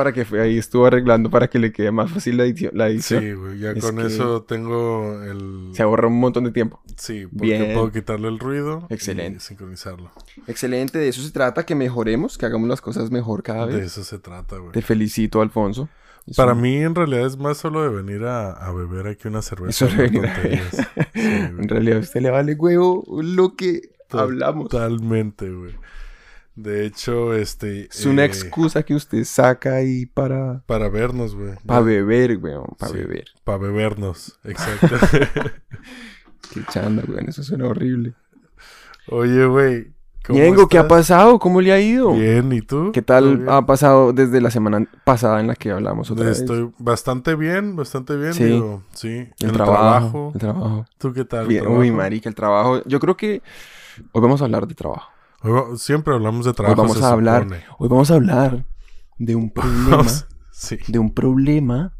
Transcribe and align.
para 0.00 0.12
que 0.12 0.26
ahí, 0.40 0.56
estuvo 0.58 0.86
arreglando 0.86 1.28
para 1.30 1.48
que 1.48 1.58
le 1.58 1.72
quede 1.72 1.90
más 1.92 2.10
fácil 2.10 2.36
la 2.38 2.44
edición. 2.44 2.72
La 2.74 2.88
edición. 2.88 3.22
Sí, 3.22 3.32
güey, 3.32 3.58
ya 3.58 3.72
Es 3.72 3.84
con 3.84 4.00
eso 4.00 4.42
tengo 4.42 5.22
el... 5.22 5.70
Se 5.74 5.82
ahorra 5.82 6.08
un 6.08 6.18
montón 6.18 6.44
de 6.44 6.52
tiempo. 6.52 6.80
Sí, 6.96 7.26
porque 7.26 7.46
Bien. 7.58 7.74
puedo 7.74 7.92
quitarle 7.92 8.28
el 8.28 8.38
ruido 8.38 8.86
Excelente. 8.88 9.36
y 9.38 9.40
sincronizarlo. 9.40 10.10
Excelente, 10.46 10.98
de 10.98 11.08
eso 11.08 11.22
se 11.22 11.30
trata, 11.30 11.64
que 11.66 11.74
mejoremos, 11.74 12.38
que 12.38 12.46
hagamos 12.46 12.68
las 12.68 12.80
cosas 12.80 13.10
mejor 13.10 13.42
cada 13.42 13.66
De 13.66 13.76
vez. 13.76 13.86
eso 13.86 14.04
se 14.04 14.18
trata, 14.18 14.56
güey. 14.56 14.72
Te 14.72 14.82
felicito, 14.82 15.40
Alfonso. 15.42 15.88
Es 16.26 16.36
Para 16.36 16.52
un- 16.52 16.60
mí, 16.60 16.76
en 16.76 16.94
realidad, 16.94 17.26
es 17.26 17.36
más 17.38 17.56
solo 17.58 17.82
de 17.82 17.88
venir 18.02 18.24
a, 18.24 18.52
a 18.52 18.72
beber 18.72 19.06
aquí 19.06 19.28
una 19.28 19.42
cerveza. 19.42 19.86
Eso 19.86 19.96
de 19.96 20.02
venir 20.08 20.26
a. 20.26 20.34
Sí, 20.42 20.80
En 21.14 21.68
realidad 21.68 21.96
a 21.98 22.00
usted 22.00 22.20
le 22.20 22.30
vale 22.30 22.54
huevo 22.54 23.04
lo 23.22 23.56
que 23.56 23.90
hablamos. 24.10 24.68
Totalmente, 24.68 25.50
güey. 25.50 25.74
De 26.62 26.84
hecho, 26.84 27.32
este... 27.34 27.86
Es 27.86 28.04
una 28.04 28.22
eh, 28.22 28.26
excusa 28.26 28.82
que 28.82 28.94
usted 28.94 29.24
saca 29.24 29.76
ahí 29.76 30.04
para, 30.04 30.62
Para 30.66 30.90
vernos, 30.90 31.34
güey. 31.34 31.54
para 31.64 31.80
beber, 31.80 32.36
weón, 32.36 32.66
para 32.78 32.92
Sí. 32.92 32.98
beber. 32.98 33.24
Para 33.44 33.56
bebernos, 33.58 34.38
exacto. 34.44 34.88
Qué 36.52 36.60
chanda, 36.70 37.02
weón, 37.08 37.28
eso 37.28 37.42
suena 37.42 37.66
horrible. 37.66 38.12
Oye, 39.08 39.46
güey. 39.46 39.92
¿cómo 40.22 40.38
Ñengo, 40.38 40.68
¿qué 40.68 40.76
ha 40.76 40.86
pasado? 40.86 41.38
¿Cómo 41.38 41.62
le 41.62 41.72
ha 41.72 41.80
ido? 41.80 42.12
Bien, 42.12 42.52
¿y 42.52 42.60
tú? 42.60 42.90
¿Qué 42.92 43.00
¿Todo 43.00 43.16
tal 43.36 43.48
ha 43.48 43.64
pasado 43.64 44.12
desde 44.12 44.40
la 44.42 44.50
semana 44.50 44.86
pasada 45.04 45.40
en 45.40 45.46
la 45.46 45.54
que 45.54 45.70
hablamos 45.70 46.10
otra 46.10 46.26
vez? 46.26 46.40
Estoy 46.40 46.70
bastante 46.78 47.34
bien, 47.36 47.74
bastante 47.74 48.16
bien. 48.16 48.34
Sí. 48.34 48.44
digo, 48.44 48.82
sí. 48.92 49.28
El 49.40 49.52
trabajo, 49.52 50.32
el 50.34 50.40
trabajo. 50.40 50.84
¿Tú 50.98 51.12
qué 51.14 51.24
tal? 51.24 51.46
Bien, 51.46 51.66
uy, 51.66 51.90
marica, 51.90 52.28
el 52.28 52.34
trabajo. 52.34 52.82
Yo 52.84 53.00
creo 53.00 53.16
que 53.16 53.40
hoy 54.12 54.20
vamos 54.20 54.42
a 54.42 54.44
hablar 54.44 54.66
de 54.66 54.74
trabajo. 54.74 55.10
Hoy 55.42 55.52
va- 55.52 55.76
siempre 55.76 56.14
hablamos 56.14 56.44
de 56.46 56.52
trabajo. 56.52 56.80
hoy 56.82 56.86
vamos 56.88 56.98
se 56.98 57.04
a 57.04 57.10
hablar, 57.12 57.42
supone. 57.44 57.62
hoy 57.78 57.88
vamos 57.88 58.10
a 58.10 58.14
hablar 58.14 58.64
de 59.18 59.36
un 59.36 59.50
problema, 59.54 60.04
sí. 60.50 60.78
de 60.86 60.98
un 60.98 61.14
problema 61.14 61.94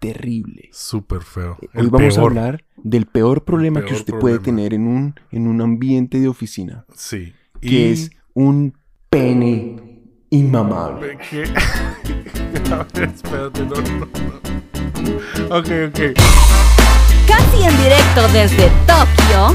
terrible. 0.00 0.70
Súper 0.72 1.22
feo. 1.22 1.56
Hoy 1.60 1.68
El 1.74 1.90
vamos 1.90 2.18
a 2.18 2.22
hablar 2.22 2.64
del 2.76 3.06
peor 3.06 3.44
problema 3.44 3.84
que 3.84 3.94
usted 3.94 4.14
puede 4.18 4.38
tener 4.38 4.74
en 4.74 4.86
un, 4.86 5.14
en 5.30 5.46
un 5.46 5.60
ambiente 5.60 6.18
de 6.18 6.28
oficina, 6.28 6.84
Sí. 6.94 7.32
que 7.60 7.92
es 7.92 8.10
un 8.34 8.74
pene 9.10 10.00
inmamable. 10.30 11.18
¿Qué? 11.28 11.44
a 12.72 12.86
ver, 12.94 13.08
espérate, 13.10 13.60
no, 13.66 13.74
no, 13.76 14.06
no. 14.06 15.56
Ok, 15.56 15.66
ok. 15.88 16.16
Casi 17.26 17.62
en 17.62 17.76
directo 17.76 18.28
desde 18.32 18.70
Tokio, 18.86 19.54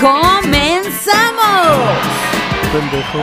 ¡Comenzamos! 0.00 1.98
Pendejo 2.72 3.18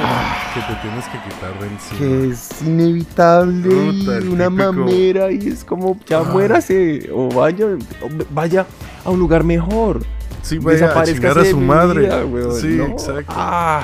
que 0.54 0.62
te 0.62 0.76
tienes 0.82 1.06
que 1.06 1.18
quitar 1.24 1.60
de 1.60 1.68
encima. 1.68 2.00
Que 2.00 2.30
es 2.32 2.62
inevitable 2.62 3.70
Puta, 3.70 4.20
y 4.20 4.28
una 4.28 4.46
típico- 4.50 4.74
mamera 4.74 5.32
y 5.32 5.48
es 5.48 5.64
como 5.64 5.98
ya 6.06 6.20
Ah. 6.20 6.24
muérase 6.24 7.10
o 7.14 7.30
vaya, 7.30 7.66
o 7.66 8.10
vaya 8.32 8.66
a 9.06 9.10
un 9.10 9.20
lugar 9.20 9.44
mejor. 9.44 10.02
Sí, 10.42 10.60
vaya 10.60 10.92
a 11.00 11.04
chingar 11.04 11.38
a 11.40 11.42
de 11.44 11.52
su 11.52 11.60
madre. 11.60 12.02
vida, 12.02 12.26
weón, 12.26 12.56
sí, 12.60 12.68
¿no? 12.78 12.86
exacto. 12.86 13.34
Ah, 13.36 13.82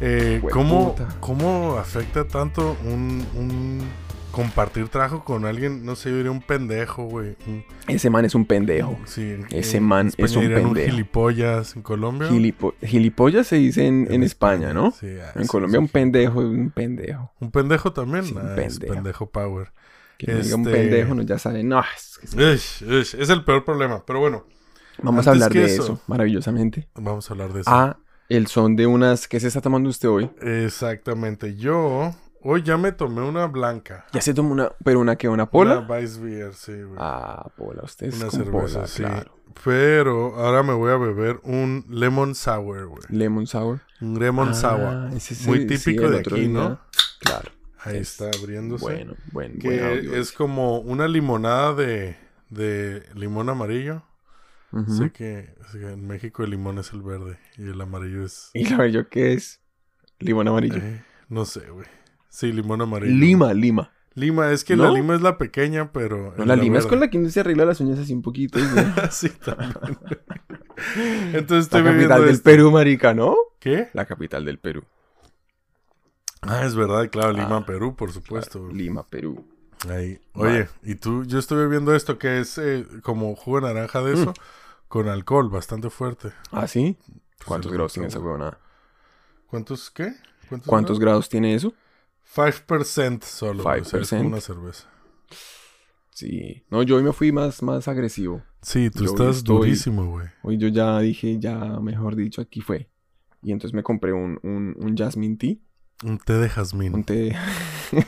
Eh, 0.00 0.42
¿cómo. 0.52 0.94
¿Cómo 1.20 1.76
afecta 1.80 2.24
tanto 2.28 2.76
un, 2.84 3.26
un 3.34 3.80
compartir 4.36 4.88
trabajo 4.88 5.24
con 5.24 5.44
alguien? 5.46 5.84
No 5.84 5.96
sé, 5.96 6.10
yo 6.10 6.16
diría 6.16 6.30
un 6.30 6.42
pendejo, 6.42 7.04
güey. 7.04 7.36
Un- 7.46 7.64
ese 7.88 8.10
man 8.10 8.24
es 8.24 8.34
un 8.34 8.44
pendejo. 8.44 8.98
Sí, 9.06 9.36
Ese 9.50 9.80
man 9.80 10.08
España 10.08 10.26
es 10.26 10.36
un 10.36 10.42
pendejo. 10.48 10.90
gilipollas 10.90 11.74
en 11.76 11.82
Colombia. 11.82 12.28
Gilipo- 12.28 12.74
gilipollas 12.82 13.46
se 13.46 13.56
dice 13.56 13.86
en, 13.86 14.06
en 14.12 14.22
España, 14.22 14.72
¿no? 14.74 14.90
Sí, 14.92 15.06
ah, 15.20 15.32
En 15.34 15.42
sí, 15.42 15.48
Colombia 15.48 15.78
sí. 15.78 15.82
un 15.82 15.88
pendejo 15.88 16.40
es 16.42 16.48
un 16.48 16.70
pendejo. 16.70 17.32
Un 17.40 17.50
pendejo 17.50 17.92
también. 17.92 18.24
Sí, 18.24 18.32
un 18.34 18.38
Ah, 18.38 18.54
es 18.56 18.78
pendejo. 18.78 18.94
pendejo 18.94 19.30
power. 19.30 19.72
Que 20.18 20.34
diga 20.34 20.56
un 20.56 20.66
Este- 20.66 20.72
pendejo, 20.72 21.14
no, 21.14 21.22
ya 21.22 21.38
saben. 21.38 21.68
No, 21.68 21.80
es 21.80 22.18
que 22.34 22.52
el 23.30 23.44
peor 23.44 23.64
problema. 23.64 24.04
Pero 24.06 24.20
bueno, 24.20 24.44
Vamos 25.02 25.26
a 25.26 25.30
hablar 25.32 25.52
de 25.52 25.64
eso- 25.66 25.82
eso. 25.82 26.00
maravillosamente. 26.06 26.88
vamos 26.94 27.28
a 27.30 27.34
hablar 27.34 27.52
de 27.52 27.60
eso. 27.60 27.70
Ah, 27.70 27.98
el 28.28 28.46
son 28.46 28.76
de 28.76 28.86
unas... 28.86 29.28
¿Qué 29.28 29.38
se 29.40 29.46
está 29.48 29.60
tomando 29.60 29.88
usted 29.90 30.08
hoy? 30.08 30.30
Exactamente. 30.40 31.54
Yo 31.56 32.12
hoy 32.46 32.62
ya 32.62 32.76
me 32.76 32.92
tomé 32.92 33.22
una 33.22 33.46
blanca. 33.46 34.06
Ya 34.12 34.20
se 34.20 34.32
tomó 34.34 34.52
una... 34.52 34.70
¿Pero 34.84 35.00
una 35.00 35.16
que 35.16 35.28
¿Una 35.28 35.46
pola? 35.50 35.78
Una 35.80 35.98
Vice 35.98 36.20
Beer, 36.20 36.54
sí, 36.54 36.72
güey. 36.72 36.96
Ah, 36.98 37.48
pola. 37.56 37.82
Usted 37.84 38.06
es 38.08 38.16
una 38.16 38.26
con 38.28 38.44
cerveza, 38.44 38.74
pola, 38.74 38.86
sí. 38.86 39.02
claro. 39.02 39.32
Pero 39.64 40.34
ahora 40.36 40.62
me 40.62 40.74
voy 40.74 40.92
a 40.92 40.96
beber 40.96 41.40
un 41.42 41.84
lemon 41.88 42.34
sour, 42.34 42.86
güey. 42.86 43.02
Lemon 43.08 43.46
sour. 43.46 43.80
Un 44.00 44.18
lemon 44.18 44.50
Ah, 44.50 44.54
sour. 44.54 45.16
ese 45.16 45.34
sí, 45.34 45.48
Muy 45.48 45.66
típico 45.66 46.04
el 46.04 46.12
de 46.12 46.18
aquí, 46.18 46.34
día. 46.40 46.48
¿no? 46.48 46.80
Claro. 47.20 47.50
Ahí 47.82 47.96
es 47.98 48.20
está 48.20 48.38
abriéndose. 48.38 48.84
Bueno, 48.84 49.14
buen, 49.32 49.52
buen 49.52 49.58
que 49.58 49.82
audio. 49.84 50.14
es 50.16 50.32
como 50.32 50.80
una 50.80 51.08
limonada 51.08 51.72
de, 51.74 52.16
de 52.50 53.02
limón 53.14 53.48
amarillo. 53.48 54.02
Sé, 54.88 55.10
que, 55.10 55.54
sé 55.72 55.78
que 55.78 55.92
en 55.92 56.06
México 56.06 56.42
el 56.44 56.50
limón 56.50 56.78
es 56.78 56.92
el 56.92 57.00
verde 57.00 57.38
y 57.56 57.62
el 57.62 57.80
amarillo 57.80 58.22
es... 58.26 58.50
¿Y 58.52 58.64
la 58.68 58.86
yo 58.88 59.08
qué 59.08 59.32
es? 59.32 59.62
Limón 60.18 60.48
amarillo. 60.48 60.76
eh, 60.76 61.02
no 61.30 61.46
sé, 61.46 61.70
güey. 61.70 61.86
Sí, 62.28 62.52
limón 62.52 62.80
amarillo. 62.82 63.14
Lima, 63.14 63.52
Lima. 63.54 63.90
Lima, 64.14 64.50
es 64.50 64.64
que 64.64 64.76
¿No? 64.76 64.84
la 64.84 64.90
lima 64.92 65.14
es 65.14 65.20
la 65.20 65.36
pequeña, 65.36 65.92
pero... 65.92 66.32
No, 66.38 66.46
la 66.46 66.56
Lima 66.56 66.78
es 66.78 66.86
con 66.86 67.00
la 67.00 67.10
que 67.10 67.18
uno 67.18 67.28
se 67.28 67.40
arregla 67.40 67.66
las 67.66 67.80
uñas 67.80 67.98
así 67.98 68.14
un 68.14 68.22
poquito. 68.22 68.58
sí, 69.10 69.28
también. 69.28 69.74
Entonces 71.34 71.64
estoy 71.64 71.82
la 71.82 71.92
capital 71.92 72.24
del. 72.24 72.40
Perú, 72.40 72.70
marica, 72.70 73.12
¿no? 73.12 73.36
¿Qué? 73.58 73.90
La 73.92 74.06
capital 74.06 74.44
del 74.46 74.58
Perú. 74.58 74.84
Ah, 76.40 76.64
es 76.64 76.74
verdad, 76.74 77.08
claro, 77.10 77.32
Lima, 77.32 77.58
Ah, 77.58 77.66
Perú, 77.66 77.94
por 77.94 78.10
supuesto. 78.12 78.62
güey. 78.62 78.74
Lima, 78.74 79.06
Perú. 79.06 79.44
Ahí. 79.90 80.18
Oye, 80.32 80.68
y 80.82 80.94
tú, 80.94 81.24
yo 81.24 81.38
estoy 81.38 81.58
bebiendo 81.58 81.94
esto 81.94 82.18
que 82.18 82.40
es 82.40 82.56
eh, 82.58 82.86
como 83.02 83.34
jugo 83.36 83.60
de 83.60 83.74
naranja 83.74 84.02
de 84.02 84.14
eso, 84.14 84.32
con 84.88 85.08
alcohol 85.08 85.50
bastante 85.50 85.90
fuerte. 85.90 86.32
¿Ah, 86.52 86.66
sí? 86.66 86.96
¿Cuántos 87.44 87.70
Sí, 87.70 87.74
grados 87.74 87.92
tiene 87.92 88.08
esa 88.08 88.18
huevonada? 88.20 88.58
¿Cuántos 89.48 89.90
qué? 89.90 90.14
¿Cuántos? 90.48 90.68
¿Cuántos 90.68 90.98
grados 90.98 91.28
tiene 91.28 91.54
eso? 91.54 91.74
5% 92.36 93.22
solo. 93.24 93.62
güey, 93.62 93.80
o 93.80 93.84
sea, 93.84 94.00
es 94.00 94.10
como 94.10 94.22
5%. 94.22 94.26
una 94.26 94.40
cerveza. 94.40 94.88
Sí. 96.10 96.62
No, 96.70 96.82
yo 96.82 96.96
hoy 96.96 97.02
me 97.02 97.12
fui 97.12 97.30
más, 97.32 97.62
más 97.62 97.88
agresivo. 97.88 98.42
Sí, 98.62 98.90
tú 98.90 99.00
Yo 99.04 99.10
estás 99.10 99.36
estoy- 99.38 99.56
durísimo, 99.58 100.06
güey. 100.10 100.28
Hoy 100.42 100.56
yo 100.58 100.68
ya 100.68 100.98
dije, 101.00 101.38
ya, 101.38 101.56
mejor 101.80 102.16
dicho, 102.16 102.40
aquí 102.40 102.60
fue. 102.60 102.88
Y 103.42 103.52
entonces 103.52 103.74
me 103.74 103.82
compré 103.82 104.12
un, 104.12 104.38
un, 104.42 104.74
un 104.78 104.96
jasmine 104.96 105.36
tea. 105.36 105.56
Un 106.04 106.18
té 106.18 106.34
de 106.34 106.48
jazmín. 106.50 106.94
Un 106.94 107.04
té... 107.04 107.34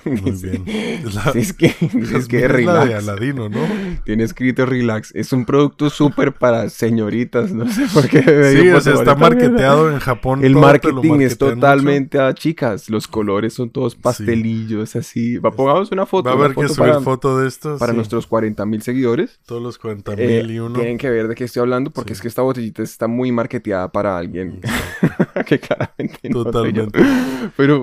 Muy 0.05 0.33
Sí. 0.37 0.49
bien. 0.49 0.65
Es 0.69 1.15
la- 1.15 1.33
Sí, 1.33 1.39
es 1.39 1.53
que, 1.55 1.67
es 2.13 2.29
que 2.29 2.37
es 2.37 2.43
la 2.43 2.43
de 2.43 2.49
relax. 2.49 3.09
Aladino, 3.09 3.49
¿no? 3.49 3.61
Tiene 4.05 4.25
escrito 4.25 4.67
relax. 4.67 5.15
Es 5.15 5.33
un 5.33 5.47
producto 5.47 5.89
súper 5.89 6.35
para 6.35 6.69
señoritas. 6.69 7.51
No 7.53 7.67
sé 7.73 7.87
por 7.95 8.07
qué. 8.07 8.21
Sí, 8.61 8.69
o 8.69 8.81
sea, 8.83 8.93
está 8.93 9.15
marketeado 9.15 9.91
en 9.91 10.01
Japón. 10.01 10.45
El 10.45 10.55
marketing 10.57 11.21
es 11.21 11.39
totalmente 11.39 12.19
a 12.21 12.35
chicas. 12.35 12.91
Los 12.91 13.09
colores 13.09 13.55
son 13.55 13.71
todos 13.71 13.95
pastelillos, 13.95 14.95
así. 14.95 15.39
Va, 15.39 15.51
pongamos 15.51 15.91
una 15.91 16.05
foto. 16.05 16.29
Va 16.29 16.33
a 16.33 16.39
haber 16.45 16.55
que 16.55 16.69
subir 16.69 16.91
para, 16.91 17.01
foto 17.01 17.39
de 17.39 17.49
esto. 17.49 17.79
para 17.79 17.93
sí. 17.93 17.97
nuestros 17.97 18.27
40 18.27 18.67
mil 18.67 18.83
seguidores. 18.83 19.41
Todos 19.47 19.63
los 19.63 19.79
40 19.79 20.13
Eh, 20.19 20.43
mil 20.43 20.51
y 20.51 20.59
uno. 20.61 20.75
Tienen 20.75 20.99
que 20.99 21.09
ver 21.09 21.27
de 21.29 21.35
qué 21.35 21.45
estoy 21.45 21.61
hablando 21.61 21.91
porque 21.91 22.09
Sí. 22.15 22.19
es 22.19 22.21
que 22.21 22.29
esta 22.29 22.43
botellita 22.43 22.83
está 22.83 23.07
muy 23.09 23.33
marketeada 23.33 23.91
para 23.91 24.19
alguien 24.19 24.61
que 25.47 25.59
claramente 25.59 26.29
no 26.29 26.43
soy 26.53 26.73
yo. 26.75 26.87
Totalmente. 26.87 26.99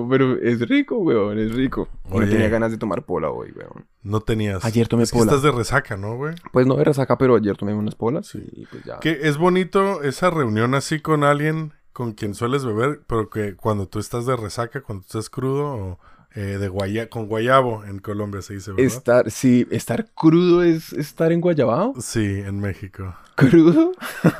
Pero, 0.08 0.36
pero 0.36 0.42
es 0.42 0.60
rico, 0.68 0.98
weón, 0.98 1.38
es 1.38 1.52
rico. 1.52 1.88
No 2.10 2.20
tenía 2.20 2.48
ganas 2.48 2.70
de 2.70 2.78
tomar 2.78 3.04
pola 3.04 3.30
hoy, 3.30 3.52
weón. 3.52 3.86
No 4.02 4.20
tenías. 4.20 4.64
Ayer 4.64 4.88
tomé 4.88 5.04
es 5.04 5.10
que 5.10 5.18
pola. 5.18 5.32
estás 5.32 5.42
de 5.42 5.52
resaca, 5.56 5.96
¿no, 5.96 6.16
güey? 6.16 6.34
Pues 6.52 6.66
no 6.66 6.76
de 6.76 6.84
resaca, 6.84 7.18
pero 7.18 7.36
ayer 7.36 7.56
tomé 7.56 7.74
unas 7.74 7.94
polas 7.94 8.34
y 8.34 8.66
pues 8.70 8.84
ya. 8.84 8.98
Que 9.00 9.20
es 9.22 9.36
bonito 9.38 10.02
esa 10.02 10.30
reunión 10.30 10.74
así 10.74 11.00
con 11.00 11.24
alguien 11.24 11.72
con 11.92 12.12
quien 12.12 12.34
sueles 12.34 12.62
beber, 12.64 13.00
pero 13.06 13.30
que 13.30 13.56
cuando 13.56 13.88
tú 13.88 13.98
estás 13.98 14.26
de 14.26 14.36
resaca, 14.36 14.82
cuando 14.82 15.02
tú 15.02 15.18
estás 15.18 15.30
crudo 15.30 15.64
o 15.64 15.98
eh, 16.34 16.58
de 16.58 16.68
guaya 16.68 17.08
con 17.08 17.26
guayabo 17.26 17.82
en 17.84 17.98
Colombia 17.98 18.42
se 18.42 18.52
dice, 18.52 18.72
¿verdad? 18.72 18.84
Estar, 18.84 19.30
sí, 19.30 19.66
estar 19.70 20.10
crudo 20.12 20.62
es 20.62 20.92
estar 20.92 21.32
en 21.32 21.40
Guayabao. 21.40 21.94
Sí, 21.98 22.42
en 22.44 22.60
México. 22.60 23.14
¿Crudo? 23.36 23.92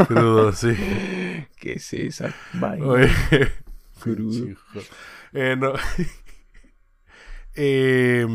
Crudo, 0.06 0.52
sí. 0.52 0.68
¿Qué 1.56 1.72
es 1.72 1.90
esa 1.94 2.34
vaina? 2.52 2.86
Oye, 2.86 3.08
Crudo. 3.98 4.54
Eh, 5.32 5.56
no. 5.58 5.72
eh, 7.54 8.26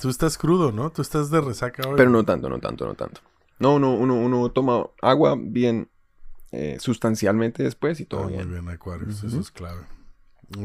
tú 0.00 0.08
estás 0.08 0.38
crudo, 0.38 0.72
¿no? 0.72 0.90
Tú 0.90 1.02
estás 1.02 1.30
de 1.30 1.40
resaca 1.40 1.86
hoy. 1.88 1.94
Pero 1.96 2.10
no 2.10 2.24
tanto, 2.24 2.48
no 2.48 2.58
tanto, 2.58 2.86
no 2.86 2.94
tanto. 2.94 3.20
No, 3.58 3.74
uno, 3.74 3.92
uno, 3.94 4.14
uno 4.14 4.50
toma 4.50 4.86
agua 5.02 5.36
bien 5.38 5.88
eh, 6.52 6.76
sustancialmente 6.80 7.62
después 7.62 8.00
y 8.00 8.04
Ah, 8.04 8.06
todo 8.08 8.24
muy 8.24 8.32
bien. 8.34 8.50
bien, 8.50 8.68
Aquarius, 8.68 9.18
eso 9.18 9.26
Ujú. 9.28 9.40
es 9.40 9.50
clave. 9.50 9.82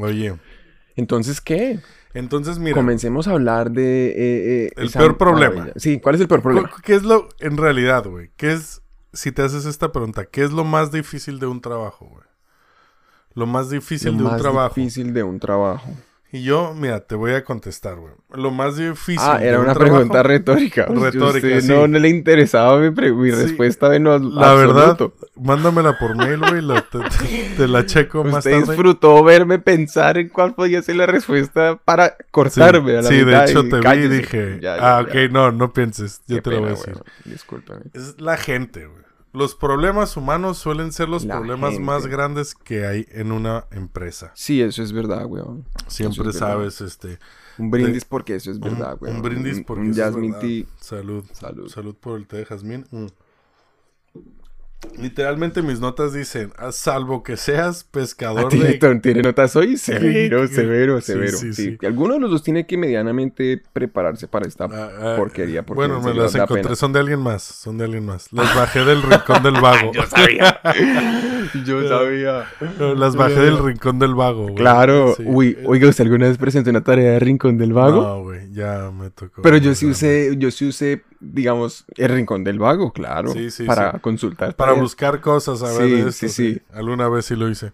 Oye, 0.00 0.36
Entonces, 0.96 1.40
¿qué? 1.40 1.78
entonces 2.14 2.58
mira, 2.58 2.74
Comencemos 2.74 3.28
a 3.28 3.32
hablar 3.32 3.70
de... 3.70 4.08
eh, 4.08 4.14
eh, 4.66 4.70
El 4.76 4.86
esa 4.88 4.98
peor 5.00 5.18
problema. 5.18 5.68
Sí, 5.76 6.00
¿cuál 6.00 6.14
es 6.14 6.20
el 6.22 6.28
peor 6.28 6.42
problema? 6.42 6.70
¿cu- 6.70 6.80
¿qué 6.82 6.94
es 6.94 7.02
lo, 7.02 7.28
en 7.40 7.56
realidad, 7.58 8.06
güey? 8.06 8.30
¿Qué 8.36 8.52
es, 8.52 8.80
si 9.12 9.30
te 9.30 9.42
haces 9.42 9.66
esta 9.66 9.92
pregunta, 9.92 10.24
qué 10.24 10.42
es 10.42 10.52
lo 10.52 10.64
más 10.64 10.90
difícil 10.90 11.38
de 11.38 11.46
un 11.46 11.60
trabajo, 11.60 12.06
güey? 12.06 12.25
Lo 13.36 13.46
más 13.46 13.70
difícil 13.70 14.12
Lo 14.12 14.18
de 14.18 14.24
un 14.24 14.30
más 14.32 14.40
trabajo. 14.42 14.74
difícil 14.74 15.14
de 15.14 15.22
un 15.22 15.38
trabajo. 15.38 15.88
Y 16.32 16.42
yo, 16.42 16.74
mira, 16.74 17.00
te 17.00 17.14
voy 17.14 17.32
a 17.32 17.44
contestar, 17.44 17.94
güey. 17.96 18.12
Lo 18.34 18.50
más 18.50 18.76
difícil. 18.76 19.20
Ah, 19.22 19.38
de 19.38 19.46
era 19.46 19.58
un 19.58 19.64
una 19.66 19.74
trabajo- 19.74 19.94
pregunta 19.98 20.22
retórica. 20.24 20.86
Retórica, 20.88 21.26
Usted 21.46 21.60
sí. 21.60 21.68
No, 21.68 21.86
no 21.86 21.98
le 22.00 22.08
interesaba 22.08 22.78
mi, 22.78 22.90
Sí. 23.30 23.42
respuesta 23.42 23.88
lo 24.00 24.18
La 24.18 24.52
verdad, 24.54 24.90
absoluto. 24.90 25.14
mándamela 25.40 25.96
por 25.98 26.16
mail, 26.16 26.40
güey. 26.40 26.62
la- 26.62 26.82
Te, 26.82 26.98
te- 26.98 27.54
te 27.56 27.68
la 27.68 27.86
checo 27.86 28.24
más 28.24 28.38
Usted 28.38 28.50
tarde. 28.58 28.66
disfrutó 28.66 29.22
verme 29.22 29.60
pensar 29.60 30.18
en 30.18 30.28
cuál 30.28 30.54
podía 30.54 30.82
ser 30.82 30.96
la 30.96 31.06
respuesta 31.06 31.78
para 31.84 32.08
Sí, 32.08 32.24
cortarme 32.32 32.92
a 32.98 33.02
la 33.02 33.08
sí, 33.08 33.24
de 33.24 33.44
hecho 33.44 33.60
y 33.60 33.68
te 33.68 33.80
vi 33.80 34.04
y 34.04 34.08
dije, 34.08 34.58
Ya, 34.60 34.76
ya, 34.76 34.98
ah, 34.98 35.02
ya. 35.02 35.08
ok, 35.08 35.30
no, 35.30 35.52
no 35.52 35.72
pienses, 35.72 36.22
yo 36.26 36.36
Qué 36.36 36.42
te 36.42 36.50
lo 36.50 36.60
voy 36.62 36.70
a 36.72 36.74
pena, 36.74 36.86
decir. 36.86 37.02
Discúlpeme. 37.24 37.82
Es 37.94 38.20
la 38.20 38.36
gente, 38.36 38.86
güey. 38.86 39.05
Los 39.36 39.54
problemas 39.54 40.16
humanos 40.16 40.56
suelen 40.58 40.92
ser 40.92 41.08
los 41.10 41.24
La 41.24 41.36
problemas 41.36 41.72
gente. 41.72 41.84
más 41.84 42.06
grandes 42.06 42.54
que 42.54 42.86
hay 42.86 43.06
en 43.10 43.32
una 43.32 43.66
empresa. 43.70 44.32
Sí, 44.34 44.62
eso 44.62 44.82
es 44.82 44.92
verdad, 44.92 45.26
weón. 45.26 45.66
Siempre 45.88 46.20
es 46.30 46.34
verdad. 46.34 46.38
sabes, 46.54 46.80
este, 46.80 47.18
Un 47.58 47.70
brindis 47.70 48.04
porque 48.06 48.36
eso 48.36 48.50
es 48.50 48.56
un, 48.56 48.62
verdad, 48.62 48.96
weón. 49.00 49.16
un 49.16 49.22
brindis 49.22 49.58
Un- 49.58 49.64
porque 49.64 49.82
un 49.82 49.90
eso 49.90 50.00
es 50.00 50.06
Jasmine 50.06 50.32
verdad. 50.32 50.40
tea. 50.48 50.64
Salud. 50.80 51.24
Salud. 51.32 51.68
Salud 51.68 51.94
por 51.96 52.16
el 52.18 52.26
té 52.26 52.38
de 52.38 52.44
jazmín. 52.46 52.86
Mm. 52.90 53.06
Literalmente 55.00 55.62
mis 55.62 55.80
notas 55.80 56.12
dicen, 56.12 56.52
a 56.58 56.70
salvo 56.72 57.22
que 57.22 57.36
seas 57.36 57.84
Ah, 57.84 57.88
pescador 57.90 58.52
de... 58.52 58.78
tiene 59.02 59.22
notas 59.22 59.54
hoy 59.56 59.76
severo, 59.76 60.46
severo, 60.48 61.00
sí, 61.00 61.06
severo. 61.06 61.36
sí, 61.38 61.52
Sí, 61.52 61.70
sí. 61.70 61.78
Y 61.80 61.86
alguno 61.86 62.14
de 62.14 62.20
los 62.20 62.30
dos 62.30 62.42
tiene 62.42 62.66
que 62.66 62.76
medianamente 62.76 63.62
prepararse 63.72 64.28
para 64.28 64.46
esta 64.46 64.64
Ah, 64.64 64.90
ah, 64.98 65.14
porquería. 65.16 65.64
Porque 65.64 65.76
bueno, 65.78 65.98
en 65.98 66.04
me 66.04 66.14
las 66.14 66.34
encontré, 66.34 66.62
pena. 66.62 66.76
son 66.76 66.92
de 66.92 67.00
alguien 67.00 67.20
más, 67.20 67.42
son 67.42 67.78
de 67.78 67.84
alguien 67.84 68.04
más. 68.06 68.32
Las 68.32 68.54
bajé 68.54 68.84
del 68.84 69.02
rincón 69.02 69.42
del 69.42 69.60
vago. 69.60 69.92
Yo 69.94 70.02
sabía. 70.06 70.60
Yo 71.66 71.88
sabía. 71.88 72.44
Las 72.96 73.16
bajé 73.16 73.40
del 73.40 73.58
rincón 73.58 73.98
del 73.98 74.14
vago, 74.14 74.42
güey. 74.44 74.54
Claro. 74.54 75.14
Sí. 75.16 75.24
Uy, 75.26 75.58
oiga, 75.64 75.88
¿usted 75.88 76.04
alguna 76.04 76.28
vez 76.28 76.38
presentó 76.38 76.70
una 76.70 76.82
tarea 76.84 77.12
de 77.12 77.18
Rincón 77.20 77.58
del 77.58 77.72
Vago? 77.72 78.02
No, 78.02 78.22
güey, 78.22 78.50
ya 78.52 78.90
me 78.90 79.10
tocó. 79.10 79.42
Pero 79.42 79.56
yo 79.56 79.74
sí 79.74 79.86
usé, 79.86 80.34
yo 80.38 80.50
sí 80.50 80.66
usé, 80.68 81.02
digamos, 81.20 81.84
el 81.96 82.08
Rincón 82.10 82.44
del 82.44 82.58
Vago, 82.58 82.92
claro. 82.92 83.30
Sí, 83.32 83.50
sí, 83.50 83.64
para 83.64 83.92
sí. 83.92 83.98
consultar. 84.00 84.54
Para 84.56 84.65
tareas. 84.66 84.80
buscar 84.80 85.20
cosas, 85.20 85.62
a 85.62 85.72
ver, 85.72 85.90
Sí, 85.90 85.94
esto, 85.94 86.28
sí, 86.28 86.28
sí. 86.28 86.62
Alguna 86.72 87.08
vez 87.08 87.26
sí 87.26 87.36
lo 87.36 87.48
hice. 87.48 87.72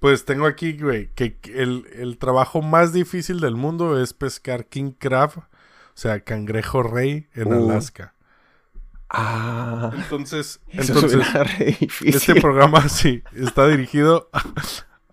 Pues 0.00 0.24
tengo 0.24 0.46
aquí, 0.46 0.76
güey, 0.78 1.10
que 1.14 1.38
el, 1.54 1.86
el 1.94 2.18
trabajo 2.18 2.60
más 2.62 2.92
difícil 2.92 3.40
del 3.40 3.56
mundo 3.56 4.00
es 4.00 4.12
pescar 4.12 4.66
king 4.66 4.92
crab, 4.92 5.30
o 5.38 5.44
sea, 5.94 6.20
cangrejo 6.20 6.82
rey 6.82 7.28
en 7.34 7.52
Uh. 7.52 7.54
Alaska. 7.54 8.14
Ah, 9.08 9.92
Entonces, 9.94 10.60
entonces 10.72 11.20
este 12.04 12.34
programa 12.40 12.88
sí 12.88 13.22
está 13.34 13.68
dirigido 13.68 14.28
a, 14.32 14.42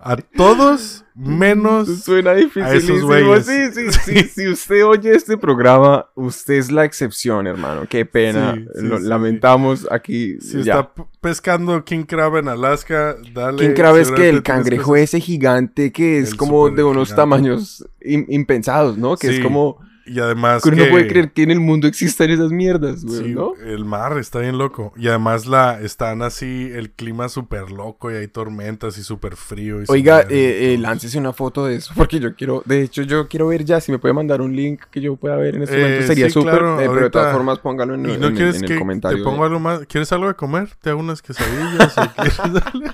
a 0.04 0.16
todos 0.18 1.06
menos 1.16 2.04
Suena 2.04 2.34
dificilísimo. 2.34 3.06
güeyes. 3.08 3.46
Sí, 3.46 3.72
sí, 3.72 3.92
sí. 3.92 4.24
Si 4.34 4.48
usted 4.48 4.86
oye 4.86 5.14
este 5.16 5.38
programa, 5.38 6.08
usted 6.16 6.56
es 6.56 6.72
la 6.72 6.86
excepción, 6.86 7.46
hermano. 7.48 7.86
Qué 7.88 8.06
pena. 8.06 8.56
Sí, 8.56 8.66
sí, 8.80 8.86
Lo 8.88 8.98
sí, 8.98 9.04
lamentamos 9.06 9.88
aquí. 9.92 10.40
si 10.42 10.64
ya. 10.64 10.80
está 10.80 10.92
pescando 11.22 11.84
king 11.86 12.04
crab 12.04 12.38
en 12.38 12.48
Alaska, 12.48 13.16
dale. 13.34 13.58
¿Quién 13.60 13.74
cree 13.74 14.02
es 14.02 14.12
que 14.12 14.30
el 14.30 14.42
cangrejo 14.44 14.96
ese 14.96 15.20
gigante 15.20 15.92
que 15.92 16.20
es 16.20 16.32
El 16.32 16.38
como 16.38 16.70
de 16.70 16.84
unos 16.84 17.10
gigante. 17.10 17.22
tamaños 17.22 17.86
im- 18.04 18.26
impensados, 18.30 18.98
¿no? 18.98 19.16
Que 19.18 19.28
es 19.28 19.40
como 19.40 19.78
Y 20.06 20.20
además 20.20 20.66
uno 20.66 20.76
que 20.78 20.84
no 20.84 20.90
puede 20.90 21.08
creer 21.08 21.32
que 21.32 21.44
en 21.44 21.52
el 21.52 21.60
mundo 21.60 21.88
existan 21.88 22.32
esas 22.32 22.52
mierdas, 22.52 23.06
güey, 23.06 23.20
Sí, 23.24 23.30
¿no? 23.36 23.54
el 23.64 23.86
mar 23.86 24.18
está 24.18 24.40
bien 24.40 24.58
loco. 24.58 24.94
Y 24.98 25.08
además 25.10 25.46
la 25.46 25.80
están 25.80 26.24
así, 26.24 26.72
el 26.74 26.90
clima 26.92 27.30
súper 27.30 27.70
loco 27.72 28.12
y 28.12 28.16
hay 28.16 28.28
tormentas 28.28 28.98
y 28.98 29.04
súper 29.04 29.36
frío. 29.36 29.82
y 29.82 29.86
Oiga, 29.90 30.22
eh, 30.22 30.74
eh, 30.74 30.78
láncese 30.80 31.18
una 31.20 31.34
foto 31.34 31.66
de 31.66 31.76
eso, 31.76 31.94
porque 31.98 32.20
yo 32.20 32.36
quiero, 32.36 32.64
de 32.66 32.82
hecho, 32.82 33.04
yo 33.04 33.28
quiero 33.28 33.48
ver 33.48 33.64
ya, 33.64 33.80
si 33.80 33.92
me 33.92 34.00
puede 34.00 34.14
mandar 34.16 34.42
un 34.42 34.56
link 34.56 34.82
que 34.92 35.02
yo 35.02 35.16
pueda 35.18 35.36
ver 35.36 35.56
en 35.56 35.64
este 35.64 35.78
Eh, 35.78 35.82
momento, 35.84 36.08
sería 36.08 36.26
sí, 36.28 36.32
súper, 36.34 36.52
claro, 36.54 36.82
eh, 36.82 36.88
pero 36.90 37.02
de 37.02 37.10
todas 37.12 37.34
formas 37.34 37.60
póngalo 37.60 37.94
en, 37.94 38.10
¿Y 38.10 38.18
no 38.18 38.28
en- 38.28 38.36
quieres 38.36 38.56
en 38.56 38.68
que 38.68 38.74
el 38.74 38.80
comentario. 38.80 39.18
te 39.20 39.24
pongo 39.24 39.42
de- 39.44 39.48
algo 39.50 39.60
más? 39.60 39.82
¿Quieres 39.86 40.12
algo 40.12 40.28
de 40.28 40.34
comer? 40.34 40.70
¿Te 40.82 40.90
hago 40.90 41.00
unas 41.00 41.22
quesadillas? 41.22 41.98
o 41.98 42.12
quieres 42.16 42.38
darle? 42.54 42.92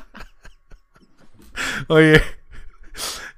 Oye, 1.87 2.21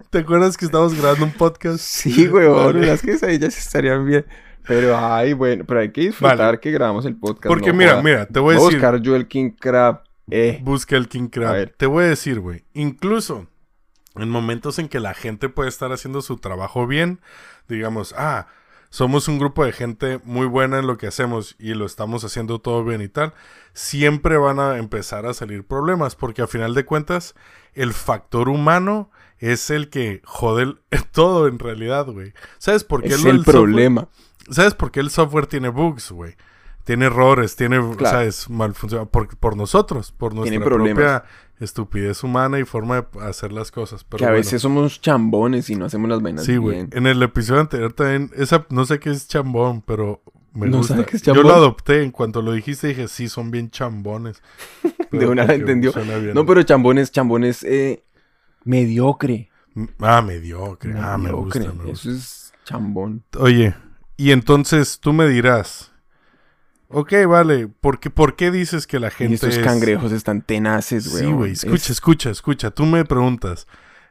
¿te 0.10 0.20
acuerdas 0.20 0.58
que 0.58 0.66
estamos 0.66 0.94
grabando 0.94 1.26
un 1.26 1.32
podcast? 1.34 1.80
Sí, 1.84 2.28
güey, 2.28 2.48
Vale. 2.48 2.86
las 2.88 3.02
quesadillas 3.02 3.58
estarían 3.58 4.06
bien. 4.06 4.26
Pero, 4.68 4.98
ay, 4.98 5.34
bueno, 5.34 5.64
pero 5.68 5.80
hay 5.80 5.92
que 5.92 6.02
disfrutar 6.02 6.38
Vale. 6.38 6.60
que 6.60 6.72
grabamos 6.72 7.06
el 7.06 7.16
podcast. 7.16 7.48
Porque 7.48 7.70
no 7.70 7.76
mira, 7.76 7.92
joda. 7.92 8.04
mira, 8.04 8.26
te 8.28 8.40
voy 8.40 8.56
a 8.56 8.60
decir. 8.60 8.74
buscar 8.74 9.02
yo 9.02 9.16
el 9.16 9.28
King 9.28 9.52
Crab. 9.60 10.04
Eh, 10.30 10.60
Busca 10.62 10.96
el 10.96 11.08
King 11.08 11.30
Crab. 11.30 11.74
Te 11.76 11.88
voy 11.88 12.04
a 12.04 12.08
decir, 12.08 12.40
güey. 12.40 12.64
Incluso 12.74 13.48
en 14.16 14.30
momentos 14.30 14.78
en 14.78 14.88
que 14.88 15.00
la 15.00 15.14
gente 15.16 15.50
puede 15.50 15.70
estar 15.70 15.92
haciendo 15.92 16.22
su 16.22 16.38
trabajo 16.38 16.86
bien, 16.86 17.20
digamos, 17.68 18.14
ah, 18.18 18.48
somos 18.92 19.28
un 19.28 19.40
grupo 19.40 19.66
de 19.66 19.72
gente 19.72 20.20
muy 20.24 20.46
buena 20.46 20.80
en 20.80 20.88
lo 20.88 20.98
que 20.98 21.08
hacemos 21.08 21.56
y 21.58 21.74
lo 21.74 21.86
estamos 21.86 22.24
haciendo 22.24 22.60
todo 22.60 22.84
bien 22.84 23.02
y 23.02 23.08
tal, 23.08 23.34
siempre 23.74 24.38
van 24.38 24.60
a 24.60 24.78
empezar 24.78 25.26
a 25.26 25.34
salir 25.34 25.66
problemas 25.66 26.16
porque 26.16 26.42
a 26.42 26.48
final 26.48 26.74
de 26.74 26.86
cuentas 26.86 27.34
el 27.74 27.94
factor 27.94 28.50
humano 28.50 29.10
es 29.39 29.69
el 29.69 29.89
que 29.89 30.21
jode 30.25 30.75
todo 31.12 31.47
en 31.47 31.59
realidad, 31.59 32.06
güey. 32.07 32.33
¿Sabes 32.57 32.83
por 32.83 33.01
qué 33.01 33.09
es 33.09 33.25
el 33.25 33.38
software- 33.39 33.44
problema. 33.45 34.07
¿Sabes 34.50 34.74
por 34.74 34.91
qué 34.91 35.00
el 35.00 35.09
software 35.12 35.45
tiene 35.47 35.69
bugs, 35.69 36.12
güey? 36.12 36.36
Tiene 36.83 37.06
errores, 37.06 37.56
tiene, 37.56 37.77
Claro. 37.97 38.18
¿sabes? 38.18 38.50
Mal 38.50 38.74
funciona. 38.74 39.06
Por, 39.06 39.38
por 39.38 39.56
nosotros, 39.56 40.12
por 40.12 40.33
nuestra 40.33 40.59
propia 40.63 41.24
estupidez 41.59 42.24
humana 42.24 42.57
y 42.57 42.63
forma 42.63 43.01
de 43.01 43.19
hacer 43.21 43.51
las 43.51 43.69
cosas. 43.69 44.03
Pero 44.06 44.18
que 44.19 44.25
a 44.25 44.30
bueno. 44.30 44.38
veces 44.39 44.62
somos 44.62 45.00
chambones 45.01 45.69
y 45.69 45.75
no 45.75 45.86
hacemos 45.86 46.09
las 46.09 46.21
vainas 46.21 46.45
Sí, 46.45 46.56
güey. 46.57 46.88
En 46.91 47.06
el 47.06 47.21
episodio 47.21 47.62
anterior 47.62 47.94
también, 47.94 48.31
esa, 48.36 48.65
no 48.69 48.86
sé 48.86 49.00
qué 49.00 49.12
es 49.12 49.27
chambón, 49.27 49.83
pero 49.83 50.24
me 50.53 50.67
¿No 50.67 50.77
gusta. 50.77 51.05
qué 51.05 51.17
es 51.17 51.22
Yo 51.22 51.34
chambón? 51.34 51.51
lo 51.51 51.55
adopté, 51.55 52.01
en 52.01 52.12
cuanto 52.12 52.41
lo 52.41 52.53
dijiste 52.53 52.88
dije, 52.88 53.08
sí, 53.08 53.29
son 53.29 53.51
bien 53.51 53.69
chambones. 53.69 54.41
De 55.12 55.27
una 55.27 55.43
la 55.46 55.53
entendió. 55.53 55.91
No, 56.34 56.46
pero 56.46 56.63
chambones, 56.63 57.12
chambones, 57.12 57.63
eh, 57.63 58.03
mediocre. 58.63 59.50
Ah, 60.00 60.22
mediocre. 60.22 60.94
Ah, 60.98 61.18
me 61.18 61.25
Mediocre. 61.25 61.60
gusta, 61.62 61.74
me 61.84 61.89
gusta. 61.89 62.10
Eso 62.10 62.18
es 62.18 62.54
chambón. 62.66 63.24
Oye, 63.38 63.75
y 64.18 64.32
entonces 64.32 65.00
tú 65.00 65.13
me 65.13 65.28
dirás, 65.28 65.92
ok, 66.89 67.13
vale, 67.28 67.68
¿por 67.68 68.00
qué, 68.00 68.10
por 68.10 68.36
qué 68.36 68.51
dices 68.51 68.88
que 68.88 69.00
la 69.00 69.10
gente 69.12 69.32
y 69.32 69.36
estos 69.36 69.58
es- 69.58 69.63
cangrejos 69.63 70.12
están 70.12 70.42
tenaces, 70.42 71.10
güey. 71.10 71.24
Sí, 71.24 71.32
güey, 71.32 71.51
escucha, 71.54 71.92
escucha, 71.94 72.30
escucha. 72.30 72.72
Tú 72.72 72.86
me 72.86 73.06
preguntas, 73.06 73.68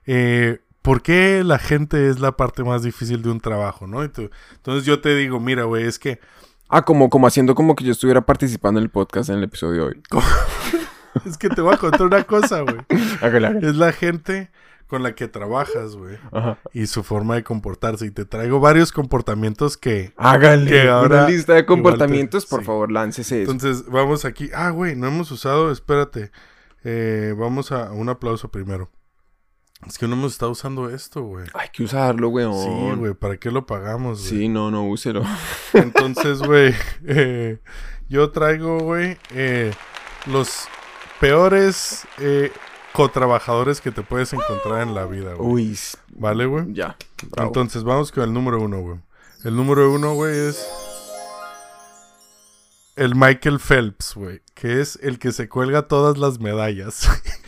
eh, 0.06 0.60
¿por 0.82 1.02
qué 1.02 1.42
la 1.44 1.58
gente 1.58 2.08
es 2.08 2.20
la 2.20 2.36
parte 2.36 2.64
más 2.64 2.82
difícil 2.82 3.20
de 3.22 3.30
un 3.30 3.40
trabajo, 3.40 3.86
no? 3.86 4.02
Y 4.04 4.08
tú- 4.08 4.30
entonces 4.56 4.84
yo 4.86 5.00
te 5.00 5.14
digo, 5.16 5.38
mira, 5.40 5.64
güey, 5.64 5.84
es 5.84 5.98
que 5.98 6.20
Ah, 6.70 6.84
como, 6.84 7.08
como 7.08 7.26
haciendo 7.26 7.54
como 7.54 7.74
que 7.74 7.82
yo 7.82 7.92
estuviera 7.92 8.20
participando 8.26 8.78
en 8.78 8.84
el 8.84 8.90
podcast 8.90 9.30
en 9.30 9.36
el 9.38 9.44
episodio 9.44 9.84
de 9.84 9.88
hoy. 9.88 10.02
es 11.24 11.38
que 11.38 11.48
te 11.48 11.60
voy 11.60 11.74
a 11.74 11.78
contar 11.78 12.02
una 12.02 12.24
cosa, 12.24 12.60
güey. 12.62 12.76
Es 13.62 13.76
la 13.76 13.92
gente 13.92 14.50
con 14.86 15.02
la 15.02 15.14
que 15.14 15.28
trabajas, 15.28 15.96
güey, 15.96 16.16
y 16.72 16.86
su 16.86 17.02
forma 17.02 17.34
de 17.34 17.44
comportarse. 17.44 18.06
Y 18.06 18.10
te 18.10 18.24
traigo 18.24 18.58
varios 18.60 18.90
comportamientos 18.92 19.76
que 19.76 20.14
ahora 20.16 20.54
una 20.54 21.28
lista 21.28 21.52
de 21.54 21.62
te- 21.62 21.66
comportamientos, 21.66 22.46
por 22.46 22.60
sí. 22.60 22.66
favor, 22.66 22.90
láncese 22.90 23.42
eso. 23.42 23.50
Entonces, 23.52 23.84
vamos 23.90 24.24
aquí. 24.24 24.50
Ah, 24.54 24.70
güey, 24.70 24.96
no 24.96 25.06
hemos 25.08 25.30
usado, 25.30 25.70
espérate. 25.70 26.30
Eh, 26.84 27.34
vamos 27.36 27.70
a 27.72 27.92
un 27.92 28.08
aplauso 28.08 28.50
primero. 28.50 28.90
Es 29.86 29.96
que 29.98 30.08
no 30.08 30.14
hemos 30.14 30.32
estado 30.32 30.50
usando 30.52 30.88
esto, 30.90 31.22
güey. 31.22 31.46
Hay 31.54 31.68
que 31.72 31.84
usarlo, 31.84 32.30
weón. 32.30 32.54
Sí, 32.54 32.96
güey, 32.98 33.14
¿para 33.14 33.36
qué 33.36 33.50
lo 33.50 33.64
pagamos, 33.66 34.20
güey? 34.20 34.30
Sí, 34.42 34.48
no, 34.48 34.70
no, 34.70 34.84
úselo. 34.88 35.22
Entonces, 35.74 36.40
güey, 36.42 36.74
eh, 37.06 37.58
yo 38.08 38.30
traigo, 38.30 38.78
güey, 38.80 39.18
eh, 39.34 39.72
los 40.26 40.66
peores 41.20 42.06
eh, 42.18 42.52
cotrabajadores 42.92 43.80
que 43.80 43.90
te 43.92 44.02
puedes 44.02 44.32
encontrar 44.32 44.82
en 44.82 44.94
la 44.94 45.04
vida, 45.06 45.34
güey. 45.34 45.50
Uy, 45.50 45.78
¿Vale, 46.10 46.46
güey? 46.46 46.72
ya. 46.72 46.96
Bravo. 47.30 47.48
Entonces, 47.48 47.84
vamos 47.84 48.12
con 48.12 48.24
el 48.24 48.32
número 48.32 48.60
uno, 48.60 48.80
güey. 48.80 48.98
El 49.44 49.56
número 49.56 49.92
uno, 49.92 50.14
güey, 50.14 50.36
es 50.36 50.66
el 52.96 53.14
Michael 53.14 53.60
Phelps, 53.60 54.14
güey, 54.16 54.42
que 54.54 54.80
es 54.80 54.98
el 55.02 55.18
que 55.20 55.30
se 55.30 55.48
cuelga 55.48 55.82
todas 55.86 56.18
las 56.18 56.40
medallas. 56.40 57.08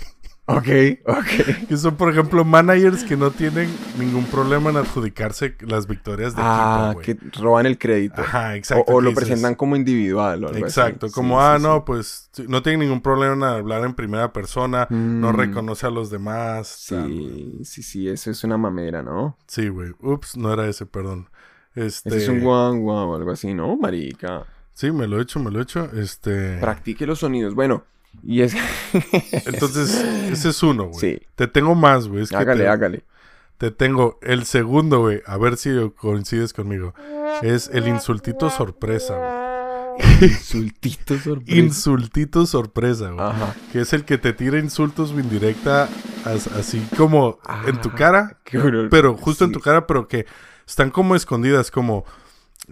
Ok, 0.57 0.69
ok. 1.07 1.67
Que 1.69 1.77
son, 1.77 1.97
por 1.97 2.11
ejemplo, 2.11 2.45
managers 2.45 3.05
que 3.05 3.17
no 3.17 3.31
tienen 3.31 3.69
ningún 3.99 4.25
problema 4.27 4.71
en 4.71 4.77
adjudicarse 4.79 5.55
las 5.61 5.87
victorias 5.87 6.35
de 6.35 6.43
Ah, 6.45 6.93
equipo, 6.97 7.17
güey. 7.19 7.31
que 7.33 7.41
roban 7.41 7.67
el 7.67 7.79
crédito. 7.79 8.21
Ajá, 8.23 8.57
exacto. 8.57 8.93
o 8.93 9.01
lo 9.01 9.11
dices- 9.11 9.25
presentan 9.29 9.55
como 9.55 9.77
individual 9.77 10.45
o 10.45 10.49
algo. 10.49 10.59
Exacto, 10.67 11.09
Sí, 11.09 11.15
como, 11.15 11.37
sí, 11.39 11.45
ah, 11.47 11.55
sí. 11.59 11.63
no, 11.63 11.85
pues 11.85 12.29
sí, 12.33 12.45
no 12.49 12.63
tienen 12.63 12.81
ningún 12.81 13.01
problema 13.01 13.35
en 13.35 13.43
hablar 13.43 13.85
en 13.85 13.95
primera 13.95 14.33
persona, 14.33 14.87
no 14.91 15.33
Mm. 15.33 15.37
reconoce 15.37 15.87
a 15.87 15.91
los 15.91 16.11
demás. 16.11 16.87
tal, 16.89 17.03
güey. 17.03 17.19
Sí, 17.19 17.59
sí, 17.65 17.83
sí, 17.83 18.09
eso 18.09 18.31
es 18.31 18.43
una 18.45 18.57
mamera, 18.57 19.03
¿no? 19.03 19.37
Sí, 19.47 19.69
güey. 19.69 19.93
Ups, 20.01 20.37
no 20.37 20.53
era 20.53 20.67
ese, 20.69 20.87
perdón. 20.87 21.29
Este, 21.75 22.09
Ese 22.09 22.19
es 22.25 22.29
un 22.29 22.41
guau 22.41 22.77
guau 22.77 23.11
o 23.11 23.17
algo 23.17 23.31
así, 23.31 23.55
¿no, 23.55 23.77
marica? 23.77 24.45
Sí, 24.75 24.91
me 24.91 25.07
lo 25.07 25.19
he 25.19 25.23
hecho, 25.23 25.39
me 25.39 25.51
lo 25.51 25.59
he 25.61 25.63
hecho. 25.63 25.89
Este. 25.93 26.59
Practique 26.59 27.07
los 27.07 27.19
sonidos. 27.21 27.55
Bueno, 27.55 27.85
y 28.23 28.43
es... 28.43 28.55
Entonces, 29.47 29.95
ese 30.31 30.51
es 30.51 30.63
uno, 30.63 30.85
güey. 30.89 31.01
Sí. 31.01 31.23
Te 31.37 31.47
tengo 31.47 31.75
más, 31.75 32.09
güey. 32.09 32.23
es 32.25 32.31
que 32.31 32.37
hágale, 32.37 32.65
te, 32.65 32.69
hágale. 32.69 33.05
te 33.59 33.71
tengo 33.71 34.19
el 34.23 34.45
segundo, 34.45 35.01
güey. 35.01 35.23
A 35.27 35.37
ver 35.39 35.57
si 35.57 35.71
coincides 35.97 36.53
conmigo. 36.53 36.95
Es 37.43 37.71
el 37.73 37.89
insultito 37.89 38.51
sorpresa, 38.51 39.17
güey. 39.17 39.51
Insultito 40.23 41.19
sorpresa. 41.19 41.59
Insultito 41.61 42.47
sorpresa, 42.47 43.11
güey. 43.11 43.27
Ajá. 43.27 43.55
Que 43.73 43.81
es 43.83 43.93
el 43.93 44.05
que 44.05 44.19
te 44.19 44.33
tira 44.33 44.59
insultos 44.59 45.13
o 45.13 45.21
indirecta 45.21 45.89
as- 46.25 46.47
así 46.49 46.87
como 46.97 47.39
en 47.67 47.81
tu 47.81 47.91
Ah, 47.91 47.95
cara. 47.97 48.39
Pero 48.91 49.17
justo 49.17 49.45
en 49.45 49.53
tu 49.53 49.61
cara, 49.61 49.87
pero 49.87 50.09
que 50.09 50.27
están 50.67 50.91
como 50.91 51.17
escondidas, 51.17 51.71
como, 51.71 52.05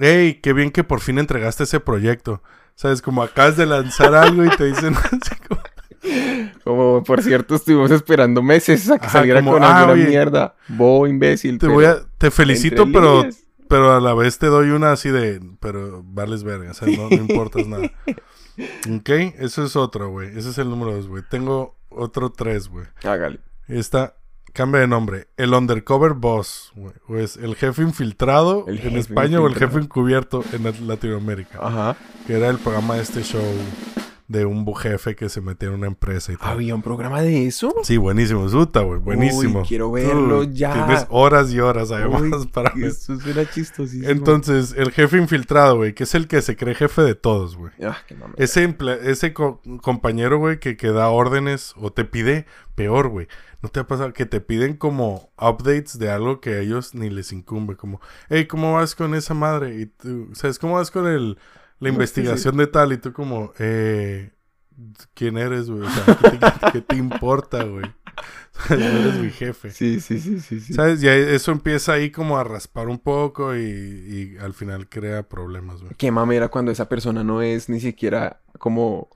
hey, 0.00 0.40
qué 0.42 0.52
bien 0.52 0.70
que 0.70 0.84
por 0.84 1.00
fin 1.00 1.18
entregaste 1.18 1.64
ese 1.64 1.80
proyecto. 1.80 2.42
¿Sabes? 2.74 3.02
Como 3.02 3.22
acabas 3.22 3.56
de 3.56 3.66
lanzar 3.66 4.14
algo 4.14 4.44
y 4.44 4.50
te 4.50 4.66
dicen 4.66 4.94
así 4.96 5.34
como, 5.48 5.60
Como, 6.62 7.02
por 7.02 7.22
cierto, 7.22 7.56
estuvimos 7.56 7.90
esperando 7.90 8.42
meses 8.42 8.88
a 8.90 8.98
que 8.98 9.06
Ajá, 9.06 9.18
saliera 9.18 9.40
como, 9.40 9.52
con 9.52 9.64
ah, 9.64 9.78
alguna 9.78 9.92
oye, 9.94 10.06
mierda. 10.06 10.54
Bo, 10.68 11.06
imbécil. 11.06 11.58
te 11.58 11.66
voy 11.66 11.86
a, 11.86 12.00
te 12.18 12.30
felicito, 12.30 12.86
pero, 12.92 13.18
líneas. 13.18 13.44
pero 13.68 13.96
a 13.96 14.00
la 14.00 14.14
vez 14.14 14.38
te 14.38 14.46
doy 14.46 14.70
una 14.70 14.92
así 14.92 15.10
de, 15.10 15.40
pero 15.60 16.02
vales 16.04 16.44
verga, 16.44 16.70
o 16.70 16.74
sea, 16.74 16.88
no, 16.88 17.08
no 17.08 17.16
importas 17.16 17.66
nada. 17.66 17.90
Ok, 18.92 19.08
eso 19.38 19.64
es 19.64 19.76
otro, 19.76 20.10
güey. 20.10 20.28
Ese 20.36 20.50
es 20.50 20.58
el 20.58 20.70
número 20.70 20.94
dos, 20.94 21.08
güey. 21.08 21.22
Tengo 21.28 21.76
otro 21.88 22.30
tres, 22.30 22.68
güey. 22.68 22.86
Hágale. 23.02 23.40
Esta, 23.66 24.14
cambia 24.58 24.80
de 24.80 24.88
nombre. 24.88 25.28
El 25.36 25.54
Undercover 25.54 26.14
Boss. 26.14 26.72
O 27.08 27.16
es 27.16 27.36
el 27.36 27.54
jefe 27.54 27.82
infiltrado 27.82 28.64
El 28.66 28.76
en 28.78 28.82
jefe 28.82 28.98
España 28.98 29.40
o 29.40 29.46
el 29.46 29.54
jefe 29.54 29.78
encubierto 29.78 30.44
en 30.52 30.64
Lat- 30.64 30.80
Latinoamérica. 30.80 31.58
Ajá. 31.62 31.96
Que 32.26 32.34
era 32.34 32.48
el 32.48 32.58
programa 32.58 32.96
de 32.96 33.02
este 33.02 33.22
show 33.22 33.40
de 34.28 34.44
un 34.44 34.66
jefe 34.76 35.16
que 35.16 35.30
se 35.30 35.40
metía 35.40 35.68
en 35.70 35.74
una 35.76 35.86
empresa 35.86 36.32
y 36.32 36.36
tal. 36.36 36.50
¿Había 36.50 36.74
un 36.74 36.82
programa 36.82 37.22
de 37.22 37.46
eso? 37.46 37.74
Sí, 37.82 37.96
buenísimo. 37.96 38.46
Zuta, 38.48 38.80
güey. 38.82 39.00
Buenísimo. 39.00 39.60
Uy, 39.60 39.66
quiero 39.66 39.90
verlo 39.90 40.44
ya. 40.44 40.72
Tienes 40.74 41.06
horas 41.08 41.50
y 41.50 41.60
horas 41.60 41.90
además 41.90 42.20
Uy, 42.22 42.46
para 42.52 42.72
ver. 42.74 42.84
Eso 42.84 43.18
suena 43.18 43.48
chistosísimo. 43.50 44.06
Entonces, 44.08 44.74
el 44.76 44.92
jefe 44.92 45.16
infiltrado, 45.16 45.78
güey, 45.78 45.94
que 45.94 46.04
es 46.04 46.14
el 46.14 46.28
que 46.28 46.42
se 46.42 46.56
cree 46.56 46.74
jefe 46.74 47.00
de 47.02 47.14
todos, 47.14 47.56
güey. 47.56 47.72
Ah, 47.82 47.96
qué 48.06 48.14
mamera. 48.14 48.34
Ese, 48.36 48.76
ese 49.04 49.32
co- 49.32 49.62
compañero, 49.80 50.38
güey, 50.38 50.60
que, 50.60 50.76
que 50.76 50.88
da 50.88 51.08
órdenes 51.08 51.72
o 51.78 51.90
te 51.90 52.04
pide, 52.04 52.44
peor, 52.74 53.08
güey. 53.08 53.28
¿No 53.62 53.70
te 53.70 53.80
ha 53.80 53.86
pasado 53.86 54.12
que 54.12 54.26
te 54.26 54.40
piden 54.42 54.76
como 54.76 55.30
updates 55.36 55.98
de 55.98 56.10
algo 56.10 56.40
que 56.40 56.50
a 56.50 56.58
ellos 56.60 56.94
ni 56.94 57.08
les 57.08 57.32
incumbe? 57.32 57.76
Como, 57.76 58.00
hey, 58.28 58.46
¿cómo 58.46 58.74
vas 58.74 58.94
con 58.94 59.14
esa 59.14 59.32
madre? 59.32 59.80
Y 59.80 59.86
tú, 59.86 60.28
¿sabes 60.34 60.58
cómo 60.58 60.74
vas 60.74 60.90
con 60.92 61.06
el, 61.08 61.38
la 61.80 61.88
investigación 61.88 62.56
de 62.56 62.66
tal? 62.66 62.92
Y 62.92 62.98
tú 62.98 63.12
como, 63.12 63.52
eh, 63.58 64.30
¿quién 65.14 65.38
eres, 65.38 65.70
güey? 65.70 65.82
O 65.82 65.90
sea, 65.90 66.16
¿qué 66.16 66.30
te, 66.38 66.38
qué 66.72 66.80
te 66.80 66.96
importa, 66.96 67.64
güey? 67.64 67.84
No 68.70 68.74
eres 68.76 69.14
mi 69.20 69.30
jefe. 69.30 69.70
Sí, 69.70 70.00
sí, 70.00 70.18
sí, 70.18 70.40
sí. 70.40 70.58
sí. 70.58 70.74
¿Sabes? 70.74 71.00
Ya 71.00 71.14
eso 71.14 71.52
empieza 71.52 71.92
ahí 71.92 72.10
como 72.10 72.38
a 72.38 72.42
raspar 72.42 72.88
un 72.88 72.98
poco 72.98 73.54
y, 73.54 73.60
y 73.60 74.36
al 74.40 74.52
final 74.52 74.88
crea 74.88 75.22
problemas, 75.28 75.80
güey. 75.80 75.94
Qué 75.96 76.10
mamera 76.10 76.48
cuando 76.48 76.72
esa 76.72 76.88
persona 76.88 77.22
no 77.22 77.40
es 77.42 77.68
ni 77.68 77.78
siquiera 77.78 78.40
como... 78.58 79.08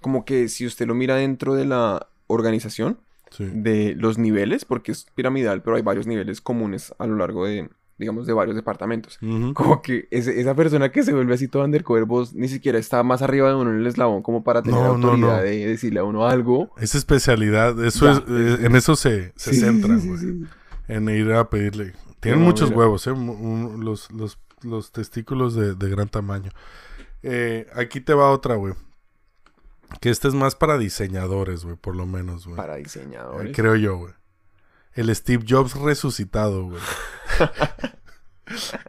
Como 0.00 0.24
que 0.24 0.48
si 0.48 0.66
usted 0.66 0.88
lo 0.88 0.94
mira 0.96 1.14
dentro 1.14 1.54
de 1.54 1.64
la 1.64 2.08
organización, 2.26 2.98
Sí. 3.30 3.48
de 3.52 3.94
los 3.96 4.16
niveles, 4.16 4.64
porque 4.64 4.92
es 4.92 5.06
piramidal, 5.14 5.60
pero 5.62 5.74
hay 5.76 5.82
varios 5.82 6.06
niveles 6.06 6.40
comunes 6.40 6.94
a 6.98 7.06
lo 7.06 7.16
largo 7.16 7.46
de, 7.46 7.68
digamos, 7.98 8.26
de 8.26 8.32
varios 8.32 8.56
departamentos. 8.56 9.18
Como 9.54 9.80
que 9.82 10.08
ese- 10.10 10.40
esa 10.40 10.54
persona 10.54 10.90
que 10.90 11.02
se 11.02 11.12
vuelve 11.12 11.34
así 11.34 11.46
todo 11.48 11.64
undercover, 11.64 12.04
vos 12.04 12.34
ni 12.34 12.48
siquiera 12.48 12.78
está 12.78 13.02
más 13.02 13.22
arriba 13.22 13.48
de 13.50 13.54
uno 13.54 13.70
en 13.70 13.78
el 13.78 13.86
eslabón 13.86 14.22
como 14.22 14.42
para 14.44 14.62
tener 14.62 14.80
No, 14.80 14.86
autoridad 14.86 15.36
no. 15.38 15.42
de 15.42 15.66
decirle 15.66 16.00
a 16.00 16.04
uno 16.04 16.26
algo. 16.26 16.70
Esa 16.78 16.98
especialidad, 16.98 17.82
eso 17.84 18.06
Ya. 18.06 18.12
es, 18.12 18.18
eh, 18.28 18.66
en 18.66 18.76
eso 18.76 18.96
se, 18.96 19.32
se 19.36 19.54
Sí, 19.54 19.60
sí. 19.60 20.44
En 20.88 21.08
ir 21.08 21.32
a 21.32 21.48
pedirle. 21.48 21.92
Tienen 22.20 22.40
muchos 22.42 22.70
mira. 22.70 22.80
huevos, 22.80 23.06
¿eh? 23.06 23.12
Un- 23.12 23.84
los, 23.84 24.10
los, 24.12 24.38
los 24.62 24.92
testículos 24.92 25.54
de, 25.54 25.74
de 25.74 25.88
gran 25.90 26.08
tamaño. 26.08 26.50
Eh, 27.22 27.66
aquí 27.74 28.00
te 28.00 28.12
va 28.14 28.30
otra, 28.30 28.56
güey. 28.56 28.74
Que 30.00 30.10
esta 30.10 30.26
es 30.28 30.34
más 30.34 30.56
para 30.56 30.76
diseñadores, 30.78 31.64
güey, 31.64 31.76
por 31.76 31.94
lo 31.94 32.06
menos, 32.06 32.44
güey. 32.46 32.56
Para 32.56 32.76
Eh, 32.78 32.82
diseñadores. 32.82 33.54
Creo 33.54 33.76
yo, 33.76 33.96
güey. 33.98 34.12
El 34.94 35.14
Steve 35.14 35.44
Jobs 35.48 35.74
resucitado, 35.74 36.64
güey. 36.64 36.80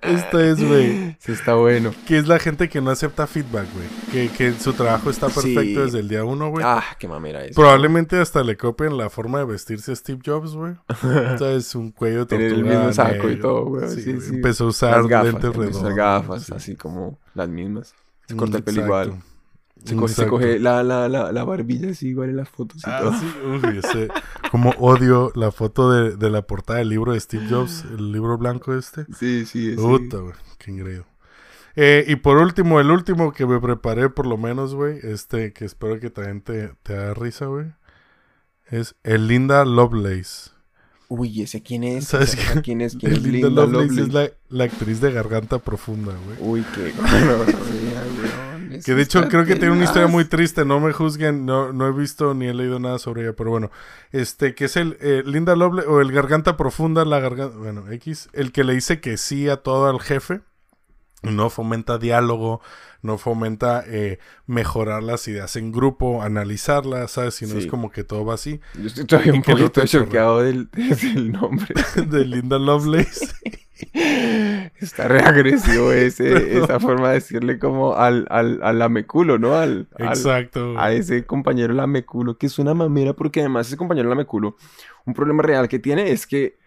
Esta 0.02 0.44
es, 0.46 0.62
güey. 0.64 1.16
Sí, 1.20 1.32
está 1.32 1.56
bueno. 1.56 1.92
Que 2.06 2.18
es 2.18 2.28
la 2.28 2.38
gente 2.40 2.68
que 2.68 2.82
no 2.82 2.92
acepta 2.92 3.26
feedback, 3.26 3.66
güey. 3.74 3.88
Que, 4.12 4.30
que 4.36 4.54
su 4.54 4.74
trabajo 4.74 5.10
está 5.10 5.28
perfecto 5.28 5.62
Sí. 5.62 5.74
desde 5.76 6.00
el 6.00 6.10
día 6.10 6.26
uno, 6.26 6.50
güey. 6.50 6.64
Ah, 6.68 6.84
qué 7.00 7.08
mamera 7.08 7.44
es. 7.46 7.56
Probablemente 7.56 8.20
hasta 8.20 8.44
le 8.44 8.58
copien 8.58 8.98
la 8.98 9.10
forma 9.10 9.40
de 9.40 9.46
vestirse 9.46 9.94
a 9.94 9.96
Steve 9.96 10.20
Jobs, 10.24 10.54
güey. 10.56 10.74
O 11.34 11.38
sea, 11.38 11.52
es 11.54 11.74
un 11.74 11.92
cuello 11.92 12.28
Tener 12.28 12.48
el 12.52 12.56
tortuga 12.56 12.78
mismo 12.80 12.94
saco 12.94 13.30
y 13.30 13.40
todo, 13.40 13.66
güey. 13.66 13.90
Sí, 13.90 14.02
Sí. 14.20 14.36
Empezó 14.36 14.66
a 14.66 14.68
usar 14.68 14.98
Las 14.98 15.08
gafas. 15.08 15.34
lentes 15.34 15.56
redondos. 15.56 15.96
gafas, 15.96 16.44
sí. 16.44 16.54
así 16.56 16.76
como 16.76 17.18
las 17.34 17.48
mismas. 17.48 17.96
Se 18.28 18.36
corta 18.36 18.58
el 18.58 18.64
pelo 18.64 18.84
igual. 18.84 19.22
Se 19.86 19.96
coge, 19.96 20.14
se 20.14 20.28
coge 20.28 20.60
la, 20.60 20.84
la, 20.84 21.08
la, 21.08 21.32
la 21.32 21.44
barbilla 21.44 21.92
así 21.92 22.10
igual 22.10 22.30
en 22.30 22.38
las 22.38 22.50
fotos 22.50 22.78
y 22.78 22.90
Ah, 22.90 23.00
todo. 23.02 23.14
sí, 23.14 23.26
uy, 23.46 23.78
ese- 23.84 24.08
como 24.52 24.72
odio 24.80 25.32
la 25.36 25.52
foto 25.52 25.92
de, 25.92 26.16
de 26.18 26.30
la 26.30 26.42
portada 26.42 26.80
del 26.80 26.90
libro 26.90 27.14
de 27.14 27.20
Steve 27.20 27.46
Jobs, 27.50 27.86
el 27.98 28.12
libro 28.12 28.38
blanco 28.38 28.74
este. 28.74 29.06
Sí, 29.18 29.46
sí, 29.46 29.72
sí. 29.72 29.76
Puta, 29.76 30.18
güey, 30.18 30.34
qué 30.58 30.72
increíble. 30.72 31.06
Eh, 31.78 32.06
y 32.08 32.16
por 32.16 32.38
último, 32.38 32.80
el 32.80 32.90
último 32.90 33.34
que 33.34 33.46
me 33.46 33.60
preparé 33.60 34.10
por 34.10 34.26
lo 34.28 34.38
menos, 34.38 34.74
güey, 34.74 34.98
este 35.04 35.52
que 35.54 35.66
espero 35.66 36.00
que 36.00 36.10
también 36.10 36.42
te, 36.42 36.70
te 36.84 36.94
haga 36.96 37.14
risa, 37.14 37.48
güey, 37.48 37.68
es 38.70 38.96
el 39.04 39.28
Linda 39.28 39.66
Lovelace. 39.66 40.52
Uy, 41.10 41.42
¿ese 41.44 41.62
quién 41.62 41.84
es? 41.84 42.06
¿Sabes? 42.10 42.36
¿Quién 42.64 42.82
es? 42.82 42.96
¿Quién 42.96 43.12
es 43.12 43.18
El 43.20 43.32
Linda, 43.32 43.50
Lovelace, 43.50 43.94
Lovelace? 43.94 44.02
es 44.02 44.14
la, 44.14 44.58
la 44.58 44.64
actriz 44.64 45.02
de 45.02 45.12
Garganta 45.12 45.60
Profunda, 45.60 46.14
güey. 46.26 46.38
Uy, 46.62 46.66
qué 46.74 46.94
Que 48.86 48.94
de 48.94 49.02
hecho 49.02 49.28
creo 49.28 49.46
que 49.46 49.56
tiene 49.56 49.72
una 49.72 49.84
historia 49.84 50.08
muy 50.08 50.26
triste, 50.26 50.66
no 50.66 50.80
me 50.80 50.94
juzguen, 50.94 51.46
no, 51.46 51.74
no 51.74 51.88
he 51.88 51.92
visto 51.92 52.34
ni 52.34 52.48
he 52.48 52.54
leído 52.54 52.80
nada 52.80 53.00
sobre 53.00 53.24
ella, 53.24 53.34
pero 53.34 53.52
bueno, 53.52 53.72
este 54.12 54.56
que 54.56 54.66
es 54.66 54.78
el 54.78 54.98
eh, 55.02 55.24
Linda 55.26 55.56
Lovelace 55.56 55.88
o 55.88 56.02
el 56.02 56.12
Garganta 56.12 56.58
Profunda, 56.58 57.06
la 57.06 57.20
garganta, 57.20 57.58
bueno, 57.58 57.92
X, 57.92 58.30
el 58.34 58.52
que 58.52 58.64
le 58.64 58.74
dice 58.74 59.00
que 59.00 59.18
sí 59.18 59.50
a 59.50 59.58
todo 59.58 59.88
al 59.88 60.00
jefe, 60.00 60.42
no 61.32 61.50
fomenta 61.50 61.98
diálogo, 61.98 62.62
no 63.02 63.18
fomenta 63.18 63.84
eh, 63.88 64.20
mejorar 64.48 65.04
las 65.04 65.28
ideas 65.28 65.56
en 65.56 65.72
grupo, 65.72 66.22
analizarlas, 66.24 67.12
¿sabes? 67.12 67.36
Si 67.36 67.46
no 67.46 67.52
Sí. 67.54 67.60
es 67.60 67.68
como 67.68 67.92
que 67.92 68.04
todo 68.04 68.26
va 68.26 68.34
así. 68.36 68.60
Yo 68.80 68.88
estoy 68.88 69.06
todavía 69.06 69.34
un 69.34 69.42
poquito 69.44 69.86
choqueado 69.86 70.42
del, 70.42 70.70
del 70.74 71.32
nombre. 71.32 71.68
de 72.08 72.26
Linda 72.26 72.58
Lovelace. 72.60 73.28
Está 74.80 75.08
reagresivo 75.08 75.92
ese, 75.92 76.24
Pero- 76.32 76.64
esa 76.64 76.80
forma 76.80 77.10
de 77.10 77.16
decirle 77.16 77.60
como 77.60 77.96
al, 77.96 78.26
al, 78.30 78.60
al 78.64 78.80
lameculo, 78.80 79.38
¿no? 79.38 79.56
Al, 79.56 79.88
al- 79.98 80.08
Exacto. 80.08 80.76
a 80.78 80.92
ese 80.94 81.26
compañero 81.26 81.74
lameculo, 81.74 82.38
que 82.38 82.48
es 82.48 82.60
una 82.60 82.74
mamera, 82.74 83.14
porque 83.14 83.42
además 83.42 83.68
ese 83.68 83.78
compañero 83.78 84.10
lameculo, 84.10 84.58
un 85.06 85.14
problema 85.14 85.44
real 85.44 85.68
que 85.68 85.80
tiene 85.80 86.12
es 86.12 86.26
que 86.28 86.58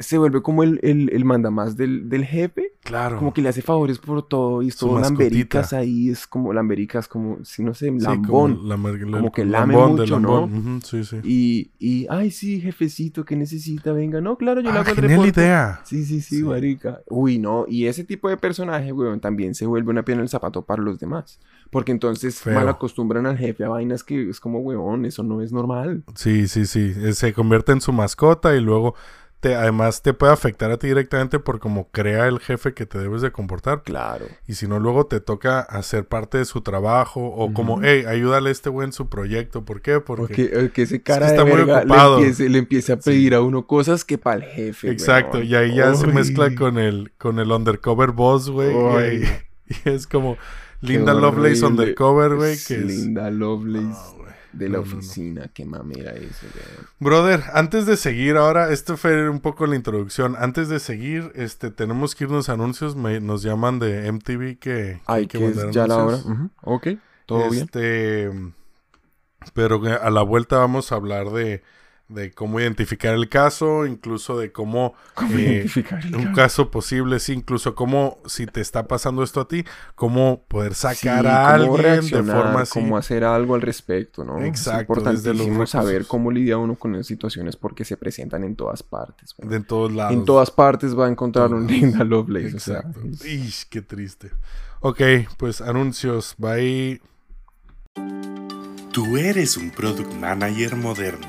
se 0.00 0.18
vuelve 0.18 0.42
como 0.42 0.62
el, 0.62 0.80
el, 0.82 1.10
el 1.12 1.24
mandamás 1.24 1.76
del, 1.76 2.08
del 2.08 2.24
jefe, 2.24 2.72
Claro. 2.82 3.18
como 3.18 3.34
que 3.34 3.42
le 3.42 3.50
hace 3.50 3.60
favores 3.60 3.98
por 3.98 4.26
todo 4.26 4.62
y 4.62 4.68
es 4.68 4.76
todo 4.76 4.98
lambericas 4.98 5.74
ahí, 5.74 6.08
es 6.08 6.26
como 6.26 6.52
lambericas, 6.54 7.06
como, 7.06 7.44
si 7.44 7.62
no 7.62 7.74
sé, 7.74 7.90
Sí, 7.90 7.98
lambón. 8.00 8.56
como, 8.56 8.64
lamer- 8.74 9.10
Como 9.10 9.30
que 9.30 9.44
lame 9.44 9.74
lambón 9.74 9.96
de 9.96 10.02
mucho, 10.02 10.18
¿no? 10.20 10.40
lambón. 10.40 10.76
Ujú, 10.76 10.80
sí, 10.86 11.04
sí. 11.04 11.16
Y, 11.22 11.70
y, 11.78 12.06
ay, 12.08 12.30
sí, 12.30 12.58
jefecito, 12.60 13.24
¿qué 13.26 13.36
necesita? 13.36 13.92
Venga, 13.92 14.20
no, 14.22 14.36
claro, 14.38 14.62
yo 14.62 14.72
le 14.72 14.78
Ah, 14.78 14.80
hago 14.80 14.90
el 14.90 14.96
genial 14.96 15.26
idea. 15.26 15.80
Sí, 15.84 16.04
sí, 16.06 16.22
sí, 16.22 16.38
Sí. 16.38 16.42
marica. 16.42 17.02
Uy, 17.10 17.38
no, 17.38 17.66
y 17.68 17.84
ese 17.86 18.02
tipo 18.02 18.28
de 18.30 18.38
personaje, 18.38 18.92
weón, 18.92 19.20
también 19.20 19.54
se 19.54 19.66
vuelve 19.66 19.90
una 19.90 20.02
piedra 20.02 20.20
en 20.20 20.24
el 20.24 20.28
zapato 20.30 20.62
para 20.62 20.82
los 20.82 20.98
demás. 20.98 21.38
Porque 21.70 21.92
entonces 21.92 22.40
Feo. 22.40 22.54
mal 22.54 22.68
acostumbran 22.68 23.26
al 23.26 23.36
jefe 23.36 23.62
a 23.64 23.68
vainas 23.68 24.02
que 24.02 24.30
es 24.30 24.40
como, 24.40 24.60
weón, 24.60 25.04
eso 25.04 25.22
no 25.22 25.42
es 25.42 25.52
normal. 25.52 26.02
Sí, 26.14 26.48
sí, 26.48 26.64
sí. 26.66 26.92
Eh, 26.96 27.12
Se 27.12 27.32
convierte 27.34 27.72
en 27.72 27.80
su 27.82 27.92
mascota 27.92 28.56
y 28.56 28.60
luego 28.60 28.94
te, 29.40 29.54
además 29.54 30.02
te 30.02 30.12
puede 30.12 30.32
afectar 30.32 30.70
a 30.70 30.76
ti 30.78 30.86
directamente 30.88 31.38
por 31.38 31.60
cómo 31.60 31.88
crea 31.90 32.26
el 32.28 32.40
jefe 32.40 32.74
que 32.74 32.84
te 32.86 32.98
debes 32.98 33.22
de 33.22 33.32
comportar. 33.32 33.82
Claro. 33.82 34.26
Y 34.46 34.54
si 34.54 34.68
no, 34.68 34.78
luego 34.78 35.06
te 35.06 35.20
toca 35.20 35.60
hacer 35.60 36.06
parte 36.06 36.36
de 36.38 36.44
su 36.44 36.60
trabajo 36.60 37.24
o 37.26 37.52
como, 37.54 37.80
hey, 37.82 38.04
ayúdale 38.06 38.50
a 38.50 38.52
este 38.52 38.68
güey 38.68 38.86
en 38.86 38.92
su 38.92 39.08
proyecto. 39.08 39.64
¿Por 39.64 39.80
qué? 39.80 40.00
Porque... 40.00 40.50
Porque 40.52 40.82
eh, 40.82 40.84
ese 40.84 41.02
cara 41.02 41.26
está 41.28 41.44
de 41.44 41.50
muy 41.54 41.64
le 41.64 41.72
ocupado. 41.74 42.18
empiece, 42.18 42.48
le 42.50 42.58
empiece 42.58 42.92
a 42.92 42.96
pedir 42.98 43.34
a 43.34 43.40
uno 43.40 43.66
cosas 43.66 44.04
que 44.04 44.18
para 44.18 44.44
el 44.44 44.50
jefe. 44.50 44.90
Exacto, 44.90 45.38
weón. 45.38 45.48
y 45.48 45.54
ahí 45.54 45.74
ya 45.74 45.94
se 45.94 46.06
mezcla 46.06 46.54
con 46.54 46.78
el, 46.78 47.12
con 47.16 47.38
el 47.38 47.50
undercover 47.50 48.10
boss, 48.10 48.50
güey. 48.50 48.70
Y, 48.70 48.74
Uy. 48.74 49.02
ahí- 49.02 49.24
y 49.84 49.88
es 49.88 50.06
como 50.06 50.36
Linda 50.80 51.14
Lovelace 51.14 51.64
undercover, 51.64 52.36
güey. 52.36 52.52
Es 52.52 52.66
Que. 52.66 52.78
Linda 52.78 53.30
Lovelace 53.30 54.16
güey. 54.16 54.30
de 54.52 54.68
la 54.68 54.78
No, 54.78 54.84
no, 54.84 54.90
no. 54.90 54.96
oficina. 54.98 55.50
Qué 55.54 55.64
mamera 55.64 56.12
eso, 56.12 56.46
weón. 56.54 56.86
Brother, 56.98 57.42
antes 57.52 57.86
de 57.86 57.96
seguir 57.96 58.36
ahora, 58.36 58.72
esto 58.72 58.96
fue 58.96 59.28
un 59.28 59.40
poco 59.40 59.66
la 59.66 59.76
introducción. 59.76 60.34
Antes 60.38 60.68
de 60.68 60.80
seguir, 60.80 61.32
este, 61.34 61.70
tenemos 61.70 62.14
que 62.14 62.24
irnos 62.24 62.48
a 62.48 62.54
anuncios. 62.54 62.96
Me- 62.96 63.20
nos 63.20 63.42
llaman 63.42 63.78
de 63.78 64.06
MTV 64.10 64.58
que, 64.58 64.58
que 64.58 65.00
Ay, 65.06 65.20
hay 65.22 65.26
que 65.26 65.44
es 65.46 65.70
ya 65.70 65.86
la 65.86 65.96
hora. 65.98 66.16
Ujú. 66.16 66.50
Ok, 66.62 66.88
todo 67.26 67.48
bien. 67.50 67.64
este, 67.64 68.30
Pero 69.54 69.80
que 69.80 69.90
a 69.90 70.10
la 70.10 70.22
vuelta 70.22 70.58
vamos 70.58 70.92
a 70.92 70.96
hablar 70.96 71.30
de, 71.30 71.62
de 72.10 72.32
cómo 72.32 72.58
identificar 72.60 73.14
el 73.14 73.28
caso, 73.28 73.86
incluso 73.86 74.38
de 74.38 74.52
cómo 74.52 74.94
¿Cómo 75.14 75.36
eh, 75.38 75.40
identificar 75.42 76.04
el 76.04 76.16
un 76.16 76.22
caso? 76.24 76.34
caso 76.36 76.70
posible, 76.70 77.20
sí, 77.20 77.32
incluso 77.32 77.74
cómo 77.74 78.18
si 78.26 78.46
te 78.46 78.60
está 78.60 78.86
pasando 78.88 79.22
esto 79.22 79.40
a 79.40 79.48
ti, 79.48 79.64
cómo 79.94 80.42
poder 80.48 80.74
Sí, 80.74 80.80
sacar 80.80 81.26
a 81.26 81.42
cómo 81.42 81.54
alguien 81.54 81.76
de 81.76 81.82
reaccionar, 81.82 82.36
forma 82.42 82.60
así. 82.62 82.72
cómo 82.80 82.96
hacer 82.96 83.24
algo 83.24 83.54
al 83.54 83.62
respecto, 83.62 84.24
¿no? 84.24 84.42
Exacto, 84.44 84.92
es 84.94 85.04
desde 85.04 85.30
los 85.34 85.46
importantísimo 85.46 85.66
saber 85.66 85.86
recursos. 85.92 86.08
cómo 86.10 86.30
lidia 86.30 86.58
uno 86.58 86.74
con 86.74 86.94
esas 86.96 87.06
situaciones 87.06 87.56
porque 87.56 87.84
se 87.84 87.96
presentan 87.96 88.44
en 88.44 88.56
todas 88.56 88.82
partes. 88.82 89.34
weón. 89.38 89.50
de 89.50 89.56
en 89.58 89.64
todos 89.64 89.92
lados. 89.92 90.12
En 90.12 90.24
todas 90.24 90.50
partes 90.50 90.98
va 90.98 91.06
a 91.06 91.10
encontrar 91.10 91.54
un. 91.54 91.66
Linda 91.66 92.02
Lovelace. 92.04 92.56
O 92.56 92.60
sea, 92.60 92.78
Exacto. 92.78 93.00
es- 93.12 93.24
Ish, 93.24 93.68
qué 93.68 93.82
triste. 93.82 94.30
Ok, 94.80 95.00
pues 95.36 95.60
anuncios. 95.60 96.34
Bye. 96.38 97.00
Tú 98.92 99.16
eres 99.16 99.56
un 99.56 99.70
product 99.70 100.12
manager 100.14 100.74
moderno. 100.74 101.26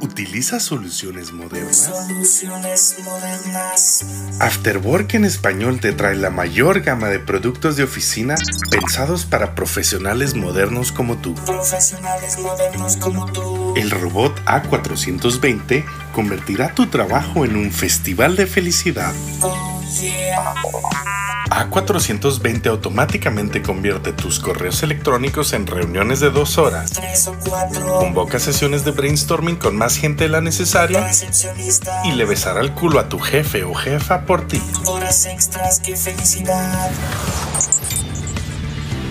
¿Utilizas 0.00 0.64
soluciones 0.64 1.32
modernas? 1.32 1.76
Soluciones 1.76 2.96
modernas. 3.04 4.04
Afterwork 4.40 5.14
en 5.14 5.24
español 5.24 5.78
te 5.78 5.92
trae 5.92 6.16
la 6.16 6.30
mayor 6.30 6.80
gama 6.80 7.08
de 7.08 7.20
productos 7.20 7.76
de 7.76 7.84
oficina 7.84 8.34
pensados 8.70 9.24
para 9.24 9.54
profesionales 9.54 10.34
modernos 10.34 10.90
como 10.90 11.18
tú. 11.18 11.34
Profesionales 11.46 12.36
modernos 12.40 12.96
como 12.96 13.26
tú. 13.32 13.74
El 13.76 13.90
robot 13.90 14.34
A420 14.44 15.84
convertirá 16.12 16.74
tu 16.74 16.86
trabajo 16.86 17.44
en 17.44 17.56
un 17.56 17.72
festival 17.72 18.36
de 18.36 18.46
felicidad. 18.46 19.12
Oh 19.40 19.82
yeah. 20.00 20.54
A420 21.52 22.66
automáticamente 22.68 23.62
convierte 23.62 24.12
tus 24.12 24.40
correos 24.40 24.82
electrónicos 24.82 25.52
en 25.52 25.66
reuniones 25.66 26.20
de 26.20 26.30
dos 26.30 26.56
horas. 26.56 26.92
Convoca 27.98 28.38
sesiones 28.38 28.84
de 28.84 28.92
brainstorming 28.92 29.56
con 29.56 29.76
más 29.76 29.96
gente 29.96 30.24
de 30.24 30.30
la 30.30 30.40
necesaria 30.40 31.10
y 32.04 32.12
le 32.12 32.24
besará 32.24 32.60
el 32.60 32.72
culo 32.72 33.00
a 33.00 33.08
tu 33.08 33.18
jefe 33.18 33.64
o 33.64 33.74
jefa 33.74 34.24
por 34.24 34.46
ti. 34.46 34.62
Horas 34.86 35.26
extras, 35.26 35.80
qué 35.80 35.94
felicidad. 35.94 36.90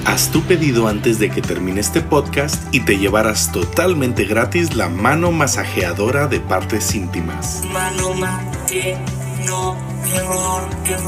Haz 0.06 0.30
tu 0.32 0.42
pedido 0.44 0.88
antes 0.88 1.20
de 1.20 1.30
que 1.30 1.42
termine 1.42 1.80
este 1.80 2.02
podcast 2.02 2.56
y 2.74 2.82
te 2.82 2.98
llevarás 2.98 3.52
totalmente 3.52 4.26
gratis 4.26 4.76
la 4.76 4.90
mano 4.90 5.32
masajeadora 5.32 6.28
de 6.28 6.40
partes 6.40 6.96
íntimas. 6.96 7.62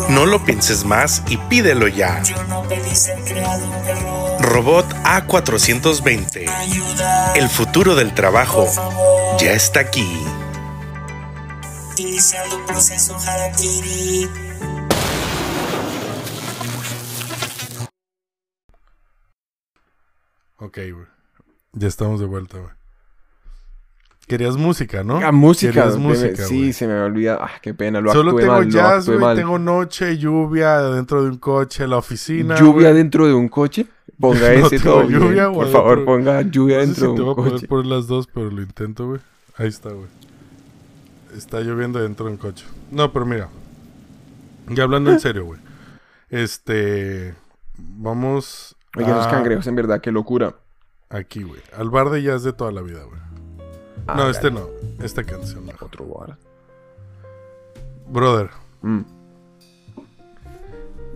No, 0.10 0.26
lo 0.26 0.46
pienses 0.46 0.86
más 0.86 1.24
y 1.28 1.38
pídelo 1.38 1.88
ya. 1.88 2.22
Robot 4.40 4.88
A420. 5.04 6.50
Ayuda. 6.50 7.34
El 7.34 7.50
futuro 7.50 7.96
del 7.96 8.14
trabajo 8.14 8.68
ya 9.40 9.54
está 9.54 9.80
aquí. 9.80 10.08
Iniciando 11.98 12.66
proceso 12.66 13.18
Harakiri. 13.18 14.43
Ok, 20.64 20.78
güey. 20.94 21.06
Ya 21.74 21.88
estamos 21.88 22.20
de 22.20 22.26
vuelta, 22.26 22.58
güey. 22.60 22.72
Querías 24.28 24.56
música, 24.56 25.04
¿no? 25.04 25.18
Ah, 25.18 25.32
música. 25.34 25.86
Música, 25.98 26.46
sí, 26.46 26.72
se 26.72 26.88
me 26.88 26.94
olvida. 27.02 27.38
Ah, 27.42 27.52
qué 27.62 27.74
pena. 27.74 28.00
Lo 28.00 28.14
Solo 28.14 28.34
tengo 28.36 28.54
mal. 28.54 28.70
jazz, 28.70 29.10
güey. 29.10 29.36
Tengo 29.36 29.60
noche, 29.60 30.18
lluvia 30.18 30.80
dentro 30.82 31.24
de 31.24 31.30
un 31.32 31.38
coche, 31.38 31.86
la 31.88 31.98
oficina. 31.98 32.56
lluvia 32.58 32.94
dentro 32.94 33.28
de 33.28 33.34
un 33.34 33.50
coche. 33.50 33.86
Ponga 34.18 34.40
No 34.58 34.68
ese 34.68 34.80
todo 34.80 35.06
bien. 35.06 35.20
lluvia, 35.20 35.46
Por 35.48 35.54
güey, 35.56 35.72
favor, 35.72 35.98
dentro- 35.98 36.06
ponga 36.16 36.42
lluvia 36.44 36.78
No 36.78 36.82
sé 36.84 36.88
dentro 36.88 37.10
si 37.10 37.16
te 37.16 37.18
de 37.18 37.22
voy 37.22 37.28
un 37.28 37.32
a 37.32 37.36
poder 37.36 37.52
coche. 37.54 37.68
poner 37.68 37.86
las 37.88 38.08
dos, 38.08 38.28
pero 38.34 38.50
lo 38.50 38.62
intento, 38.62 39.08
güey. 39.08 39.20
Ahí 39.58 39.68
está, 39.68 39.90
güey. 39.90 40.08
Está 41.36 41.60
lloviendo 41.60 42.00
dentro 42.00 42.26
de 42.28 42.32
un 42.32 42.38
coche. 42.38 42.64
No, 42.92 43.12
pero 43.12 43.26
mira. 43.26 43.50
Ya 44.70 44.84
hablando 44.84 45.12
en 45.12 45.20
serio, 45.20 45.44
güey. 45.46 45.60
Este. 46.30 47.34
Vamos. 47.78 48.78
Oye, 48.98 49.06
esos 49.10 49.26
a- 49.28 49.32
cangrejos, 49.32 49.68
en 49.68 49.76
verdad, 49.76 50.02
qué 50.02 50.12
locura. 50.12 50.56
Aquí, 51.10 51.44
güey. 51.44 51.62
Al 51.78 51.90
bar 51.90 52.10
de 52.10 52.22
jazz 52.24 52.44
de 52.44 52.54
toda 52.54 52.72
la 52.72 52.82
vida, 52.82 53.04
güey. 53.04 53.20
Ah, 54.08 54.16
no, 54.18 54.30
este 54.30 54.52
no. 54.52 54.68
Esta 55.02 55.24
canción 55.24 55.66
mejor. 55.66 55.88
Otro 55.88 56.06
bar. 56.06 56.38
Brother, 58.10 58.50
Mm. 58.82 59.02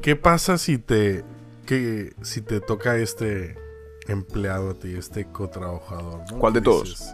¿qué 0.02 0.16
pasa 0.16 0.58
si 0.58 0.78
te. 0.78 1.24
Que, 1.66 2.14
si 2.22 2.42
te 2.42 2.62
toca 2.62 2.96
este 2.96 3.58
empleado 4.08 4.70
a 4.70 4.74
ti, 4.76 4.96
este 4.96 5.26
cotrabajador? 5.26 6.22
¿no? 6.32 6.40
¿Cuál 6.40 6.54
de 6.54 6.62
todos? 6.62 7.14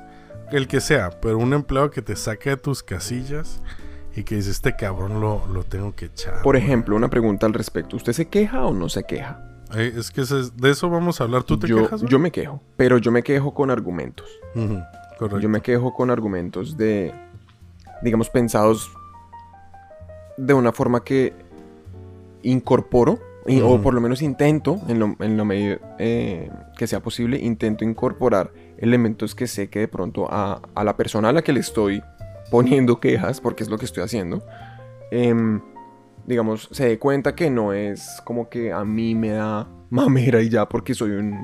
el 0.52 0.67
que 0.67 0.80
sea, 0.82 1.10
pero 1.19 1.39
un 1.39 1.52
empleado 1.54 1.89
que 1.89 2.04
te 2.04 2.15
saque 2.15 2.52
de 2.52 2.58
tus 2.58 2.84
casillas 2.84 3.60
y 4.15 4.23
que 4.23 4.36
dice, 4.36 4.52
este 4.52 4.76
cabrón 4.76 5.19
lo, 5.19 5.47
lo 5.47 5.63
tengo 5.63 5.95
que 5.95 6.06
echar. 6.06 6.43
Por 6.43 6.56
güey". 6.56 6.63
ejemplo, 6.63 6.95
una 6.95 7.10
pregunta 7.10 7.47
al 7.47 7.54
respecto. 7.56 7.95
¿Usted 7.95 8.13
se 8.13 8.28
queja 8.28 8.63
o 8.63 8.71
no 8.73 8.88
se 8.89 9.04
queja? 9.04 9.43
Eh, 9.76 9.94
es 9.98 10.12
que 10.12 10.22
ese 10.22 10.40
es- 10.40 10.56
de 10.58 10.70
eso 10.72 10.90
vamos 10.90 11.20
a 11.20 11.24
hablar. 11.26 11.44
¿Tú 11.44 11.58
te 11.60 11.68
yo, 11.68 11.78
quejas? 11.84 12.02
güey? 12.02 12.12
yo 12.12 12.20
me 12.20 12.32
quejo, 12.32 12.62
pero 12.78 12.98
yo 12.98 13.12
me 13.12 13.24
quejo 13.24 13.54
con 13.54 13.72
argumentos. 13.72 14.28
Ujú, 14.56 14.80
correcto. 15.18 15.40
Yo 15.40 15.50
me 15.50 15.62
quejo 15.62 15.94
con 15.94 16.10
argumentos 16.12 16.78
de, 16.78 17.14
digamos, 18.02 18.30
pensados 18.30 18.92
de 20.38 20.54
una 20.54 20.72
forma 20.72 21.04
que 21.04 21.34
incorporo, 22.44 23.20
y- 23.46 23.62
o 23.62 23.68
Ujú. 23.74 23.82
por 23.82 23.94
lo 23.94 24.02
menos 24.02 24.22
intento, 24.22 24.80
en 24.88 25.00
lo, 25.00 25.16
en 25.20 25.38
lo 25.38 25.46
medio 25.46 25.80
eh, 26.00 26.50
que 26.78 26.88
sea 26.88 27.02
posible, 27.02 27.38
intento 27.40 27.84
incorporar 27.84 28.52
elementos 28.78 29.36
que 29.36 29.48
sé 29.48 29.70
que 29.70 29.80
de 29.80 29.88
pronto 29.88 30.28
a, 30.32 30.62
a 30.76 30.84
la 30.84 30.96
persona 30.98 31.30
a 31.30 31.34
la 31.34 31.42
que 31.42 31.54
le 31.54 31.60
estoy 31.60 32.02
poniendo 32.52 33.00
quejas, 33.00 33.42
porque 33.42 33.64
es 33.64 33.70
lo 33.70 33.78
que 33.78 33.86
estoy 33.86 34.04
haciendo, 34.04 34.44
em, 35.12 35.62
digamos, 36.26 36.70
se 36.72 36.88
dé 36.88 37.00
cuenta 37.00 37.36
que 37.36 37.50
no 37.50 37.74
es 37.74 38.22
como 38.26 38.50
que 38.50 38.72
a 38.72 38.84
mí 38.86 39.16
me 39.16 39.30
da 39.32 39.68
mamera 39.90 40.42
y 40.42 40.50
ya 40.50 40.68
porque 40.68 40.94
soy 40.94 41.12
un 41.12 41.44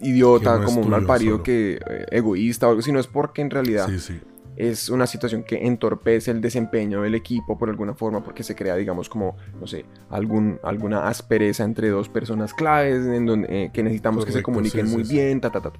idiota, 0.00 0.58
no 0.58 0.64
como 0.66 0.80
un 0.82 0.90
malparido 0.90 1.42
que 1.42 1.74
eh, 1.88 2.06
egoísta 2.10 2.66
o 2.66 2.70
algo, 2.70 2.82
sino 2.82 2.98
es 2.98 3.06
porque 3.06 3.40
en 3.42 3.50
realidad 3.50 3.86
Sí, 3.88 3.98
sí. 3.98 4.20
es 4.56 4.88
una 4.88 5.06
situación 5.06 5.44
que 5.44 5.66
entorpece 5.66 6.30
el 6.30 6.40
desempeño 6.40 7.02
del 7.02 7.14
equipo 7.14 7.56
por 7.58 7.68
alguna 7.70 7.94
forma 7.94 8.22
porque 8.22 8.42
se 8.42 8.54
crea, 8.54 8.74
digamos, 8.76 9.08
como, 9.08 9.36
no 9.60 9.66
sé, 9.66 9.84
algún, 10.10 10.58
alguna 10.62 11.08
aspereza 11.08 11.64
entre 11.64 11.88
dos 11.88 12.08
personas 12.08 12.52
claves 12.52 13.06
en 13.06 13.26
donde, 13.26 13.48
eh, 13.64 13.70
que 13.72 13.82
necesitamos 13.82 14.24
que 14.26 14.32
se 14.32 14.42
comuniquen 14.42 14.88
sí, 14.88 14.94
muy 14.94 15.04
bien, 15.04 15.40
ta, 15.40 15.50
ta, 15.50 15.60
ta. 15.60 15.72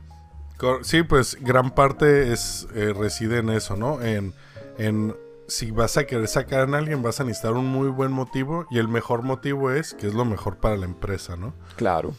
Sí, 0.82 1.02
pues 1.02 1.36
gran 1.40 1.74
parte 1.74 2.32
es 2.32 2.68
eh, 2.76 2.92
reside 2.96 3.38
en 3.38 3.50
eso, 3.50 3.76
¿no? 3.76 4.00
En, 4.00 4.32
en 4.78 5.12
si 5.52 5.70
vas 5.70 5.96
a 5.96 6.04
querer 6.06 6.28
sacar 6.28 6.72
a 6.74 6.78
alguien, 6.78 7.02
vas 7.02 7.20
a 7.20 7.24
necesitar 7.24 7.52
un 7.52 7.66
muy 7.66 7.88
buen 7.88 8.12
motivo 8.12 8.66
y 8.70 8.78
el 8.78 8.88
mejor 8.88 9.22
motivo 9.22 9.70
es 9.70 9.94
que 9.94 10.06
es 10.06 10.14
lo 10.14 10.24
mejor 10.24 10.58
para 10.58 10.76
la 10.76 10.86
empresa, 10.86 11.36
¿no? 11.36 11.54
Claro. 11.76 12.14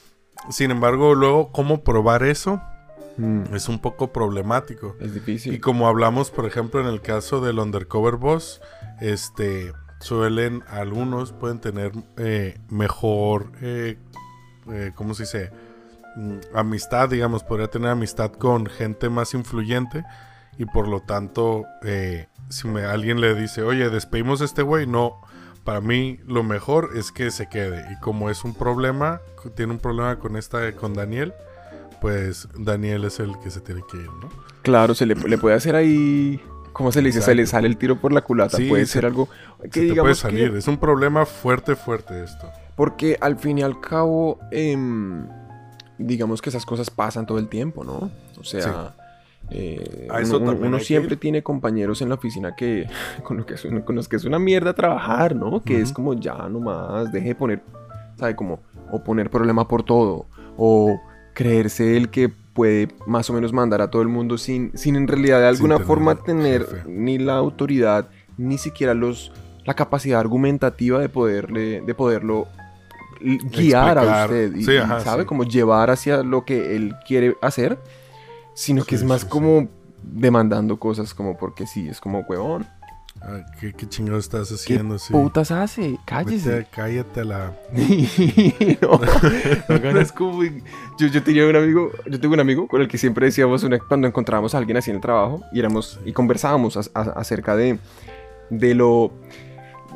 Sin 0.49 0.71
embargo, 0.71 1.15
luego, 1.15 1.51
¿cómo 1.51 1.83
probar 1.83 2.23
eso? 2.23 2.61
Mm, 3.17 3.53
Es 3.53 3.69
un 3.69 3.79
poco 3.79 4.11
problemático. 4.11 4.95
es 4.99 5.13
difícil. 5.13 5.53
Y 5.53 5.59
como 5.59 5.87
hablamos, 5.87 6.31
por 6.31 6.45
ejemplo, 6.45 6.81
en 6.81 6.87
el 6.87 7.01
caso 7.01 7.41
del 7.41 7.59
Undercover 7.59 8.15
Boss, 8.17 8.59
este, 9.01 9.71
suelen, 9.99 10.63
algunos 10.67 11.31
pueden 11.33 11.59
tener 11.59 11.91
eh, 12.17 12.57
mejor, 12.69 13.51
eh, 13.61 13.97
eh, 14.71 14.91
¿cómo 14.95 15.13
se 15.13 15.23
dice? 15.23 15.51
Mm, 16.15 16.37
Amistad, 16.55 17.09
digamos, 17.09 17.43
podría 17.43 17.67
tener 17.69 17.89
amistad 17.89 18.31
con 18.31 18.65
gente 18.65 19.09
más 19.09 19.33
influyente 19.33 20.03
y 20.57 20.65
por 20.65 20.87
lo 20.87 20.99
tanto, 21.01 21.65
eh, 21.83 22.27
si 22.53 22.67
me, 22.67 22.83
alguien 22.85 23.19
le 23.21 23.35
dice, 23.35 23.61
oye, 23.63 23.89
despedimos 23.89 24.41
a 24.41 24.45
este 24.45 24.61
güey, 24.61 24.87
no, 24.87 25.19
para 25.63 25.81
mí 25.81 26.19
lo 26.25 26.43
mejor 26.43 26.91
es 26.95 27.11
que 27.11 27.31
se 27.31 27.47
quede. 27.49 27.85
Y 27.91 27.99
como 27.99 28.29
es 28.29 28.43
un 28.43 28.53
problema, 28.53 29.21
tiene 29.55 29.73
un 29.73 29.79
problema 29.79 30.17
con 30.19 30.35
esta, 30.37 30.71
con 30.73 30.93
Daniel, 30.93 31.33
pues 32.01 32.47
Daniel 32.57 33.05
es 33.05 33.19
el 33.19 33.31
que 33.43 33.49
se 33.49 33.61
tiene 33.61 33.81
que 33.89 33.97
ir, 33.97 34.09
¿no? 34.21 34.29
Claro, 34.61 34.93
se 34.93 35.05
le, 35.05 35.15
le 35.15 35.37
puede 35.37 35.55
hacer 35.55 35.75
ahí 35.75 36.41
¿cómo 36.73 36.91
se 36.91 37.01
le 37.01 37.09
dice? 37.09 37.21
Se 37.21 37.35
le 37.35 37.45
sale 37.45 37.67
el 37.67 37.77
tiro 37.77 37.99
por 38.01 38.11
la 38.11 38.21
culata. 38.21 38.57
Sí, 38.57 38.67
puede 38.67 38.85
se- 38.85 38.93
ser 38.93 39.05
algo 39.05 39.27
que 39.61 39.67
te 39.69 39.69
puede 39.79 39.89
digamos 39.89 40.17
salir. 40.17 40.51
que... 40.51 40.57
Es 40.57 40.67
un 40.67 40.77
problema 40.77 41.25
fuerte, 41.25 41.75
fuerte 41.75 42.23
esto. 42.23 42.49
Porque 42.75 43.17
al 43.21 43.37
fin 43.37 43.59
y 43.59 43.61
al 43.61 43.79
cabo, 43.79 44.39
em, 44.51 45.27
digamos 45.97 46.41
que 46.41 46.49
esas 46.49 46.65
cosas 46.65 46.89
pasan 46.89 47.25
todo 47.25 47.37
el 47.37 47.47
tiempo, 47.47 47.83
¿no? 47.83 48.11
O 48.39 48.43
sea, 48.43 48.95
eh, 49.51 50.07
A 50.09 50.21
eso 50.21 50.37
uno, 50.37 50.43
uno- 50.45 50.51
también 50.51 50.67
uno 50.67 50.77
hay 50.77 50.81
que 50.81 50.87
siempre 50.87 51.15
tiene 51.17 51.43
compañeros 51.43 52.01
en 52.01 52.09
la 52.09 52.15
oficina 52.15 52.55
que 52.55 52.87
con, 53.23 53.37
lo 53.37 53.45
que 53.45 53.53
es, 53.55 53.65
una- 53.65 53.83
con 53.85 53.95
los 53.95 54.07
que 54.07 54.15
es 54.15 54.25
una 54.25 54.39
mierda 54.39 54.73
trabajar, 54.73 55.35
¿no? 55.35 55.61
Que 55.63 55.81
es 55.81 55.91
como 55.91 56.13
ya 56.13 56.47
nomás, 56.49 57.11
deje 57.11 57.29
de 57.29 57.35
poner, 57.35 57.61
¿sabe? 58.17 58.35
Como, 58.35 58.59
o 58.91 59.03
poner 59.03 59.29
problema 59.29 59.67
por 59.67 59.83
todo, 59.83 60.25
o 60.57 60.99
creerse 61.33 61.97
el 61.97 62.09
que 62.09 62.29
puede 62.53 62.89
más 63.07 63.29
o 63.29 63.33
menos 63.33 63.51
mandar 63.51 63.81
a 63.81 63.89
todo 63.89 64.01
el 64.03 64.07
mundo 64.07 64.37
sin, 64.37 64.71
sin 64.77 64.95
en 64.95 65.07
realidad 65.07 65.39
de 65.39 65.47
alguna 65.47 65.75
tener 65.75 65.87
forma 65.87 66.15
tener 66.15 66.61
jefe. 66.67 66.83
ni 66.87 67.17
la 67.17 67.33
autoridad, 67.35 68.07
ni 68.37 68.57
siquiera 68.59 68.93
los 68.93 69.31
la 69.65 69.73
capacidad 69.75 70.19
argumentativa 70.19 70.99
de 70.99 71.09
poderle, 71.09 71.81
de 71.81 71.95
poderlo 71.95 72.47
guiar 73.21 73.97
a 73.97 74.23
usted 74.25 74.55
y, 74.55 74.63
Sí, 74.63 74.71
y, 74.73 74.77
ajá, 74.77 74.99
sabe 74.99 75.23
sí. 75.23 75.27
como 75.27 75.43
llevar 75.45 75.89
hacia 75.89 76.23
lo 76.23 76.45
que 76.45 76.75
él 76.75 76.93
quiere 77.07 77.35
hacer, 77.41 77.77
sino 78.53 78.83
que 78.83 78.97
Sí, 78.97 79.03
es 79.03 79.07
más 79.07 79.21
sí, 79.21 79.25
sí. 79.27 79.31
como 79.31 79.67
demandando 80.03 80.77
cosas 80.79 81.13
como 81.13 81.37
porque 81.37 81.65
sí, 81.67 81.87
es 81.87 81.99
como 82.01 82.19
huevón. 82.21 82.65
Ay, 83.21 83.43
¿qué, 83.59 83.71
qué 83.73 83.87
chingados 83.87 84.25
estás 84.25 84.49
¿Qué 84.49 84.55
haciendo? 84.55 84.97
Sí. 84.99 85.13
putas 85.13 85.51
hace? 85.51 85.81
Vete, 85.81 85.99
Cállese. 86.05 86.67
cállate 86.71 87.21
a 87.21 87.23
la... 87.23 87.53
no, 88.81 88.99
no 89.69 89.79
ganas 89.79 90.11
como... 90.11 90.43
Yo, 90.43 91.07
yo 91.07 91.23
tenía 91.23 91.45
un 91.47 91.55
amigo, 91.55 91.91
yo 92.09 92.19
tengo 92.19 92.33
un 92.33 92.39
amigo 92.41 92.67
con 92.67 92.81
el 92.81 92.87
que 92.87 92.97
siempre 92.97 93.27
decíamos 93.27 93.63
una- 93.63 93.79
cuando 93.79 94.07
encontrábamos 94.07 94.55
a 94.55 94.57
alguien 94.57 94.77
así 94.77 94.89
en 94.89 94.97
el 94.97 95.01
trabajo 95.01 95.41
y 95.53 95.59
éramos 95.59 95.99
y 96.05 96.11
conversábamos 96.11 96.75
a- 96.93 96.99
acerca 97.01 97.55
de, 97.55 97.79
de 98.49 98.75
lo 98.75 99.11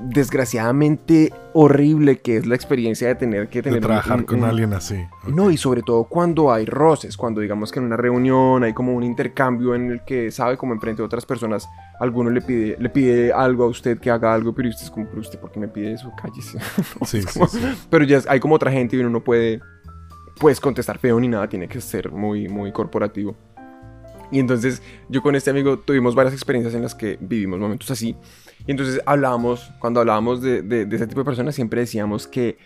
desgraciadamente 0.03 1.33
horrible 1.53 2.19
que 2.19 2.37
es 2.37 2.45
la 2.45 2.55
experiencia 2.55 3.07
de 3.07 3.15
tener 3.15 3.47
que 3.49 3.61
tener 3.63 3.81
trabajar 3.81 4.19
un- 4.19 4.23
con 4.25 4.39
un- 4.39 4.45
alguien 4.45 4.73
así. 4.73 4.95
No, 5.27 5.49
y 5.51 5.57
sobre 5.57 5.81
todo 5.81 6.03
cuando 6.05 6.51
hay 6.53 6.65
roces, 6.65 7.17
cuando 7.17 7.41
digamos 7.41 7.71
que 7.71 7.79
en 7.79 7.85
una 7.85 7.97
reunión 7.97 8.63
hay 8.63 8.73
como 8.73 8.93
un 8.93 9.03
intercambio 9.03 9.75
en 9.75 9.91
el 9.91 10.03
que 10.05 10.31
sabe 10.31 10.57
como 10.57 10.73
enfrente 10.73 11.01
de 11.01 11.05
otras 11.05 11.25
personas, 11.25 11.67
alguno 11.99 12.29
le 12.29 12.41
pide, 12.41 12.75
le 12.79 12.89
pide 12.89 13.33
algo 13.33 13.63
a 13.63 13.67
usted 13.67 13.99
que 13.99 14.11
haga 14.11 14.33
algo, 14.33 14.53
pero 14.53 14.69
usted 14.69 14.83
es 14.83 14.91
como, 14.91 15.07
pero 15.07 15.21
usted, 15.21 15.39
¿por 15.39 15.51
qué 15.51 15.59
me 15.59 15.67
pide 15.67 15.93
eso? 15.93 16.11
Cállese. 16.21 16.57
Sí. 17.05 17.21
Pero 17.89 18.03
ya 18.05 18.21
hay 18.29 18.39
como 18.39 18.55
otra 18.55 18.71
gente 18.71 18.95
y 18.95 18.99
uno 18.99 19.09
no 19.09 19.23
puede, 19.23 19.59
pues, 20.39 20.59
contestar 20.59 20.97
feo 20.99 21.19
ni 21.19 21.27
nada, 21.27 21.47
tiene 21.49 21.67
que 21.67 21.81
ser 21.81 22.11
muy, 22.11 22.47
muy 22.47 22.71
corporativo. 22.71 23.35
Y 24.31 24.39
entonces 24.39 24.81
yo 25.09 25.21
con 25.21 25.35
este 25.35 25.49
amigo 25.51 25.77
tuvimos 25.79 26.15
varias 26.15 26.33
experiencias 26.33 26.73
en 26.75 26.81
las 26.83 26.95
que 26.95 27.17
vivimos 27.21 27.59
momentos 27.59 27.89
así. 27.91 28.15
Y 28.65 28.71
entonces 28.71 29.01
hablábamos, 29.05 29.71
cuando 29.79 29.99
hablábamos 30.01 30.41
de, 30.41 30.61
de- 30.61 30.85
de 30.85 30.95
ese 30.95 31.07
tipo 31.07 31.21
de 31.21 31.25
personas, 31.25 31.55
siempre 31.55 31.81
decíamos 31.81 32.27
que 32.27 32.57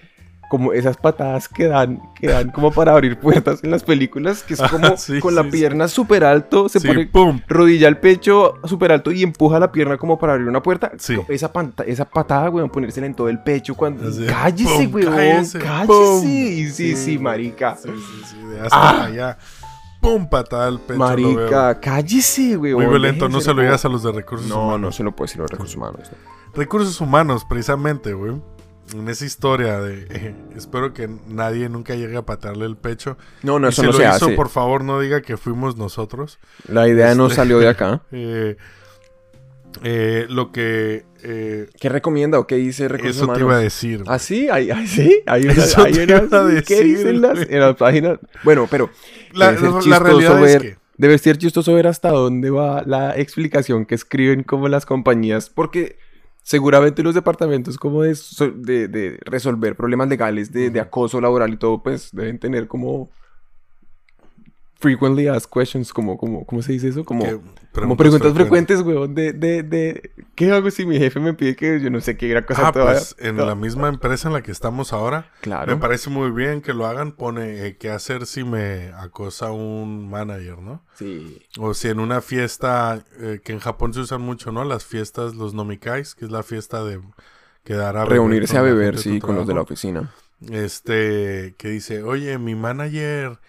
como 0.50 0.74
esas 0.74 0.98
patadas 0.98 1.48
que 1.48 1.68
dan, 1.68 2.02
que 2.20 2.28
dan 2.28 2.50
como 2.52 2.72
para 2.74 2.92
abrir 2.92 3.18
puertas 3.18 3.64
en 3.64 3.72
las 3.72 3.84
películas, 3.84 4.44
que 4.44 4.56
es 4.56 4.62
como 4.70 4.86
Ah, 4.88 4.98
sí, 4.98 5.20
con 5.22 5.34
la 5.34 5.44
sí, 5.44 5.50
sí. 5.52 5.58
pierna 5.60 5.88
súper 5.88 6.26
alto, 6.26 6.68
se 6.68 6.82
Sí, 6.82 6.88
pone 6.90 7.06
pum. 7.06 7.40
rodilla 7.48 7.88
al 7.88 8.00
pecho 8.02 8.56
súper 8.66 8.92
alto 8.92 9.12
y 9.14 9.24
empuja 9.24 9.60
la 9.60 9.72
pierna 9.72 9.98
como 9.98 10.20
para 10.20 10.34
abrir 10.34 10.50
una 10.50 10.62
puerta. 10.62 10.92
Sí. 10.98 11.16
Esa, 11.30 11.54
panta- 11.54 11.84
esa 11.84 12.04
patada, 12.04 12.50
weón, 12.50 12.70
ponérsela 12.70 13.06
en 13.06 13.14
todo 13.14 13.30
el 13.30 13.42
pecho 13.42 13.76
cuando... 13.76 14.04
Cállese, 14.28 14.90
pum, 14.90 14.96
weón, 14.96 15.16
cállese, 15.16 15.60
cállese. 15.60 15.88
pum. 15.88 16.28
Y 16.28 16.66
sí, 16.70 16.96
sí, 16.98 17.18
marica. 17.18 17.78
Sí, 17.78 17.88
sí, 17.90 18.24
sí. 18.32 18.48
De 18.48 18.60
hasta 18.60 18.76
Ah. 18.78 19.06
allá. 19.06 19.38
Pum, 20.02 20.28
patada 20.28 20.68
al 20.68 20.80
pecho. 20.80 21.00
Marica, 21.00 21.80
cállese, 21.80 22.58
weón. 22.58 22.78
Muy 22.82 22.88
violento. 22.88 23.30
No 23.30 23.40
se 23.40 23.54
lo 23.54 23.62
digas 23.62 23.86
a 23.86 23.90
los 23.90 24.04
de 24.04 24.12
recursos 24.12 24.48
No, 24.48 24.64
humanos. 24.64 24.82
no 24.82 24.92
se 24.92 25.04
lo 25.04 25.16
puede 25.16 25.28
decir 25.28 25.40
a 25.42 25.44
los 25.44 25.52
recursos 25.52 25.76
humanos. 25.78 26.10
¿no? 26.12 26.18
Recursos 26.56 27.00
humanos, 27.00 27.46
precisamente, 27.48 28.14
güey. 28.14 28.42
En 28.94 29.08
esa 29.08 29.24
historia 29.24 29.80
de... 29.80 30.08
eh, 30.10 30.36
espero 30.58 30.94
que 30.94 31.08
nadie 31.28 31.70
nunca 31.70 31.96
llegue 31.96 32.18
a 32.18 32.24
patearle 32.26 32.66
el 32.66 32.76
pecho. 32.76 33.16
No, 33.44 33.58
no, 33.60 33.68
Y 33.68 33.70
eso 33.70 33.84
si 33.84 33.86
no 33.88 33.92
lo 33.94 33.98
se 34.00 34.04
hizo, 34.06 34.26
hace. 34.26 34.36
por 34.36 34.50
favor, 34.50 34.84
no 34.84 35.00
diga 35.00 35.22
que 35.22 35.38
fuimos 35.38 35.78
nosotros. 35.78 36.40
La 36.68 36.88
idea 36.90 37.14
no 37.16 37.26
Este- 37.26 37.36
salió 37.38 37.60
de 37.60 37.70
acá. 37.70 38.02
Eh, 38.12 38.58
eh, 39.84 40.26
lo 40.30 40.52
que... 40.52 41.06
eh, 41.24 41.68
¿Qué 41.80 41.90
recomienda 41.90 42.40
o 42.40 42.48
qué 42.48 42.56
dice 42.56 42.88
recursos 42.88 43.16
eso 43.18 43.26
humanos? 43.26 43.38
te 43.40 43.44
iba 43.46 43.56
a 43.56 43.60
decir. 43.60 44.04
¿Ah, 44.08 44.20
sí? 44.20 44.48
¿Hay, 44.52 44.72
hay- 44.72 44.88
sí? 44.88 45.22
Hay 45.26 45.44
una, 45.46 45.54
Eso 45.54 45.82
hay 45.84 45.94
te 45.94 46.04
unas- 46.04 46.24
iba 46.32 46.40
a 46.42 46.48
¿Qué 46.48 46.76
decir, 46.76 46.84
dicen 46.84 47.22
las, 47.22 47.40
en 47.50 47.60
las 47.60 47.76
páginas? 47.76 48.20
Bueno, 48.44 48.68
pero 48.70 48.90
La, 49.34 49.52
ser 49.58 49.62
la- 49.70 49.80
la 49.86 50.00
realidad 50.00 50.42
ver, 50.42 50.66
es 50.66 50.74
que... 50.74 50.78
debe 50.98 51.18
ser 51.18 51.38
chistoso 51.38 51.74
ver 51.74 51.88
hasta 51.88 52.10
dónde 52.10 52.50
va 52.50 52.84
la 52.86 53.16
explicación 53.18 53.86
que 53.86 53.96
escriben 53.96 54.44
como 54.44 54.68
las 54.68 54.86
compañías, 54.86 55.50
porque 55.50 55.98
seguramente 56.44 57.04
los 57.04 57.14
departamentos 57.16 57.78
como 57.78 58.04
de, 58.04 58.16
de- 58.56 58.88
de 58.88 59.18
resolver 59.26 59.76
problemas 59.76 60.10
legales, 60.10 60.52
de, 60.52 60.70
de 60.72 60.80
acoso 60.80 61.22
laboral 61.22 61.54
y 61.54 61.58
todo, 61.58 61.84
pues 61.84 62.10
deben 62.14 62.40
tener 62.40 62.68
como 62.68 63.10
frequently 64.82 65.28
asked 65.28 65.50
questions, 65.50 65.94
como, 65.94 66.18
como, 66.18 66.46
¿cómo 66.46 66.62
se 66.62 66.74
dice 66.74 66.90
eso? 66.90 67.06
Como, 67.06 67.24
como 67.72 67.96
preguntas 67.96 68.34
frecuentes, 68.34 68.82
weón, 68.82 69.16
de, 69.16 69.32
de, 69.32 69.64
de, 69.64 70.12
¿qué 70.36 70.52
hago 70.52 70.70
si 70.72 70.86
mi 70.86 70.98
jefe 70.98 71.20
me 71.22 71.34
pide 71.34 71.56
que 71.56 71.80
yo 71.80 71.90
no 71.90 72.02
sé 72.02 72.18
qué 72.18 72.30
era 72.32 72.46
cosa 72.46 72.68
Ah, 72.68 72.72
toda- 72.72 72.86
pues 72.92 73.16
en 73.20 73.36
toda- 73.38 73.48
la 73.50 73.56
misma 73.56 73.88
empresa 73.88 74.28
en 74.28 74.34
la 74.34 74.42
que 74.42 74.52
estamos 74.52 74.92
ahora, 74.92 75.30
Claro. 75.42 75.74
me 75.74 75.80
parece 75.80 76.10
muy 76.10 76.32
bien 76.32 76.62
que 76.62 76.74
lo 76.74 76.86
hagan. 76.88 77.14
Pone 77.14 77.66
eh, 77.68 77.78
qué 77.78 77.90
hacer 77.92 78.26
si 78.26 78.44
me 78.44 78.92
acosa 78.98 79.52
un 79.52 80.10
manager, 80.10 80.58
¿no? 80.60 80.84
Sí. 80.96 81.40
O 81.60 81.74
si 81.74 81.88
en 81.88 82.00
una 82.00 82.20
fiesta, 82.22 83.06
eh, 83.20 83.40
que 83.44 83.54
en 83.54 83.60
Japón 83.60 83.94
se 83.94 84.02
usan 84.02 84.22
mucho, 84.22 84.52
¿no? 84.52 84.64
Las 84.66 84.84
fiestas, 84.84 85.36
los 85.36 85.54
nomikais, 85.54 86.16
que 86.16 86.26
es 86.26 86.32
la 86.32 86.44
fiesta 86.44 86.84
de 86.84 87.00
quedar 87.64 87.96
a 87.96 88.06
Reunirse 88.06 88.58
a 88.58 88.62
beber, 88.64 88.98
sí, 88.98 89.20
con 89.20 89.36
los 89.36 89.46
de 89.48 89.54
la 89.54 89.62
oficina. 89.62 90.12
Este, 90.50 91.54
que 91.58 91.70
dice, 91.70 92.04
oye, 92.04 92.38
mi 92.38 92.56
manager 92.56 93.40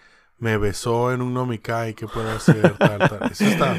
me 0.43 0.57
besó 0.57 1.13
en 1.13 1.21
un 1.21 1.33
nomikai, 1.33 1.93
¿qué 1.93 2.05
puedo 2.05 2.29
hacer? 2.29 2.77
Tal, 2.77 2.99
tal. 2.99 3.31
Eso 3.31 3.45
está, 3.45 3.77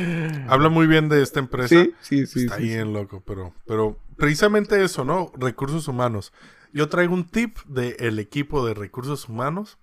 habla 0.48 0.70
muy 0.70 0.86
bien 0.86 1.10
de 1.10 1.22
esta 1.22 1.38
empresa. 1.38 1.68
Sí, 1.68 1.94
sí, 2.00 2.26
sí. 2.26 2.44
Está 2.44 2.56
sí, 2.56 2.62
sí. 2.62 2.68
bien 2.68 2.94
loco, 2.94 3.22
pero, 3.26 3.52
pero 3.66 3.98
precisamente 4.16 4.82
eso, 4.82 5.04
¿no? 5.04 5.30
Recursos 5.36 5.88
humanos. 5.88 6.32
Yo 6.72 6.88
traigo 6.88 7.12
un 7.12 7.26
tip 7.26 7.58
del 7.66 8.18
equipo 8.18 8.66
de 8.66 8.72
recursos 8.72 9.28
humanos 9.28 9.76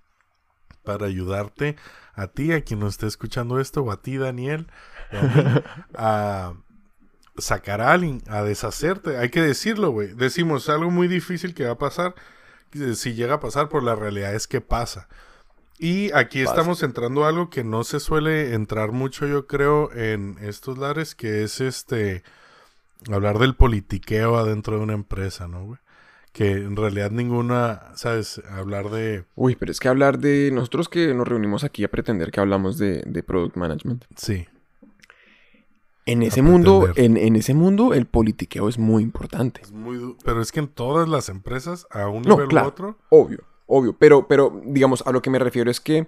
para 0.83 1.05
ayudarte 1.05 1.75
a 2.15 2.27
ti, 2.27 2.51
a 2.51 2.61
quien 2.61 2.79
nos 2.79 2.95
esté 2.95 3.05
escuchando 3.05 3.59
esto, 3.59 3.83
o 3.83 3.91
a 3.91 4.01
ti, 4.01 4.17
Daniel, 4.17 4.65
a, 5.11 5.21
mí, 5.21 5.61
a 5.93 6.53
sacar 7.37 7.81
a 7.81 7.91
alguien, 7.91 8.23
a 8.27 8.41
deshacerte. 8.41 9.17
Hay 9.17 9.29
que 9.29 9.43
decirlo, 9.43 9.91
güey. 9.91 10.15
Decimos 10.15 10.67
algo 10.67 10.89
muy 10.89 11.07
difícil 11.07 11.53
que 11.53 11.65
va 11.65 11.73
a 11.73 11.77
pasar. 11.77 12.15
Si 12.95 13.13
llega 13.13 13.35
a 13.35 13.39
pasar, 13.39 13.69
por 13.69 13.83
la 13.83 13.93
realidad 13.93 14.33
es 14.33 14.47
que 14.47 14.61
pasa. 14.61 15.07
Y 15.83 16.11
aquí 16.13 16.41
estamos 16.41 16.83
entrando 16.83 17.23
a 17.25 17.29
algo 17.29 17.49
que 17.49 17.63
no 17.63 17.83
se 17.83 17.99
suele 17.99 18.53
entrar 18.53 18.91
mucho, 18.91 19.25
yo 19.25 19.47
creo, 19.47 19.91
en 19.93 20.37
estos 20.39 20.77
lares, 20.77 21.15
que 21.15 21.41
es 21.43 21.59
este 21.59 22.21
hablar 23.11 23.39
del 23.39 23.55
politiqueo 23.55 24.37
adentro 24.37 24.77
de 24.77 24.83
una 24.83 24.93
empresa, 24.93 25.47
¿no, 25.47 25.65
güey? 25.65 25.79
Que 26.33 26.51
en 26.51 26.75
realidad 26.75 27.09
ninguna, 27.09 27.81
¿sabes? 27.95 28.39
Hablar 28.51 28.91
de... 28.91 29.23
Uy, 29.35 29.55
pero 29.55 29.71
es 29.71 29.79
que 29.79 29.87
hablar 29.87 30.19
de 30.19 30.51
nosotros 30.53 30.87
que 30.87 31.15
nos 31.15 31.27
reunimos 31.27 31.63
aquí 31.63 31.83
a 31.83 31.89
pretender 31.89 32.29
que 32.31 32.39
hablamos 32.39 32.77
de, 32.77 33.01
de 33.07 33.23
product 33.23 33.57
management. 33.57 34.05
Sí, 34.15 34.45
En 36.05 36.21
ese 36.21 36.43
mundo, 36.43 36.89
en, 36.95 37.17
en 37.17 37.35
ese 37.35 37.53
mundo, 37.55 37.93
el 37.95 38.05
politiqueo 38.05 38.69
es 38.69 38.77
muy 38.77 39.01
importante. 39.01 39.61
es 39.63 39.71
muy... 39.71 39.97
du- 39.97 40.15
Pero 40.23 40.41
es 40.43 40.51
que 40.51 40.59
en 40.59 40.67
todas 40.67 41.09
las 41.09 41.27
empresas, 41.27 41.87
a 41.89 42.07
un 42.07 42.21
No, 42.21 42.35
nivel 42.35 42.47
claro. 42.49 42.67
u 42.67 42.69
otro... 42.69 42.97
Obvio, 43.09 43.39
obvio. 43.77 43.95
Pero, 43.97 44.27
pero, 44.27 44.61
digamos, 44.65 45.03
a 45.05 45.11
lo 45.11 45.21
que 45.21 45.29
me 45.29 45.39
refiero 45.39 45.69
es 45.71 45.79
que 45.79 46.07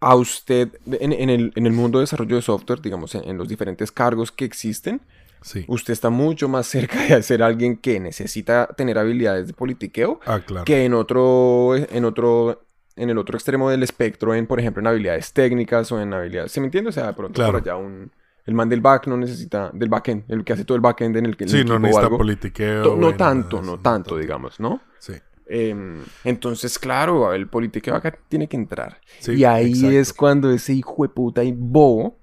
a 0.00 0.14
usted, 0.14 0.68
en, 0.86 1.12
en 1.12 1.28
el, 1.30 1.52
en 1.56 1.66
el 1.66 1.72
mundo 1.72 1.98
de 1.98 2.04
desarrollo 2.04 2.36
de 2.36 2.42
software, 2.42 2.80
digamos, 2.80 3.14
en, 3.14 3.28
en 3.28 3.36
los 3.36 3.48
diferentes 3.48 3.92
cargos 3.92 4.32
que 4.32 4.44
existen, 4.44 5.00
Sí. 5.42 5.64
usted 5.68 5.94
está 5.94 6.10
mucho 6.10 6.50
más 6.50 6.66
cerca 6.74 7.02
de 7.02 7.22
ser 7.22 7.42
alguien 7.42 7.76
que 7.78 7.98
necesita 7.98 8.66
tener 8.76 8.98
habilidades 8.98 9.46
de 9.46 9.52
politiqueo 9.54 10.20
Ah, 10.26 10.40
claro. 10.40 10.64
que 10.66 10.84
en 10.84 10.92
otro, 10.92 11.76
en 11.76 12.04
otro, 12.04 12.62
en 12.96 13.08
el 13.08 13.16
otro 13.16 13.36
extremo 13.38 13.70
del 13.70 13.82
espectro, 13.82 14.34
en 14.34 14.46
por 14.46 14.60
ejemplo 14.60 14.80
en 14.82 14.86
habilidades 14.88 15.32
técnicas 15.32 15.90
o 15.92 16.00
en 16.00 16.12
habilidades, 16.12 16.52
¿se 16.52 16.60
me 16.60 16.66
entiende? 16.66 16.90
O 16.90 16.92
sea, 16.92 17.06
de 17.06 17.12
pronto 17.14 17.36
Claro. 17.36 17.52
por 17.52 17.62
allá 17.62 17.76
un, 17.76 18.10
el 18.44 18.54
man 18.54 18.68
del 18.68 18.82
back 18.82 19.06
no 19.06 19.16
necesita, 19.16 19.70
del 19.72 19.88
backend, 19.88 20.24
el 20.30 20.44
que 20.44 20.52
hace 20.52 20.66
todo 20.66 20.76
el 20.76 20.82
backend 20.82 21.16
en 21.16 21.24
el 21.24 21.36
que 21.38 21.44
el 21.44 21.50
Sí, 21.50 21.64
no 21.64 21.78
necesita 21.78 22.04
algo, 22.04 22.18
politiqueo. 22.18 22.82
to- 22.82 22.96
no 22.96 23.14
tanto, 23.16 23.62
no 23.62 23.78
tanto, 23.78 24.18
digamos, 24.18 24.60
¿no? 24.60 24.82
Sí. 24.98 25.14
Em, 25.52 26.04
entonces, 26.24 26.78
claro, 26.78 27.32
el 27.34 27.48
politiqueo 27.48 27.94
acá 27.96 28.16
tiene 28.28 28.48
que 28.48 28.56
entrar. 28.56 29.00
Sí, 29.18 29.32
y 29.32 29.44
ahí 29.44 29.66
exacto. 29.66 29.98
es 29.98 30.12
cuando 30.12 30.50
ese 30.50 30.74
hijo 30.74 31.02
de 31.02 31.08
puta 31.08 31.42
y 31.44 31.52
bobo, 31.52 32.16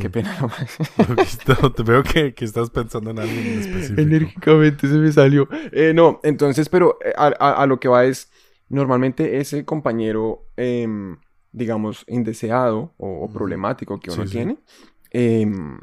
qué 0.00 0.08
pena, 0.10 0.36
Poquito, 0.96 1.72
Te 1.76 1.82
veo 1.82 2.02
que, 2.02 2.34
que 2.34 2.44
estás 2.44 2.70
pensando 2.70 3.10
en 3.10 3.18
alguien 3.18 3.48
en 3.48 3.58
específico. 3.58 4.00
enérgicamente 4.02 4.88
se 4.88 4.94
me 4.94 5.12
salió. 5.12 5.48
Eh, 5.72 5.92
no, 5.94 6.20
entonces, 6.22 6.68
pero 6.68 6.98
eh, 7.04 7.12
a, 7.16 7.26
a- 7.38 7.62
a 7.62 7.66
lo 7.66 7.78
que 7.80 7.88
va 7.88 8.04
es, 8.04 8.30
normalmente 8.68 9.38
ese 9.38 9.64
compañero, 9.64 10.46
em, 10.56 11.16
digamos, 11.52 12.04
indeseado 12.08 12.94
o, 12.98 13.24
o 13.24 13.32
problemático 13.32 14.00
que 14.00 14.10
uno 14.10 14.24
Sí, 14.24 14.30
tiene, 14.30 14.58
em, 15.10 15.80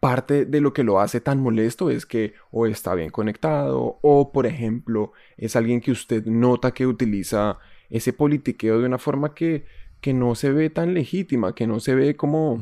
parte 0.00 0.44
de 0.44 0.60
lo 0.60 0.72
que 0.72 0.84
lo 0.84 1.00
hace 1.00 1.20
tan 1.20 1.40
molesto 1.40 1.90
es 1.90 2.06
que 2.06 2.34
o 2.50 2.66
está 2.66 2.94
bien 2.94 3.10
conectado 3.10 3.98
o, 4.02 4.32
por 4.32 4.46
ejemplo, 4.46 5.12
es 5.36 5.56
alguien 5.56 5.80
que 5.80 5.90
usted 5.90 6.24
nota 6.26 6.70
que 6.72 6.86
utiliza 6.86 7.58
ese 7.90 8.12
politiqueo 8.12 8.78
de 8.80 8.86
una 8.86 8.98
forma 8.98 9.34
que, 9.34 9.64
que 10.00 10.12
no 10.14 10.34
se 10.34 10.50
ve 10.52 10.70
tan 10.70 10.94
legítima, 10.94 11.54
que 11.54 11.66
no 11.66 11.80
se 11.80 11.94
ve 11.94 12.16
como, 12.16 12.60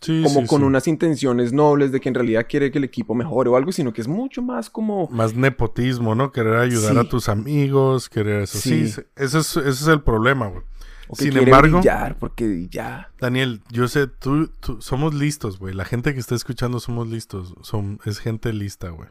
Sí, 0.00 0.22
como 0.22 0.42
sí, 0.42 0.46
con 0.46 0.60
sí. 0.60 0.64
unas 0.64 0.86
intenciones 0.86 1.52
nobles 1.52 1.90
de 1.90 2.00
que 2.00 2.08
en 2.08 2.14
realidad 2.14 2.46
quiere 2.48 2.70
que 2.70 2.78
el 2.78 2.84
equipo 2.84 3.16
mejore 3.16 3.50
o 3.50 3.56
algo, 3.56 3.72
sino 3.72 3.92
que 3.92 4.00
es 4.00 4.06
mucho 4.06 4.42
más 4.42 4.70
como... 4.70 5.08
Más 5.10 5.34
nepotismo, 5.34 6.14
¿no? 6.14 6.30
Querer 6.30 6.54
ayudar 6.54 6.96
a 6.98 7.04
tus 7.08 7.28
amigos, 7.28 8.08
querer 8.08 8.42
eso. 8.42 8.58
Sí, 8.58 8.86
Sí. 8.88 9.00
ese, 9.16 9.38
es, 9.38 9.56
ese 9.56 9.68
es 9.68 9.86
el 9.88 10.00
problema, 10.02 10.46
güey. 10.46 10.62
O 11.08 11.14
que 11.16 11.22
Sin 11.24 11.32
quiere 11.32 11.46
embargo, 11.46 11.78
brillar, 11.78 12.16
porque 12.18 12.68
ya... 12.70 13.10
Daniel, 13.20 13.62
yo 13.70 13.88
sé, 13.88 14.06
tú, 14.06 14.48
tú- 14.60 14.80
somos 14.82 15.14
listos, 15.14 15.58
güey. 15.58 15.74
La 15.74 15.84
gente 15.84 16.12
que 16.14 16.20
está 16.20 16.34
escuchando 16.34 16.80
somos 16.80 17.08
listos. 17.08 17.54
Son, 17.62 17.98
es 18.04 18.18
gente 18.18 18.52
lista, 18.52 18.90
güey. 18.90 19.08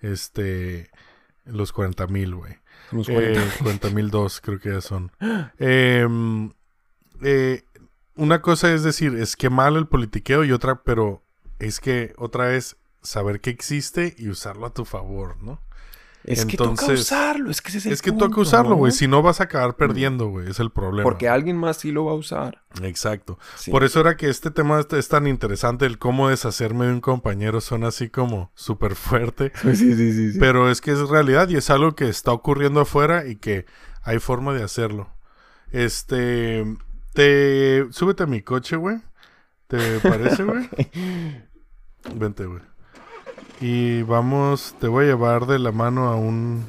Este, 0.00 0.90
los 1.44 1.72
40 1.72 2.06
mil, 2.06 2.34
güey. 2.34 2.52
Eh, 2.52 3.04
40. 3.04 3.42
40 3.62 3.90
mil 3.90 4.10
dos, 4.10 4.40
creo 4.40 4.58
que 4.60 4.70
ya 4.70 4.80
son. 4.80 5.10
Em, 5.58 6.52
eh, 7.22 7.64
una 8.14 8.40
cosa 8.42 8.72
es 8.72 8.82
decir, 8.82 9.14
es 9.14 9.36
que 9.36 9.50
mal 9.50 9.76
el 9.76 9.86
politiqueo 9.86 10.44
y 10.44 10.52
otra, 10.52 10.82
pero 10.82 11.22
es 11.58 11.80
que 11.80 12.14
otra 12.18 12.54
es 12.54 12.76
saber 13.02 13.40
que 13.40 13.50
existe 13.50 14.14
y 14.18 14.28
usarlo 14.28 14.66
a 14.66 14.74
tu 14.74 14.84
favor, 14.84 15.36
¿no? 15.42 15.60
Es 16.26 16.44
que 16.44 16.56
toca 16.56 16.86
usarlo, 16.86 17.50
es 17.50 17.62
que 17.62 17.68
ese 17.68 17.78
es 17.78 17.86
el 17.86 17.92
es 17.92 18.02
que 18.02 18.10
punto, 18.10 18.28
toca 18.28 18.40
usarlo, 18.40 18.70
¿no? 18.70 18.76
güey. 18.76 18.92
Si 18.92 19.06
no 19.06 19.22
vas 19.22 19.40
a 19.40 19.44
acabar 19.44 19.76
perdiendo, 19.76 20.28
güey. 20.28 20.50
Es 20.50 20.58
el 20.60 20.70
problema. 20.70 21.04
Porque 21.04 21.28
alguien 21.28 21.56
más 21.56 21.76
sí 21.76 21.92
lo 21.92 22.04
va 22.04 22.12
a 22.12 22.16
usar. 22.16 22.62
Exacto. 22.82 23.38
Sí. 23.54 23.70
Por 23.70 23.84
eso 23.84 24.00
era 24.00 24.16
que 24.16 24.28
este 24.28 24.50
tema 24.50 24.80
es- 24.80 24.92
es 24.92 25.08
tan 25.08 25.26
interesante, 25.26 25.86
el 25.86 25.98
cómo 25.98 26.28
deshacerme 26.28 26.86
de 26.86 26.92
un 26.92 27.00
compañero 27.00 27.60
suena 27.60 27.88
así 27.88 28.08
como 28.10 28.50
súper 28.54 28.96
fuerte, 28.96 29.52
Sí, 29.62 29.76
sí, 29.76 29.94
sí, 29.94 30.32
sí. 30.32 30.38
pero 30.40 30.70
es 30.70 30.80
que 30.80 30.90
es 30.92 31.08
realidad 31.08 31.48
y 31.48 31.56
es 31.56 31.70
algo 31.70 31.94
que 31.94 32.08
está 32.08 32.32
ocurriendo 32.32 32.80
afuera 32.80 33.26
y 33.26 33.36
que 33.36 33.66
hay 34.02 34.18
forma 34.18 34.52
de 34.52 34.62
hacerlo. 34.64 35.08
Este, 35.72 36.64
te, 37.14 37.86
súbete 37.90 38.24
a 38.24 38.26
mi 38.26 38.42
coche, 38.42 38.76
güey. 38.76 38.98
¿Te 39.68 39.98
parece, 40.00 40.42
güey? 40.44 40.68
Vente, 42.14 42.46
güey. 42.46 42.60
Y 43.60 44.02
vamos, 44.02 44.74
te 44.80 44.86
voy 44.88 45.04
a 45.04 45.08
llevar 45.08 45.46
de 45.46 45.58
la 45.58 45.72
mano 45.72 46.08
a 46.08 46.16
un... 46.16 46.64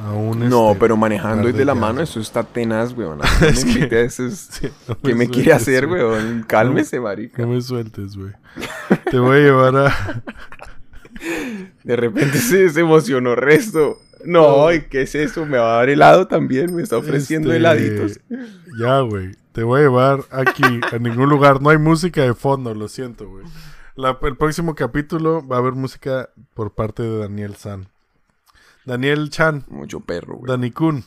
A 0.00 0.12
un 0.12 0.48
No, 0.48 0.68
este, 0.68 0.80
pero 0.80 0.96
manejando 0.96 1.48
y 1.48 1.52
de 1.52 1.64
la 1.64 1.74
mano, 1.74 2.00
eso 2.00 2.20
está 2.20 2.44
tenaz, 2.44 2.92
weón. 2.96 3.18
Es 3.42 3.64
me 3.64 3.88
que- 3.88 4.08
Sí, 4.10 4.68
no 4.88 4.96
¿Qué 5.00 5.14
me 5.14 5.28
quiere 5.28 5.52
hacer, 5.52 5.86
güey. 5.88 6.02
weón? 6.02 6.44
Cálmese, 6.46 7.00
marica. 7.00 7.42
No 7.42 7.48
me 7.48 7.60
sueltes, 7.60 8.16
güey. 8.16 8.32
Te 9.10 9.18
voy 9.18 9.38
a 9.38 9.40
llevar 9.40 9.76
a... 9.76 10.22
De 11.84 11.96
repente 11.96 12.38
se, 12.38 12.68
se 12.68 12.80
emocionó 12.80 13.34
resto. 13.34 13.98
No, 14.24 14.72
¿y 14.72 14.82
qué 14.82 15.02
es 15.02 15.14
eso? 15.14 15.46
¿Me 15.46 15.58
va 15.58 15.74
a 15.74 15.76
dar 15.78 15.88
helado 15.88 16.26
también? 16.28 16.74
¿Me 16.74 16.82
está 16.82 16.96
ofreciendo 16.96 17.48
Este, 17.48 17.56
heladitos? 17.58 18.20
Ya, 18.78 19.00
güey. 19.00 19.32
Te 19.52 19.62
voy 19.64 19.80
a 19.80 19.82
llevar 19.84 20.20
aquí 20.30 20.62
a 20.92 20.98
ningún 20.98 21.28
lugar. 21.28 21.60
No 21.60 21.70
hay 21.70 21.78
música 21.78 22.22
de 22.22 22.34
fondo, 22.34 22.74
lo 22.74 22.88
siento, 22.88 23.28
güey. 23.28 23.44
La- 23.98 24.16
el 24.22 24.36
próximo 24.36 24.76
capítulo 24.76 25.44
va 25.44 25.56
a 25.56 25.58
haber 25.58 25.72
música 25.72 26.28
por 26.54 26.72
parte 26.72 27.02
de 27.02 27.18
Daniel 27.18 27.56
San. 27.56 27.88
Daniel 28.84 29.28
Chan, 29.28 29.64
Mucho 29.68 29.98
perro, 29.98 30.36
güey. 30.36 30.48
Dani 30.48 30.70
Kun. 30.70 31.02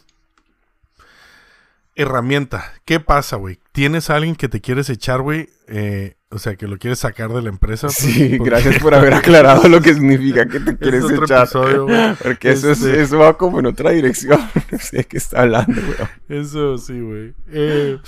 Herramienta. 1.95 2.73
¿Qué 2.83 2.99
pasa, 2.99 3.37
güey? 3.37 3.59
¿Tienes 3.71 4.09
a 4.09 4.17
alguien 4.17 4.35
que 4.35 4.49
te 4.49 4.59
quieres 4.59 4.89
echar, 4.89 5.21
güey? 5.21 5.49
Eh, 5.67 6.15
o 6.31 6.37
sea, 6.37 6.57
que 6.57 6.67
lo 6.67 6.77
quieres 6.77 6.99
sacar 6.99 7.31
de 7.31 7.41
la 7.41 7.47
empresa. 7.47 7.87
Sí, 7.87 8.35
Porque- 8.37 8.49
gracias 8.49 8.79
por 8.83 8.93
haber 8.93 9.13
aclarado 9.13 9.69
lo 9.69 9.79
que 9.81 9.93
significa 9.93 10.45
que 10.47 10.59
te 10.59 10.77
quieres 10.77 11.05
echar. 11.09 11.43
episodio, 11.43 11.85
güey. 11.85 12.13
Porque 12.21 12.51
eso, 12.51 12.71
es- 12.71 12.81
Este- 12.81 13.01
eso 13.03 13.19
va 13.19 13.37
como 13.37 13.59
en 13.59 13.67
otra 13.67 13.91
dirección. 13.91 14.37
No 14.71 14.77
sé 14.79 14.97
de 14.97 15.03
qué 15.05 15.15
está 15.17 15.43
hablando, 15.43 15.79
weón. 15.81 16.09
Eso 16.27 16.77
sí, 16.77 16.99
güey. 16.99 17.33
Eh, 17.47 17.99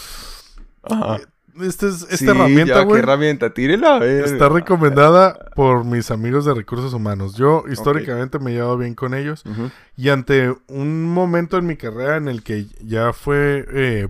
Ajá. 0.84 1.20
Este 1.62 1.88
es- 1.88 2.02
esta 2.04 2.18
Sí, 2.18 2.26
herramienta, 2.28 2.74
ya, 2.74 2.80
¿Qué 2.80 2.86
güey. 2.86 3.00
herramienta? 3.02 3.54
Tírela, 3.54 4.00
ver. 4.00 4.26
Está 4.26 4.50
recomendada 4.50 5.38
por 5.56 5.84
mis 5.86 6.10
amigos 6.12 6.46
de 6.46 6.54
recursos 6.54 6.94
humanos. 6.94 7.36
Yo 7.36 7.64
históricamente 7.72 8.40
me 8.40 8.52
he 8.52 8.56
llevado 8.56 8.78
bien 8.78 8.96
con 8.96 9.14
ellos. 9.14 9.44
Y 9.98 10.10
ante 10.10 10.56
un 10.68 11.06
momento 11.14 11.58
en 11.58 11.66
mi 11.68 11.76
carrera 11.78 12.18
en 12.18 12.28
el 12.28 12.44
que 12.44 12.66
ya 12.82 13.14
fue 13.14 13.66
eh, 13.70 14.08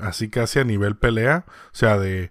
así 0.00 0.28
casi 0.30 0.58
a 0.60 0.64
nivel 0.64 0.96
pelea, 0.96 1.44
o 1.48 1.74
sea, 1.74 1.98
de, 1.98 2.30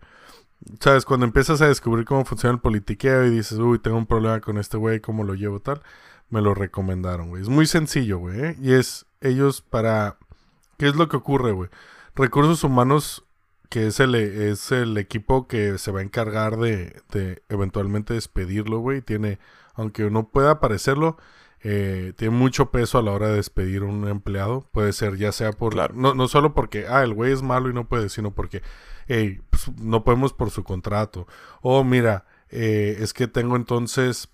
¿sabes? 0.79 1.05
Cuando 1.05 1.25
empiezas 1.25 1.61
a 1.61 1.67
descubrir 1.67 2.05
cómo 2.05 2.25
funciona 2.25 2.53
el 2.53 2.61
politiqueo 2.61 3.25
y 3.25 3.29
dices, 3.29 3.57
uy, 3.59 3.79
tengo 3.79 3.97
un 3.97 4.05
problema 4.07 4.39
con 4.41 4.57
este 4.57 4.77
güey, 4.77 4.99
¿cómo 4.99 5.23
lo 5.23 5.33
llevo 5.35 5.59
tal? 5.59 5.81
Me 6.29 6.41
lo 6.41 6.53
recomendaron, 6.53 7.29
güey. 7.29 7.41
Es 7.41 7.49
muy 7.49 7.65
sencillo, 7.67 8.17
güey. 8.19 8.39
¿eh? 8.39 8.55
Y 8.61 8.73
es 8.73 9.05
ellos 9.21 9.61
para... 9.61 10.17
¿Qué 10.77 10.87
es 10.87 10.95
lo 10.95 11.07
que 11.07 11.17
ocurre, 11.17 11.53
güey? 11.53 11.69
Recursos 12.15 12.63
humanos, 12.63 13.23
que 13.69 13.87
es 13.87 13.99
el, 13.99 14.15
es 14.15 14.71
el 14.71 14.97
equipo 14.97 15.47
que 15.47 15.77
se 15.77 15.91
va 15.91 15.99
a 15.99 16.03
encargar 16.03 16.57
de, 16.57 17.01
de 17.11 17.43
eventualmente 17.49 18.13
despedirlo, 18.13 18.79
güey. 18.79 19.01
Tiene, 19.01 19.39
aunque 19.73 20.09
no 20.09 20.29
pueda 20.29 20.59
parecerlo, 20.59 21.17
eh, 21.61 22.13
tiene 22.15 22.35
mucho 22.35 22.71
peso 22.71 22.97
a 22.97 23.01
la 23.01 23.11
hora 23.11 23.29
de 23.29 23.35
despedir 23.35 23.81
a 23.81 23.85
un 23.85 24.07
empleado. 24.07 24.67
Puede 24.71 24.93
ser 24.93 25.17
ya 25.17 25.31
sea 25.31 25.51
por... 25.51 25.73
Claro. 25.73 25.93
No, 25.95 26.13
no 26.13 26.27
solo 26.27 26.53
porque, 26.53 26.85
ah, 26.87 27.03
el 27.03 27.13
güey 27.13 27.31
es 27.31 27.41
malo 27.41 27.69
y 27.69 27.73
no 27.73 27.87
puede, 27.87 28.09
sino 28.09 28.33
porque, 28.33 28.61
hey, 29.07 29.41
pues, 29.49 29.69
no 29.79 30.03
podemos 30.03 30.33
por 30.33 30.51
su 30.51 30.63
contrato. 30.63 31.27
O 31.61 31.83
mira, 31.83 32.25
eh, 32.49 32.97
es 32.99 33.13
que 33.13 33.27
tengo 33.27 33.55
entonces 33.55 34.29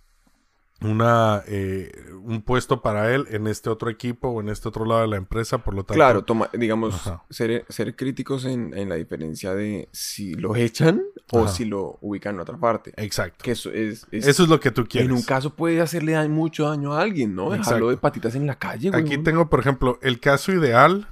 una 0.84 1.44
eh, 1.48 1.92
un 2.24 2.42
puesto 2.42 2.82
para 2.82 3.14
él 3.14 3.26
en 3.30 3.48
este 3.48 3.70
otro 3.70 3.90
equipo 3.90 4.30
o 4.30 4.42
en 4.42 4.50
este 4.50 4.68
otro 4.68 4.86
lado 4.86 5.02
de 5.02 5.08
la 5.08 5.18
empresa, 5.18 5.58
por 5.60 5.74
lo 5.74 5.84
tanto... 5.84 5.96
Claro, 5.96 6.24
toma, 6.24 6.50
digamos, 6.54 6.96
Ajá. 6.96 7.24
ser, 7.30 7.66
ser 7.70 7.96
críticos 7.96 8.46
en, 8.46 8.78
en 8.78 8.90
la 8.90 8.96
diferencia 8.96 9.54
de 9.54 9.90
si 9.92 10.34
lo 10.36 10.56
echan 10.56 11.02
o 11.32 11.48
si 11.48 11.66
lo 11.66 11.98
ubican 12.02 12.36
en 12.36 12.42
otra 12.42 12.58
parte. 12.58 12.94
Exacto. 12.98 13.44
Que 13.44 13.52
eso 13.52 13.72
es, 13.72 14.08
es- 14.12 14.28
Eso 14.28 14.44
es 14.44 14.50
lo 14.50 14.60
que 14.60 14.72
tú 14.72 14.86
quieres. 14.86 15.10
en 15.10 15.16
un 15.16 15.24
caso 15.24 15.56
puede 15.56 15.82
hacerle 15.82 16.14
daño- 16.14 16.30
mucho 16.34 16.70
daño 16.70 16.94
a 16.94 17.02
alguien, 17.02 17.36
¿no? 17.36 17.48
Exacto. 17.54 17.70
Dejarlo 17.70 17.90
de 17.90 17.98
patitas 17.98 18.36
en 18.36 18.48
la 18.48 18.56
calle, 18.60 18.90
güey. 18.90 19.02
Aquí 19.02 19.18
tengo, 19.18 19.50
por 19.50 19.60
ejemplo, 19.60 20.00
el 20.02 20.20
caso 20.20 20.52
ideal 20.52 21.08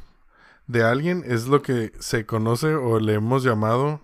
de 0.68 0.84
alguien 0.84 1.24
es 1.28 1.48
lo 1.48 1.62
que 1.62 1.92
se 2.00 2.26
conoce 2.26 2.74
o 2.76 3.00
le 3.00 3.16
hemos 3.16 3.44
llamado 3.44 4.02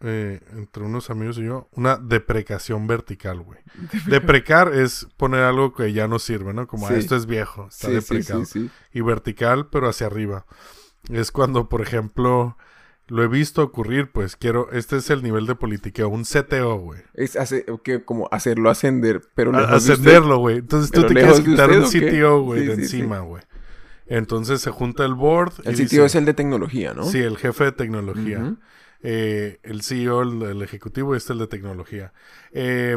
eh, 0.00 0.40
entre 0.52 0.84
unos 0.84 1.10
amigos 1.10 1.38
y 1.38 1.44
yo 1.44 1.68
una 1.72 1.96
deprecación 1.96 2.86
vertical, 2.86 3.40
güey. 3.40 3.58
Deprecar 4.06 4.72
es 4.74 5.08
poner 5.16 5.40
algo 5.40 5.74
que 5.74 5.92
ya 5.92 6.06
no 6.08 6.18
sirve, 6.18 6.54
¿no? 6.54 6.66
Como 6.66 6.86
"Ah, 6.86 6.90
Sí. 6.90 6.96
esto 7.00 7.16
es 7.16 7.26
viejo, 7.26 7.66
está 7.68 7.88
Sí, 7.88 7.94
deprecado. 7.94 8.44
sí, 8.44 8.60
sí. 8.66 8.70
Y 8.92 9.00
vertical, 9.00 9.68
pero 9.70 9.88
hacia 9.88 10.06
arriba. 10.06 10.46
Es 11.10 11.32
cuando, 11.32 11.68
por 11.68 11.80
ejemplo, 11.80 12.56
lo 13.08 13.22
he 13.22 13.28
visto 13.28 13.62
ocurrir, 13.62 14.10
pues 14.12 14.36
quiero, 14.36 14.70
este 14.70 14.96
es 14.98 15.08
el 15.10 15.22
nivel 15.22 15.46
de 15.46 15.54
politiqueo, 15.54 16.08
un 16.08 16.24
CTO, 16.24 16.76
güey. 16.76 17.00
Es 17.14 17.36
hacer, 17.36 17.64
que 17.82 18.04
como 18.04 18.28
hacerlo 18.30 18.68
ascender, 18.70 19.22
pero 19.34 19.50
usted. 19.50 19.62
ascenderlo, 19.64 20.38
güey. 20.38 20.58
Entonces 20.58 20.90
tú 20.90 21.02
te 21.06 21.14
quieres 21.14 21.40
quitar 21.40 21.70
un. 21.70 21.84
CTO, 21.84 22.42
güey, 22.42 22.66
de 22.66 22.74
encima, 22.74 23.20
güey. 23.20 23.42
Entonces 24.06 24.60
se 24.60 24.70
junta 24.70 25.04
el 25.04 25.14
board. 25.14 25.52
El 25.64 25.74
y 25.74 25.82
dice- 25.82 26.04
es 26.04 26.14
el 26.14 26.24
de 26.24 26.34
tecnología, 26.34 26.94
¿no? 26.94 27.04
Sí, 27.04 27.18
el 27.18 27.36
jefe 27.36 27.64
de 27.64 27.72
tecnología. 27.72 28.38
Ujú. 28.40 28.56
Eh, 29.02 29.58
el 29.62 29.82
CEO, 29.82 30.22
el, 30.22 30.62
ejecutivo, 30.62 31.14
este 31.14 31.32
el 31.32 31.38
de 31.38 31.46
tecnología. 31.46 32.12
Eh, 32.52 32.96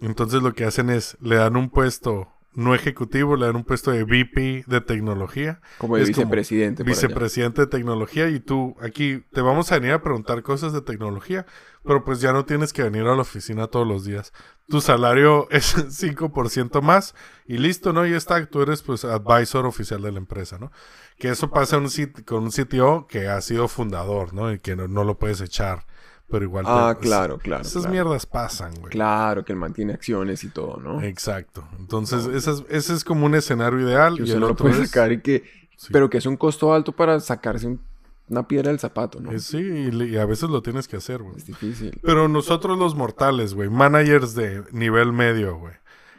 entonces 0.00 0.42
lo 0.42 0.52
que 0.54 0.64
hacen 0.64 0.90
es, 0.90 1.16
le 1.20 1.36
dan 1.36 1.56
un 1.56 1.70
puesto 1.70 2.28
no 2.58 2.74
ejecutivo, 2.74 3.36
le 3.36 3.46
dan 3.46 3.54
un 3.54 3.62
puesto 3.62 3.92
de 3.92 4.02
VP 4.02 4.64
de 4.66 4.80
tecnología. 4.80 5.60
Como 5.78 5.96
de 5.96 6.02
como 6.02 6.08
vicepresidente. 6.08 6.82
allá. 6.82 6.90
Vicepresidente 6.90 7.60
de 7.60 7.66
tecnología 7.68 8.28
y 8.30 8.40
tú 8.40 8.74
aquí 8.80 9.24
te 9.32 9.42
vamos 9.42 9.70
a 9.70 9.78
venir 9.78 9.92
a 9.92 10.02
preguntar 10.02 10.42
cosas 10.42 10.72
de 10.72 10.80
tecnología, 10.80 11.46
pero 11.84 12.04
pues 12.04 12.20
ya 12.20 12.32
no 12.32 12.44
tienes 12.46 12.72
que 12.72 12.82
venir 12.82 13.02
a 13.02 13.14
la 13.14 13.22
oficina 13.22 13.68
todos 13.68 13.86
los 13.86 14.04
días. 14.04 14.32
Tu 14.68 14.80
salario 14.80 15.46
es 15.52 15.76
5% 15.76 16.82
más 16.82 17.14
y 17.46 17.58
listo, 17.58 17.92
¿no? 17.92 18.04
Y 18.04 18.14
está, 18.14 18.44
tú 18.46 18.60
eres 18.60 18.82
pues 18.82 19.04
advisor 19.04 19.64
oficial 19.64 20.02
de 20.02 20.10
la 20.10 20.18
empresa, 20.18 20.58
¿no? 20.58 20.72
Que 21.16 21.28
eso 21.28 21.50
pasa 21.50 21.78
un 21.78 21.88
con 22.26 22.42
un 22.42 22.50
CTO 22.50 23.06
que 23.06 23.28
ha 23.28 23.40
sido 23.40 23.68
fundador, 23.68 24.34
¿no? 24.34 24.52
Y 24.52 24.58
que 24.58 24.74
no, 24.74 24.88
no 24.88 25.04
lo 25.04 25.16
puedes 25.16 25.40
echar, 25.40 25.86
pero 26.30 26.44
igual 26.44 26.64
te- 26.64 26.70
Ah, 26.70 26.92
es- 26.92 27.06
claro, 27.06 27.38
claro. 27.38 27.62
Esas 27.62 27.82
claro. 27.82 27.90
mierdas 27.92 28.26
pasan, 28.26 28.74
güey. 28.80 28.90
Claro, 28.90 29.44
que 29.44 29.52
él 29.52 29.58
mantiene 29.58 29.92
acciones 29.94 30.44
y 30.44 30.48
todo, 30.48 30.78
¿no? 30.78 31.02
Exacto. 31.02 31.66
Entonces, 31.78 32.26
ese 32.26 32.50
es, 32.52 32.64
ese 32.68 32.94
es 32.94 33.04
como 33.04 33.26
un 33.26 33.34
escenario 33.34 33.80
ideal. 33.80 34.14
que 34.16 34.20
y 34.20 34.22
usted 34.24 34.34
el 34.36 34.40
no 34.40 34.48
lo 34.48 34.56
puede 34.56 34.82
es- 34.82 34.90
sacar 34.90 35.12
y 35.12 35.20
que... 35.20 35.44
Sí. 35.76 35.88
Pero 35.92 36.10
que 36.10 36.18
es 36.18 36.26
un 36.26 36.36
costo 36.36 36.74
alto 36.74 36.90
para 36.92 37.20
sacarse 37.20 37.66
un- 37.68 37.80
una 38.28 38.46
piedra 38.48 38.70
del 38.70 38.78
zapato, 38.80 39.20
¿no? 39.20 39.30
Eh, 39.32 39.38
Sí, 39.38 39.56
y, 39.58 40.04
y 40.04 40.16
a 40.18 40.26
veces 40.26 40.50
lo 40.50 40.60
tienes 40.60 40.86
que 40.88 40.96
hacer, 40.96 41.22
güey. 41.22 41.36
Es 41.36 41.46
difícil. 41.46 41.98
Pero 42.02 42.28
nosotros 42.28 42.76
los 42.78 42.94
mortales, 42.94 43.54
güey, 43.54 43.70
managers 43.70 44.34
de 44.34 44.64
nivel 44.72 45.12
medio, 45.12 45.56
güey, 45.56 45.74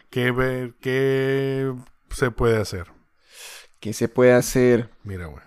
¿qué, 0.09 0.31
ve- 0.31 0.73
¿qué 0.81 1.71
se 2.09 2.31
puede 2.31 2.57
hacer? 2.57 2.87
¿Qué 3.79 3.93
se 3.93 4.07
puede 4.09 4.33
hacer? 4.33 4.89
Mira, 5.03 5.27
güey. 5.27 5.43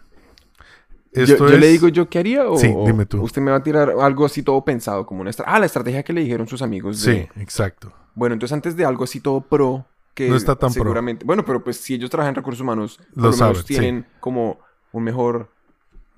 Yo, 1.14 1.22
Esto 1.24 1.48
yo 1.48 1.58
le 1.58 1.66
es- 1.66 1.72
digo 1.72 1.88
yo 1.88 2.08
qué 2.08 2.18
haría 2.20 2.48
o, 2.48 2.56
Sí, 2.56 2.74
dime 2.86 3.04
tú. 3.06 3.20
usted 3.22 3.42
me 3.42 3.50
va 3.50 3.58
a 3.58 3.62
tirar 3.62 3.90
algo 4.00 4.24
así 4.24 4.42
todo 4.42 4.64
pensado, 4.64 5.04
como 5.04 5.20
una 5.20 5.30
estrategia. 5.30 5.56
Ah, 5.56 5.60
la 5.60 5.66
estrategia 5.66 6.02
que 6.02 6.12
le 6.14 6.22
dijeron 6.22 6.46
sus 6.48 6.62
amigos. 6.62 7.02
de- 7.04 7.28
Sí, 7.34 7.40
exacto. 7.40 7.92
Bueno, 8.14 8.32
entonces 8.34 8.54
antes 8.54 8.76
de 8.76 8.84
algo 8.86 9.04
así 9.04 9.20
todo 9.20 9.42
pro, 9.42 9.84
que 10.14 10.28
No 10.28 10.36
está 10.36 10.56
tan 10.56 10.72
pro. 10.72 10.82
seguramente... 10.84 11.24
Bueno, 11.24 11.44
pero 11.44 11.62
pues 11.62 11.76
si 11.78 11.94
ellos 11.94 12.08
trabajan 12.10 12.30
en 12.32 12.36
recursos 12.36 12.60
humanos, 12.62 12.98
por 13.14 13.24
Lo 13.24 13.30
lo, 13.30 13.36
menos 13.36 13.58
sí. 13.58 13.64
tienen 13.66 14.06
como 14.20 14.58
un 14.92 15.04
mejor... 15.04 15.50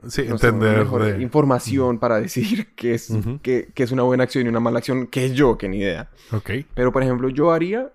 Sí, 0.07 0.23
no 0.29 0.37
sé, 0.39 0.49
entender 0.49 0.79
mejor 0.79 1.03
de... 1.05 1.23
información 1.23 1.99
para 1.99 2.21
decir 2.21 2.73
qué 2.77 2.95
es, 2.95 3.11
qué, 3.43 3.71
qué 3.75 3.83
es 3.83 3.91
una 3.91 4.03
buena 4.05 4.25
acción 4.25 4.45
y 4.47 4.49
una 4.49 4.61
mala 4.61 4.79
acción, 4.79 5.07
que 5.07 5.25
es 5.27 5.33
yo, 5.33 5.57
que 5.59 5.69
ni 5.69 5.79
idea. 5.79 6.11
Ok. 6.33 6.51
Pero, 6.75 6.93
por 6.93 7.03
ejemplo, 7.03 7.29
yo 7.31 7.53
haría, 7.53 7.91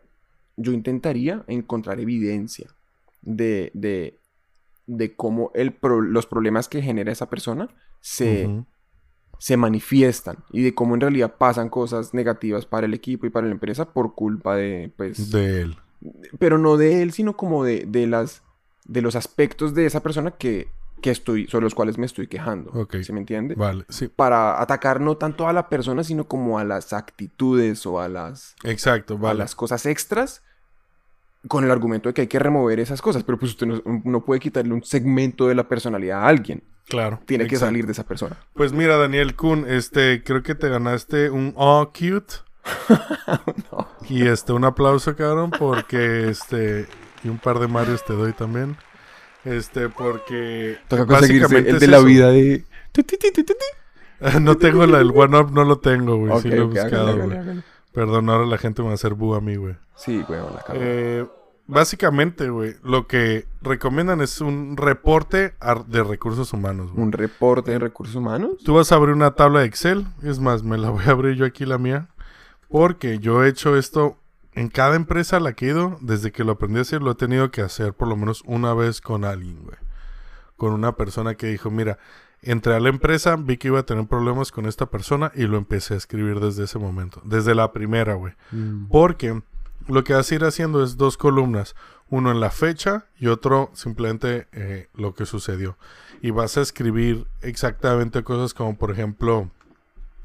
yo 0.57 0.71
intentaría 0.73 1.43
encontrar 1.47 1.99
evidencia 1.99 2.67
de, 3.21 3.69
de, 3.73 4.18
de 4.91 5.15
cómo 5.15 5.51
el 5.53 5.71
pro- 5.71 6.01
los 6.01 6.25
problemas 6.25 6.67
que 6.67 6.81
genera 6.81 7.11
esa 7.11 7.29
persona 7.29 7.69
se, 8.01 8.63
se 9.37 9.55
manifiestan 9.55 10.37
y 10.51 10.63
de 10.63 10.73
cómo 10.73 10.95
en 10.95 11.01
realidad 11.01 11.35
pasan 11.37 11.69
cosas 11.69 12.13
negativas 12.13 12.65
para 12.65 12.87
el 12.87 12.93
equipo 12.93 13.25
y 13.25 13.29
para 13.29 13.45
la 13.47 13.53
empresa 13.53 13.93
por 13.93 14.15
culpa 14.15 14.55
de, 14.55 14.91
pues, 14.97 15.31
De 15.31 15.61
él. 15.61 15.77
pero 16.39 16.57
no 16.57 16.75
de 16.77 17.01
él, 17.03 17.11
sino 17.11 17.37
como 17.37 17.63
de, 17.63 17.85
de 17.87 18.07
las, 18.07 18.41
de 18.85 19.01
los 19.01 19.15
aspectos 19.15 19.75
de 19.75 19.85
esa 19.85 20.01
persona 20.01 20.31
que, 20.31 20.69
que 21.01 21.11
estoy, 21.11 21.47
sobre 21.47 21.65
los 21.65 21.75
cuales 21.75 21.97
me 21.99 22.07
estoy 22.07 22.27
quejando. 22.27 22.87
¿Se 23.03 23.13
me 23.13 23.19
entiende? 23.19 23.53
Vale, 23.55 23.85
sí. 23.89 24.07
Para 24.07 24.59
atacar 24.61 24.99
no 25.01 25.17
tanto 25.17 25.47
a 25.47 25.53
la 25.53 25.69
persona, 25.69 26.03
sino 26.03 26.27
como 26.27 26.57
a 26.57 26.63
las 26.63 26.93
actitudes 26.93 27.85
o 27.85 28.01
a 28.01 28.09
las 28.09 28.55
Exacto, 28.63 29.13
a 29.13 29.17
vale. 29.17 29.37
las 29.39 29.53
cosas 29.55 29.85
extras 29.85 30.41
con 31.47 31.63
el 31.63 31.71
argumento 31.71 32.09
de 32.09 32.13
que 32.13 32.21
hay 32.21 32.27
que 32.27 32.39
remover 32.39 32.79
esas 32.79 33.01
cosas, 33.01 33.23
pero 33.23 33.37
pues 33.39 33.51
usted 33.51 33.67
no, 33.67 33.81
no 34.03 34.25
puede 34.25 34.39
quitarle 34.39 34.73
un 34.73 34.83
segmento 34.83 35.47
de 35.47 35.55
la 35.55 35.67
personalidad 35.67 36.23
a 36.23 36.27
alguien. 36.27 36.63
Claro. 36.87 37.19
Tiene 37.25 37.47
que 37.47 37.55
salir 37.55 37.85
de 37.85 37.91
esa 37.91 38.03
persona. 38.03 38.35
Pues 38.53 38.73
mira, 38.73 38.97
Daniel 38.97 39.35
Kuhn, 39.35 39.65
este, 39.67 40.23
creo 40.23 40.41
que 40.41 40.55
te 40.55 40.69
ganaste 40.69 41.29
un 41.29 41.53
oh 41.55 41.91
cute. 41.93 42.35
Y 44.09 44.27
este, 44.27 44.53
un 44.53 44.65
aplauso, 44.65 45.15
cabrón, 45.15 45.51
porque 45.51 46.29
este, 46.29 46.87
y 47.23 47.29
un 47.29 47.37
par 47.37 47.59
de 47.59 47.67
Marios 47.67 48.03
te 48.03 48.13
doy 48.13 48.33
también. 48.33 48.75
Este, 49.45 49.87
porque 49.89 50.77
Toca 50.87 51.05
conseguirse 51.05 51.43
básicamente 51.43 51.69
el 51.69 51.75
es 51.75 51.81
de 51.81 51.87
la 51.87 51.97
eso. 51.97 52.05
vida 52.05 52.31
de... 52.31 52.65
no 54.41 54.57
tengo 54.57 54.85
la, 54.87 54.99
el 54.99 55.11
one 55.13 55.37
up, 55.37 55.51
no 55.51 55.63
lo 55.63 55.77
tengo, 55.79 56.17
güey. 56.17 56.41
Sí 56.41 56.49
lo 56.49 56.63
he 56.63 56.65
buscado, 56.65 57.17
güey. 57.17 57.63
Perdón, 57.91 58.29
ahora 58.29 58.45
la 58.45 58.57
gente 58.57 58.81
me 58.81 58.87
va 58.87 58.91
a 58.91 58.95
hacer 58.95 59.13
bu 59.13 59.35
a 59.35 59.41
mí, 59.41 59.55
güey. 59.55 59.75
Sí, 59.95 60.23
weón, 60.29 60.53
la. 60.53 60.63
Eh, 60.73 61.25
básicamente, 61.67 62.49
güey, 62.49 62.75
lo 62.83 63.07
que 63.07 63.47
recomiendan 63.61 64.21
es 64.21 64.41
un 64.41 64.77
reporte 64.77 65.53
de 65.87 66.03
recursos 66.03 66.53
humanos, 66.53 66.91
güey. 66.91 67.03
¿Un 67.03 67.11
reporte 67.11 67.71
de 67.71 67.79
recursos 67.79 68.15
humanos? 68.15 68.57
Tú 68.63 68.75
vas 68.75 68.91
a 68.91 68.95
abrir 68.95 69.15
una 69.15 69.31
tabla 69.31 69.61
de 69.61 69.65
Excel. 69.65 70.05
Es 70.23 70.39
más, 70.39 70.63
me 70.63 70.77
la 70.77 70.89
voy 70.89 71.03
a 71.07 71.11
abrir 71.11 71.35
yo 71.35 71.45
aquí 71.45 71.65
la 71.65 71.77
mía. 71.77 72.09
Porque 72.69 73.17
yo 73.19 73.43
he 73.43 73.49
hecho 73.49 73.75
esto 73.75 74.17
en 74.53 74.69
cada 74.69 74.95
empresa 74.95 75.37
a 75.37 75.39
la 75.39 75.53
que 75.53 75.67
he 75.67 75.69
ido. 75.69 75.97
Desde 76.01 76.31
que 76.31 76.43
lo 76.43 76.53
aprendí 76.53 76.77
a 76.79 76.81
hacer, 76.83 77.01
lo 77.01 77.11
he 77.11 77.15
tenido 77.15 77.49
que 77.49 77.61
hacer 77.61 77.93
por 77.93 78.07
lo 78.07 78.15
menos 78.15 78.43
una 78.45 78.73
vez 78.75 79.01
con 79.01 79.25
alguien, 79.25 79.63
güey. 79.63 79.77
Con 80.57 80.73
una 80.73 80.95
persona 80.95 81.35
que 81.35 81.47
dijo, 81.47 81.71
mira, 81.71 81.97
entré 82.41 82.75
a 82.75 82.79
la 82.79 82.89
empresa, 82.89 83.35
vi 83.35 83.57
que 83.57 83.67
iba 83.69 83.79
a 83.79 83.85
tener 83.85 84.05
problemas 84.07 84.51
con 84.51 84.65
esta 84.65 84.85
persona 84.87 85.31
y 85.35 85.43
lo 85.43 85.57
empecé 85.57 85.93
a 85.93 85.97
escribir 85.97 86.39
desde 86.39 86.63
ese 86.63 86.79
momento. 86.79 87.21
Desde 87.25 87.55
la 87.55 87.71
primera, 87.71 88.13
güey. 88.15 88.33
Porque 88.89 89.41
lo 89.87 90.03
que 90.03 90.13
vas 90.13 90.31
a 90.31 90.35
ir 90.35 90.43
haciendo 90.43 90.83
es 90.83 90.97
dos 90.97 91.17
columnas. 91.17 91.75
Uno 92.09 92.31
en 92.31 92.39
la 92.39 92.49
fecha 92.49 93.05
y 93.19 93.27
otro 93.27 93.69
simplemente 93.73 94.47
eh, 94.51 94.87
lo 94.95 95.13
que 95.13 95.25
sucedió. 95.25 95.77
Y 96.21 96.31
vas 96.31 96.57
a 96.57 96.61
escribir 96.61 97.27
exactamente 97.41 98.23
cosas 98.23 98.53
como, 98.53 98.77
por 98.77 98.91
ejemplo, 98.91 99.49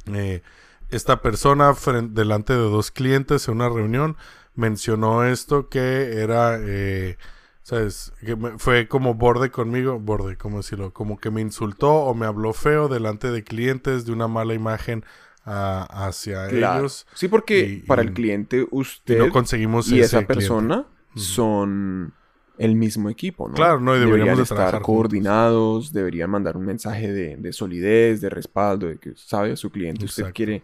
eh, 0.06 0.42
esta 0.90 1.20
persona 1.20 1.72
fren- 1.74 2.12
delante 2.14 2.52
de 2.52 2.58
dos 2.60 2.90
clientes 2.90 3.48
en 3.48 3.54
una 3.54 3.68
reunión 3.68 4.16
mencionó 4.54 5.24
esto 5.24 5.68
que 5.68 6.20
era, 6.22 6.58
eh, 6.60 7.16
¿sabes? 7.64 8.12
Que 8.24 8.36
me- 8.36 8.58
fue 8.58 8.86
como 8.86 9.14
borde 9.14 9.50
conmigo, 9.50 9.98
borde, 9.98 10.36
¿cómo 10.36 10.58
decirlo? 10.58 10.92
Como 10.92 11.18
que 11.18 11.30
me 11.30 11.40
insultó 11.40 11.92
o 11.92 12.14
me 12.14 12.26
habló 12.26 12.52
feo 12.52 12.86
delante 12.88 13.32
de 13.32 13.42
clientes 13.42 14.06
de 14.06 14.12
una 14.12 14.28
mala 14.28 14.54
imagen 14.54 15.04
ah, 15.46 15.86
hacia 15.90 16.46
Claro. 16.48 16.80
ellos. 16.80 17.06
Sí, 17.14 17.26
porque 17.28 17.60
Y- 17.60 17.76
para 17.80 18.02
y- 18.02 18.06
el 18.06 18.12
cliente 18.14 18.58
Y 18.60 18.66
usted 18.70 19.18
no 19.18 19.30
conseguimos 19.30 19.88
y 19.90 20.00
esa 20.00 20.18
cliente. 20.18 20.34
persona 20.34 20.86
son 21.16 22.14
el 22.56 22.74
mismo 22.76 23.10
equipo, 23.10 23.48
¿no? 23.48 23.54
Claro, 23.54 23.80
no, 23.80 23.94
y 23.96 23.98
deberíamos 24.00 24.36
de 24.38 24.42
estar 24.44 24.70
juntos. 24.70 24.86
coordinados, 24.86 25.92
deberían 25.92 26.30
mandar 26.30 26.56
un 26.56 26.64
mensaje 26.64 27.12
de, 27.12 27.36
de 27.36 27.52
solidez, 27.52 28.20
de 28.20 28.30
respaldo, 28.30 28.86
de 28.86 28.96
que 28.98 29.12
sabe 29.16 29.52
a 29.52 29.56
su 29.56 29.70
cliente, 29.70 30.04
usted 30.04 30.32
quiere 30.32 30.62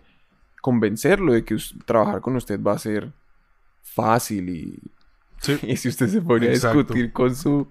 convencerlo 0.63 1.33
de 1.33 1.45
que 1.45 1.57
trabajar 1.85 2.21
con 2.21 2.37
usted 2.37 2.61
va 2.63 2.73
a 2.75 2.79
ser 2.79 3.13
fácil 3.83 4.49
y, 4.51 4.79
Sí, 5.41 5.59
y 5.63 5.77
si 5.77 5.89
usted 5.89 6.09
se 6.09 6.21
pone 6.23 6.47
a 6.49 6.51
discutir 6.51 7.13
con 7.13 7.35
su 7.35 7.69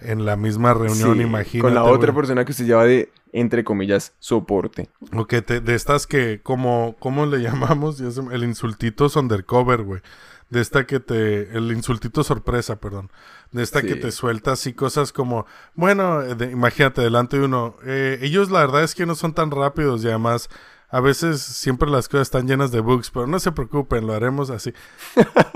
en 0.00 0.24
la 0.26 0.36
misma 0.36 0.74
reunión, 0.74 1.16
Sí, 1.16 1.22
imagínate. 1.22 1.60
con 1.60 1.74
la 1.74 1.84
otra 1.84 2.10
güey. 2.12 2.16
persona 2.16 2.44
que 2.44 2.52
usted 2.52 2.66
lleva 2.66 2.84
de 2.84 3.10
entre 3.32 3.64
comillas 3.64 4.14
soporte. 4.20 4.88
O 5.12 5.26
que 5.26 5.42
te, 5.42 5.60
de 5.60 5.74
estas 5.74 6.06
que, 6.06 6.40
como, 6.42 6.94
¿cómo 7.00 7.26
le 7.26 7.38
llamamos? 7.42 7.96
Se 7.96 8.04
el 8.32 8.44
insultito 8.44 9.08
undercover, 9.16 9.82
güey. 9.82 10.02
De 10.50 10.60
esta 10.60 10.86
que 10.86 11.00
te, 11.00 11.56
el 11.56 11.72
insultito 11.72 12.22
sorpresa, 12.22 12.76
perdón. 12.78 13.10
De 13.50 13.62
esta 13.62 13.82
que 13.82 13.96
te 13.96 14.12
suelta 14.12 14.52
así 14.52 14.72
cosas 14.72 15.10
como, 15.12 15.46
bueno, 15.74 16.22
eh, 16.22 16.34
de- 16.36 16.50
imagínate 16.52 17.00
delante 17.00 17.38
de 17.38 17.44
uno, 17.46 17.76
eh, 17.84 18.18
ellos 18.22 18.50
la 18.50 18.60
verdad 18.60 18.84
es 18.84 18.94
que 18.94 19.06
no 19.06 19.14
son 19.16 19.32
tan 19.34 19.50
rápidos 19.50 20.04
y 20.04 20.08
además 20.08 20.48
a 20.94 21.00
veces 21.00 21.40
siempre 21.42 21.90
las 21.90 22.08
cosas 22.08 22.28
están 22.28 22.46
llenas 22.46 22.70
de 22.70 22.78
bugs, 22.78 23.10
pero 23.10 23.26
no 23.26 23.40
se 23.40 23.50
preocupen, 23.50 24.06
lo 24.06 24.12
haremos 24.12 24.48
así. 24.50 24.72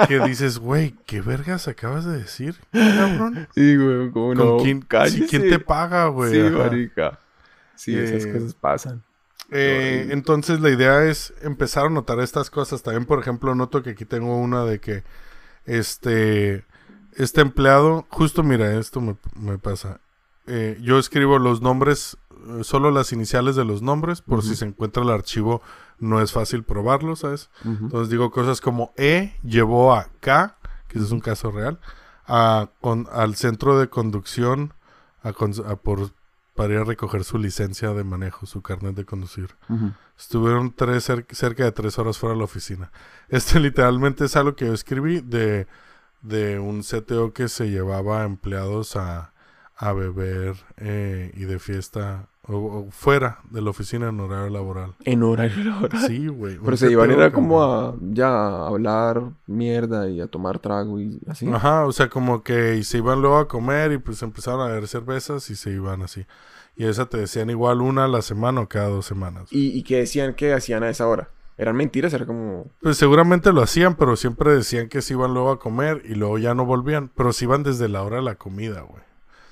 que 0.09 0.19
dices, 0.27 0.59
güey, 0.59 0.97
¿qué 1.07 1.21
vergas 1.21 1.69
acabas 1.69 2.05
de 2.05 2.19
decir, 2.19 2.57
cabrón? 2.73 3.47
Sí, 3.55 3.77
güey, 3.77 4.11
como 4.11 4.35
¿Con 4.35 4.65
quién, 4.65 4.87
sí, 5.09 5.27
¿quién 5.31 5.49
te 5.49 5.61
paga, 5.61 6.07
güey? 6.09 6.33
Sí, 6.33 6.41
Ajá. 6.41 6.59
marica. 6.59 7.19
Sí, 7.77 7.97
esas 7.97 8.25
Eh, 8.25 8.33
cosas 8.33 8.55
pasan. 8.55 9.05
Eh, 9.51 10.09
entonces 10.11 10.61
la 10.61 10.71
idea 10.71 11.05
es 11.05 11.33
empezar 11.43 11.87
a 11.87 11.91
notar 11.91 12.19
estas 12.19 12.51
cosas. 12.51 12.83
También, 12.83 13.07
por 13.07 13.21
ejemplo, 13.21 13.55
noto 13.55 13.83
que 13.85 13.91
aquí 13.91 14.05
tengo 14.05 14.37
una 14.37 14.65
de 14.65 14.81
que 14.81 15.05
este, 15.67 16.65
este 17.15 17.41
empleado, 17.43 18.07
justo 18.11 18.43
mira, 18.43 18.75
esto 18.79 19.01
me, 19.01 19.17
me 19.37 19.57
pasa. 19.59 20.01
Eh, 20.47 20.79
yo 20.81 20.99
escribo 20.99 21.39
los 21.39 21.63
nombres, 21.63 22.17
solo 22.63 22.91
las 22.91 23.13
iniciales 23.13 23.57
de 23.57 23.65
los 23.65 23.83
nombres, 23.83 24.21
por 24.23 24.43
si 24.43 24.57
se 24.57 24.65
encuentra 24.67 25.03
el 25.03 25.11
archivo, 25.11 25.63
no 25.99 26.21
es 26.21 26.33
fácil 26.33 26.63
probarlo, 26.65 27.17
¿sabes? 27.17 27.51
Entonces 27.65 28.09
digo 28.11 28.31
cosas 28.31 28.61
como 28.61 28.93
E 28.97 29.35
llevó 29.43 29.95
a 29.95 30.09
K, 30.21 30.57
que 30.89 30.99
ese 30.99 31.07
es 31.07 31.13
un 31.13 31.21
caso 31.21 31.51
real, 31.51 31.79
a, 32.27 32.69
con, 32.81 33.07
al 33.13 33.35
centro 33.37 33.79
de 33.79 33.89
conducción 33.89 34.73
a 35.23 35.33
por, 35.77 36.11
para 36.55 36.75
ir 36.75 36.79
a 36.81 36.85
recoger 36.85 37.25
su 37.25 37.39
licencia 37.39 37.93
de 37.93 38.05
manejo, 38.05 38.47
su 38.47 38.63
carnet 38.63 38.95
de 38.95 39.05
conducir. 39.05 39.57
Estuvieron 40.19 40.73
tres, 40.73 41.09
cer- 41.09 41.27
cerca 41.33 41.65
de 41.65 41.73
tres 41.73 41.99
horas 41.99 42.19
fuera 42.19 42.33
de 42.35 42.39
la 42.39 42.45
oficina. 42.45 42.91
Este 43.29 43.61
literalmente 43.61 44.25
es 44.25 44.37
algo 44.37 44.55
que 44.57 44.67
yo 44.67 44.73
escribí 44.73 45.21
de, 45.21 45.67
de 46.23 46.59
un 46.59 46.83
CTO 46.83 47.33
que 47.33 47.49
se 47.49 47.71
llevaba 47.71 48.23
a 48.23 48.25
empleados 48.25 48.97
a, 48.97 49.33
a 49.77 49.93
beber 49.93 50.57
eh, 50.77 51.31
y 51.35 51.45
de 51.45 51.59
fiesta 51.59 52.29
o, 52.49 52.57
o 52.57 52.91
fuera 52.91 53.41
de 53.51 53.63
la 53.63 53.71
oficina 53.71 54.09
en 54.09 54.21
horario 54.21 54.51
laboral. 54.51 54.95
En 55.05 55.23
horario 55.23 55.65
laboral. 55.65 56.07
Sí, 56.07 56.29
güey. 56.29 56.59
Pero 56.65 56.77
se 56.77 56.91
iban 56.91 57.11
era 57.11 57.33
como 57.33 57.63
a 57.63 57.95
ya 58.01 58.29
a 58.29 58.67
hablar 58.69 59.31
mierda 59.47 60.09
y 60.09 60.21
a 60.21 60.27
tomar 60.27 60.59
trago 60.59 61.01
y 61.01 61.21
así. 61.29 61.49
Ajá, 61.49 61.87
o 61.87 61.93
sea, 61.93 62.09
como 62.09 62.43
que 62.43 62.77
y 62.77 62.85
se 62.85 62.99
iban 62.99 63.21
luego 63.21 63.39
a 63.39 63.49
comer 63.49 63.93
y 63.93 63.99
pues 63.99 64.23
empezaron 64.23 64.61
a 64.61 64.67
beber 64.67 64.89
cervezas 64.89 65.49
y 65.51 65.57
se 65.57 65.71
iban 65.71 66.03
así. 66.03 66.27
Y 66.77 66.85
esa 66.85 67.07
te 67.07 67.19
decían 67.19 67.51
igual 67.51 67.81
una 67.81 68.05
a 68.05 68.09
la 68.09 68.23
semana 68.23 68.61
o 68.61 68.69
cada 68.69 68.89
dos 68.89 69.05
semanas. 69.05 69.49
¿Y, 69.51 69.77
y 69.77 69.83
qué 69.83 69.99
decían 69.99 70.35
que 70.35 70.53
hacían 70.53 70.83
a 70.85 70.91
esa 70.91 71.09
hora? 71.09 71.31
¿Eran 71.59 71.75
mentiras? 71.75 72.15
Era 72.15 72.25
como... 72.25 72.71
Pues 72.81 72.97
seguramente 72.97 73.53
lo 73.53 73.63
hacían, 73.63 73.97
pero 73.97 74.15
siempre 74.15 74.55
decían 74.55 74.89
que 74.89 75.03
se 75.03 75.15
iban 75.15 75.35
luego 75.35 75.51
a 75.51 75.59
comer 75.59 76.03
y 76.05 76.15
luego 76.15 76.39
ya 76.39 76.55
no 76.55 76.65
volvían. 76.65 77.11
Pero 77.17 77.33
se 77.33 77.47
iban 77.47 77.65
desde 77.65 77.89
la 77.89 78.05
hora 78.05 78.19
de 78.19 78.23
la 78.23 78.37
comida, 78.37 78.83
güey. 78.83 79.03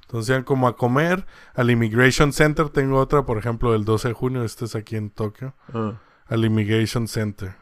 Entonces 0.07 0.31
iban 0.31 0.45
como 0.45 0.69
a 0.69 0.77
comer 0.77 1.27
al 1.55 1.71
Immigration 1.71 2.33
Center. 2.33 2.69
Tengo 2.69 2.99
otra, 2.99 3.27
por 3.27 3.39
ejemplo, 3.39 3.73
del 3.73 3.85
12 3.85 4.09
de 4.09 4.15
junio. 4.15 4.45
Este 4.45 4.65
es 4.65 4.75
aquí 4.75 4.97
en 4.97 5.11
Tokio. 5.11 5.55
ah. 5.73 6.01
Al 6.29 6.45
Immigration 6.45 7.07
Center. 7.07 7.55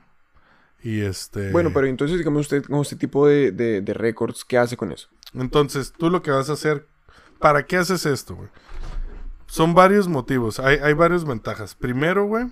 Y 0.83 1.01
este... 1.01 1.51
Bueno, 1.51 1.71
pero 1.73 1.87
entonces, 1.87 2.19
digamos, 2.19 2.43
usted 2.43 2.65
con 2.65 2.81
este 2.81 2.97
tipo 2.97 3.27
de, 3.27 3.53
de, 3.53 3.81
de 3.81 3.95
récords, 3.95 4.45
¿qué 4.45 4.59
hace 4.59 4.77
con 4.77 4.93
eso? 4.93 5.09
Entonces, 5.35 5.93
tú 5.93 6.11
lo 6.11 6.23
que 6.23 6.31
vas 6.31 6.49
a 6.51 6.55
hacer... 6.55 6.87
¿Para 7.39 7.67
qué 7.67 7.77
haces 7.79 8.07
esto, 8.07 8.37
güey? 8.37 8.49
Son 9.47 9.75
varios 9.75 10.09
motivos. 10.09 10.61
Hay, 10.61 10.79
hay 10.79 10.95
varias 10.95 11.25
ventajas. 11.25 11.75
Primero, 11.75 12.25
güey, 12.27 12.47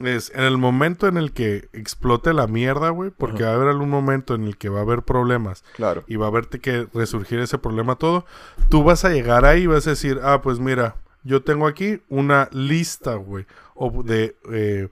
es 0.00 0.32
en 0.34 0.42
el 0.42 0.58
momento 0.58 1.06
en 1.06 1.16
el 1.16 1.32
que 1.32 1.68
explote 1.72 2.32
la 2.32 2.46
mierda, 2.46 2.90
güey, 2.90 3.10
porque 3.10 3.42
Ajá. 3.44 3.46
va 3.46 3.52
a 3.52 3.54
haber 3.56 3.68
algún 3.68 3.90
momento 3.90 4.34
en 4.34 4.44
el 4.44 4.56
que 4.56 4.68
va 4.68 4.80
a 4.80 4.82
haber 4.82 5.02
problemas 5.02 5.64
Claro. 5.76 6.04
y 6.06 6.16
va 6.16 6.26
a 6.26 6.30
verte 6.30 6.58
que 6.60 6.88
resurgir 6.92 7.38
ese 7.40 7.58
problema 7.58 7.96
todo, 7.96 8.26
tú 8.70 8.82
vas 8.82 9.04
a 9.04 9.10
llegar 9.10 9.44
ahí 9.44 9.62
y 9.62 9.66
vas 9.66 9.86
a 9.86 9.90
decir, 9.90 10.18
ah, 10.22 10.42
pues 10.42 10.58
mira, 10.58 10.96
yo 11.22 11.42
tengo 11.42 11.66
aquí 11.66 12.00
una 12.08 12.48
lista, 12.52 13.14
güey, 13.14 13.46
de, 14.04 14.36
eh, 14.52 14.88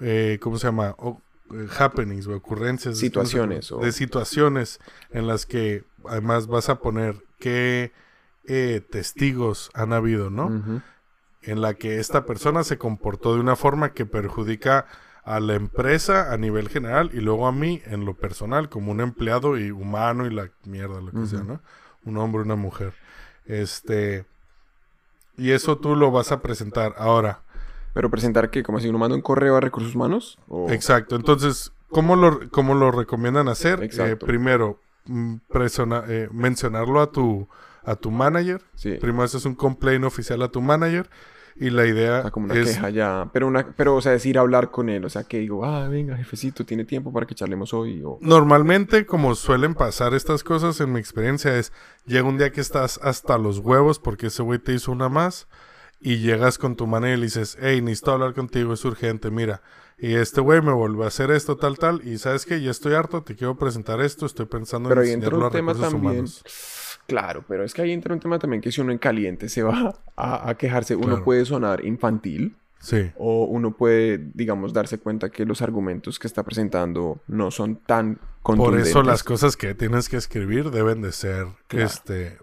eh, 0.00 0.38
¿cómo 0.42 0.58
se 0.58 0.66
llama? 0.66 0.94
O, 0.98 1.20
eh, 1.52 1.66
happenings 1.78 2.26
o 2.26 2.34
ocurrencias. 2.34 2.98
Situaciones, 2.98 3.70
no 3.70 3.76
o- 3.76 3.80
sé, 3.80 3.86
De 3.86 3.92
situaciones 3.92 4.80
en 5.10 5.26
las 5.26 5.46
que 5.46 5.84
además 6.04 6.46
vas 6.48 6.68
a 6.68 6.80
poner 6.80 7.16
qué 7.38 7.92
testigos 8.90 9.70
han 9.74 9.92
habido, 9.92 10.30
¿no? 10.30 10.46
Ujú. 10.46 10.80
En 11.42 11.60
la 11.60 11.74
que 11.74 11.98
esta 11.98 12.24
persona 12.24 12.64
se 12.64 12.78
comportó 12.78 13.34
de 13.34 13.40
una 13.40 13.56
forma 13.56 13.92
que 13.92 14.06
perjudica 14.06 14.86
a 15.24 15.40
la 15.40 15.54
empresa 15.54 16.32
a 16.32 16.36
nivel 16.36 16.68
general 16.68 17.10
y 17.12 17.20
luego 17.20 17.46
a 17.46 17.52
mí 17.52 17.80
en 17.86 18.04
lo 18.04 18.14
personal 18.14 18.68
como 18.68 18.90
un 18.90 19.00
empleado 19.00 19.56
y 19.56 19.70
humano 19.70 20.26
y 20.26 20.30
la 20.30 20.50
mierda 20.64 21.00
lo 21.00 21.12
que 21.12 21.26
sea. 21.26 21.42
¿no? 21.42 21.60
Un 22.04 22.16
hombre, 22.18 22.42
una 22.42 22.56
mujer. 22.56 22.94
Este 23.46 24.26
y 25.36 25.52
eso 25.52 25.78
tú 25.78 25.96
lo 25.96 26.10
vas 26.10 26.32
a 26.32 26.40
presentar 26.40 26.94
ahora. 26.98 27.42
Pero 27.94 28.10
presentar 28.10 28.50
que, 28.50 28.62
como 28.62 28.80
si 28.80 28.88
uno 28.88 28.98
manda 28.98 29.16
un 29.16 29.22
correo 29.22 29.56
a 29.56 29.60
recursos 29.60 29.94
humanos. 29.94 30.38
O... 30.48 30.70
Exacto. 30.70 31.16
Entonces, 31.16 31.72
¿cómo 31.90 32.16
lo, 32.16 32.50
cómo 32.50 32.74
lo 32.74 32.90
recomiendan 32.90 33.48
hacer? 33.48 33.82
Eh, 33.82 34.16
primero, 34.16 34.80
mm, 35.06 35.36
eh, 36.08 36.28
mencionarlo 36.32 37.00
a 37.00 37.12
tu, 37.12 37.48
a 37.84 37.96
tu 37.96 38.10
manager. 38.10 38.62
Sí. 38.74 38.94
Primero 39.00 39.24
haces 39.24 39.44
un 39.44 39.54
complaint 39.54 40.04
oficial 40.04 40.42
a 40.42 40.48
tu 40.48 40.60
manager. 40.60 41.08
Y 41.54 41.68
la 41.68 41.84
idea 41.84 42.20
O 42.20 42.22
sea, 42.22 42.30
como 42.30 42.46
una 42.46 42.54
es 42.54 42.68
queja 42.68 42.88
ya. 42.88 43.28
Pero, 43.32 43.46
una, 43.46 43.74
pero, 43.76 43.96
o 43.96 44.00
sea, 44.00 44.12
decir 44.12 44.38
hablar 44.38 44.70
con 44.70 44.88
él. 44.88 45.04
O 45.04 45.10
sea, 45.10 45.24
que 45.24 45.38
digo, 45.38 45.66
ah, 45.66 45.86
venga, 45.86 46.16
jefecito, 46.16 46.64
tiene 46.64 46.84
tiempo 46.86 47.12
para 47.12 47.26
que 47.26 47.34
charlemos 47.34 47.74
hoy. 47.74 48.02
O... 48.04 48.18
Normalmente, 48.22 49.04
como 49.04 49.34
suelen 49.34 49.74
pasar 49.74 50.14
estas 50.14 50.44
cosas, 50.44 50.80
en 50.80 50.92
mi 50.92 50.98
experiencia 50.98 51.56
es, 51.58 51.72
llega 52.06 52.26
un 52.26 52.38
día 52.38 52.52
que 52.52 52.62
estás 52.62 52.98
hasta 53.02 53.36
los 53.36 53.58
huevos 53.58 53.98
porque 53.98 54.28
ese 54.28 54.42
güey 54.42 54.58
te 54.60 54.72
hizo 54.72 54.92
una 54.92 55.10
más 55.10 55.46
y 56.00 56.18
llegas 56.18 56.56
con 56.58 56.74
tu 56.74 56.86
manager 56.86 57.18
y 57.18 57.20
le 57.20 57.26
dices, 57.26 57.58
hey, 57.60 57.82
necesito 57.82 58.12
hablar 58.12 58.32
contigo, 58.32 58.72
es 58.72 58.84
urgente, 58.84 59.30
mira. 59.30 59.62
Y 59.98 60.14
este 60.14 60.40
güey 60.40 60.60
me 60.62 60.72
volvió 60.72 61.04
a 61.04 61.08
hacer 61.08 61.30
esto, 61.30 61.56
tal, 61.58 61.78
tal, 61.78 62.00
y 62.04 62.18
sabes 62.18 62.44
que 62.44 62.60
ya 62.60 62.70
estoy 62.70 62.94
harto, 62.94 63.22
te 63.22 63.36
quiero 63.36 63.56
presentar 63.56 64.00
esto, 64.00 64.26
estoy 64.26 64.46
pensando 64.46 64.88
Pero 64.88 65.02
en 65.02 65.10
enseñarlo 65.10 65.38
un 65.38 65.44
a 65.44 65.50
tema 65.50 65.72
recursos 65.72 65.92
también. 65.92 66.12
humanos. 66.14 66.42
Claro, 67.12 67.44
pero 67.46 67.62
es 67.64 67.74
que 67.74 67.82
ahí 67.82 67.92
entra 67.92 68.14
un 68.14 68.20
tema 68.20 68.38
también 68.38 68.62
que 68.62 68.72
si 68.72 68.80
uno 68.80 68.90
en 68.92 68.98
caliente 68.98 69.48
se 69.48 69.62
va 69.62 69.94
a, 70.16 70.48
a 70.48 70.54
quejarse, 70.56 70.96
uno 70.96 71.06
Claro. 71.08 71.24
puede 71.24 71.44
sonar 71.44 71.84
infantil. 71.84 72.56
Sí, 72.80 73.12
O 73.16 73.44
uno 73.44 73.76
puede, 73.76 74.18
digamos, 74.34 74.72
darse 74.72 74.98
cuenta 74.98 75.28
que 75.30 75.44
los 75.46 75.62
argumentos 75.62 76.18
que 76.18 76.26
está 76.26 76.42
presentando 76.42 77.20
no 77.28 77.52
son 77.52 77.76
tan 77.76 78.14
por 78.16 78.56
contundentes. 78.56 78.88
eso 78.88 79.02
las 79.04 79.22
cosas 79.22 79.56
que 79.56 79.74
tienes 79.76 80.08
que 80.08 80.16
escribir 80.16 80.70
deben 80.72 81.00
de 81.00 81.12
ser, 81.12 81.46
Claro. 81.68 81.86
este, 81.86 82.38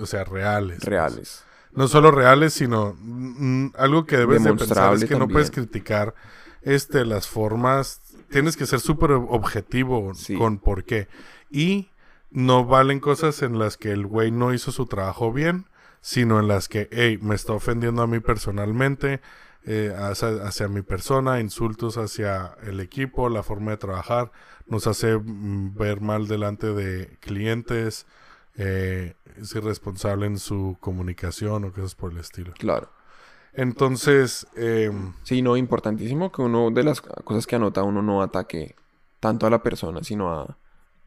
o 0.00 0.06
sea, 0.06 0.24
reales. 0.24 0.78
pues. 0.78 0.88
reales. 0.88 1.44
No 1.74 1.86
solo 1.86 2.10
reales, 2.10 2.54
sino 2.54 2.96
mm, 3.00 3.66
algo 3.76 4.04
que 4.06 4.16
debes 4.16 4.42
de 4.42 4.54
pensar 4.54 4.94
es 4.94 5.04
que 5.04 5.16
no 5.16 5.28
puedes 5.28 5.50
criticar 5.52 6.14
este, 6.62 7.04
las 7.04 7.28
formas. 7.28 8.00
Tienes 8.30 8.56
que 8.56 8.66
ser 8.66 8.80
súper 8.80 9.12
objetivo 9.12 10.12
Sí. 10.14 10.34
con 10.34 10.58
por 10.58 10.82
qué. 10.84 11.06
Y 11.50 11.88
no 12.34 12.64
valen 12.64 12.98
cosas 12.98 13.42
en 13.42 13.60
las 13.60 13.76
que 13.76 13.92
el 13.92 14.06
güey 14.06 14.32
no 14.32 14.52
hizo 14.52 14.72
su 14.72 14.86
trabajo 14.86 15.32
bien, 15.32 15.66
sino 16.00 16.40
en 16.40 16.48
las 16.48 16.68
que, 16.68 16.88
hey, 16.90 17.16
me 17.22 17.36
está 17.36 17.52
ofendiendo 17.52 18.02
a 18.02 18.08
mí 18.08 18.18
personalmente, 18.18 19.20
eh, 19.64 19.94
hacia, 19.96 20.44
hacia 20.44 20.68
mi 20.68 20.82
persona, 20.82 21.40
insultos 21.40 21.96
hacia 21.96 22.56
el 22.64 22.80
equipo, 22.80 23.28
la 23.28 23.44
forma 23.44 23.70
de 23.70 23.76
trabajar, 23.76 24.32
nos 24.66 24.88
hace 24.88 25.16
mm, 25.16 25.74
ver 25.76 26.00
mal 26.00 26.26
delante 26.26 26.74
de 26.74 27.18
clientes, 27.20 28.04
eh, 28.56 29.14
es 29.36 29.54
irresponsable 29.54 30.26
en 30.26 30.38
su 30.38 30.76
comunicación 30.80 31.64
o 31.64 31.72
cosas 31.72 31.94
por 31.94 32.10
el 32.10 32.18
estilo. 32.18 32.52
Claro. 32.58 32.90
Entonces, 33.52 34.48
eh, 34.56 34.90
Sí, 35.22 35.40
no, 35.40 35.56
importantísimo 35.56 36.32
que 36.32 36.42
uno 36.42 36.72
de 36.72 36.82
las 36.82 37.00
cosas 37.00 37.46
que 37.46 37.54
anota 37.54 37.84
uno 37.84 38.02
no 38.02 38.22
ataque 38.22 38.74
tanto 39.20 39.46
a 39.46 39.50
la 39.50 39.62
persona, 39.62 40.02
sino 40.02 40.32
a, 40.32 40.58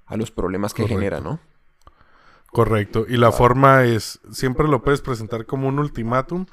a 0.08 0.18
los 0.18 0.32
problemas 0.32 0.74
que 0.74 0.84
Correcto. 0.84 1.00
genera, 1.00 1.20
¿no? 1.22 1.40
correcto. 2.52 3.06
Y 3.08 3.18
la 3.18 3.32
forma 3.32 3.84
es, 3.84 4.20
siempre 4.32 4.68
lo 4.68 4.82
puedes 4.82 5.02
presentar 5.02 5.46
como 5.46 5.68
un 5.68 5.80
ultimátum, 5.80 6.46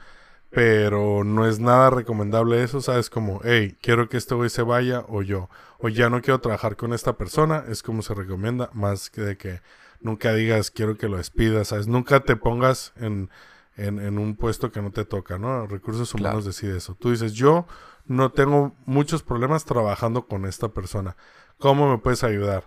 pero 0.51 1.25
no 1.25 1.47
es 1.47 1.59
nada 1.61 1.91
recomendable 1.91 2.63
eso, 2.63 2.81
¿sabes? 2.81 3.11
Como, 3.11 3.41
hey, 3.45 3.77
quiero 3.83 4.09
que 4.09 4.17
este 4.17 4.35
güey 4.35 4.51
se 4.51 4.63
vaya 4.63 5.05
o 5.09 5.23
yo, 5.23 5.49
o 5.79 5.89
ya 5.89 6.11
no 6.11 6.21
quiero 6.23 6.41
trabajar 6.41 6.77
con 6.77 6.93
esta 6.93 7.15
persona, 7.15 7.65
es 7.69 7.83
como 7.83 8.03
se 8.03 8.15
recomienda, 8.15 8.71
más 8.73 9.11
que 9.11 9.23
de 9.23 9.37
que 9.37 9.61
nunca 10.01 10.33
digas 10.35 10.71
quiero 10.71 10.97
que 10.97 11.09
lo 11.09 11.17
despidas, 11.17 11.69
¿sabes? 11.69 11.87
Nunca 11.89 12.21
te 12.21 12.37
pongas 12.37 12.93
en, 12.97 13.31
en, 13.77 13.99
en 13.99 14.19
un 14.19 14.37
puesto 14.37 14.71
que 14.71 14.83
no 14.83 14.91
te 14.93 15.05
toca, 15.05 15.39
¿no? 15.39 15.67
Recursos 15.67 16.13
humanos 16.15 16.45
Claro. 16.45 16.47
decide 16.53 16.77
eso. 16.77 16.95
Tú 16.95 17.11
dices, 17.11 17.33
yo 17.33 17.67
no 18.07 18.31
tengo 18.31 18.75
muchos 18.87 19.23
problemas 19.23 19.65
trabajando 19.65 20.27
con 20.27 20.45
esta 20.47 20.69
persona. 20.69 21.17
¿Cómo 21.59 21.91
me 21.91 21.99
puedes 21.99 22.23
ayudar? 22.25 22.65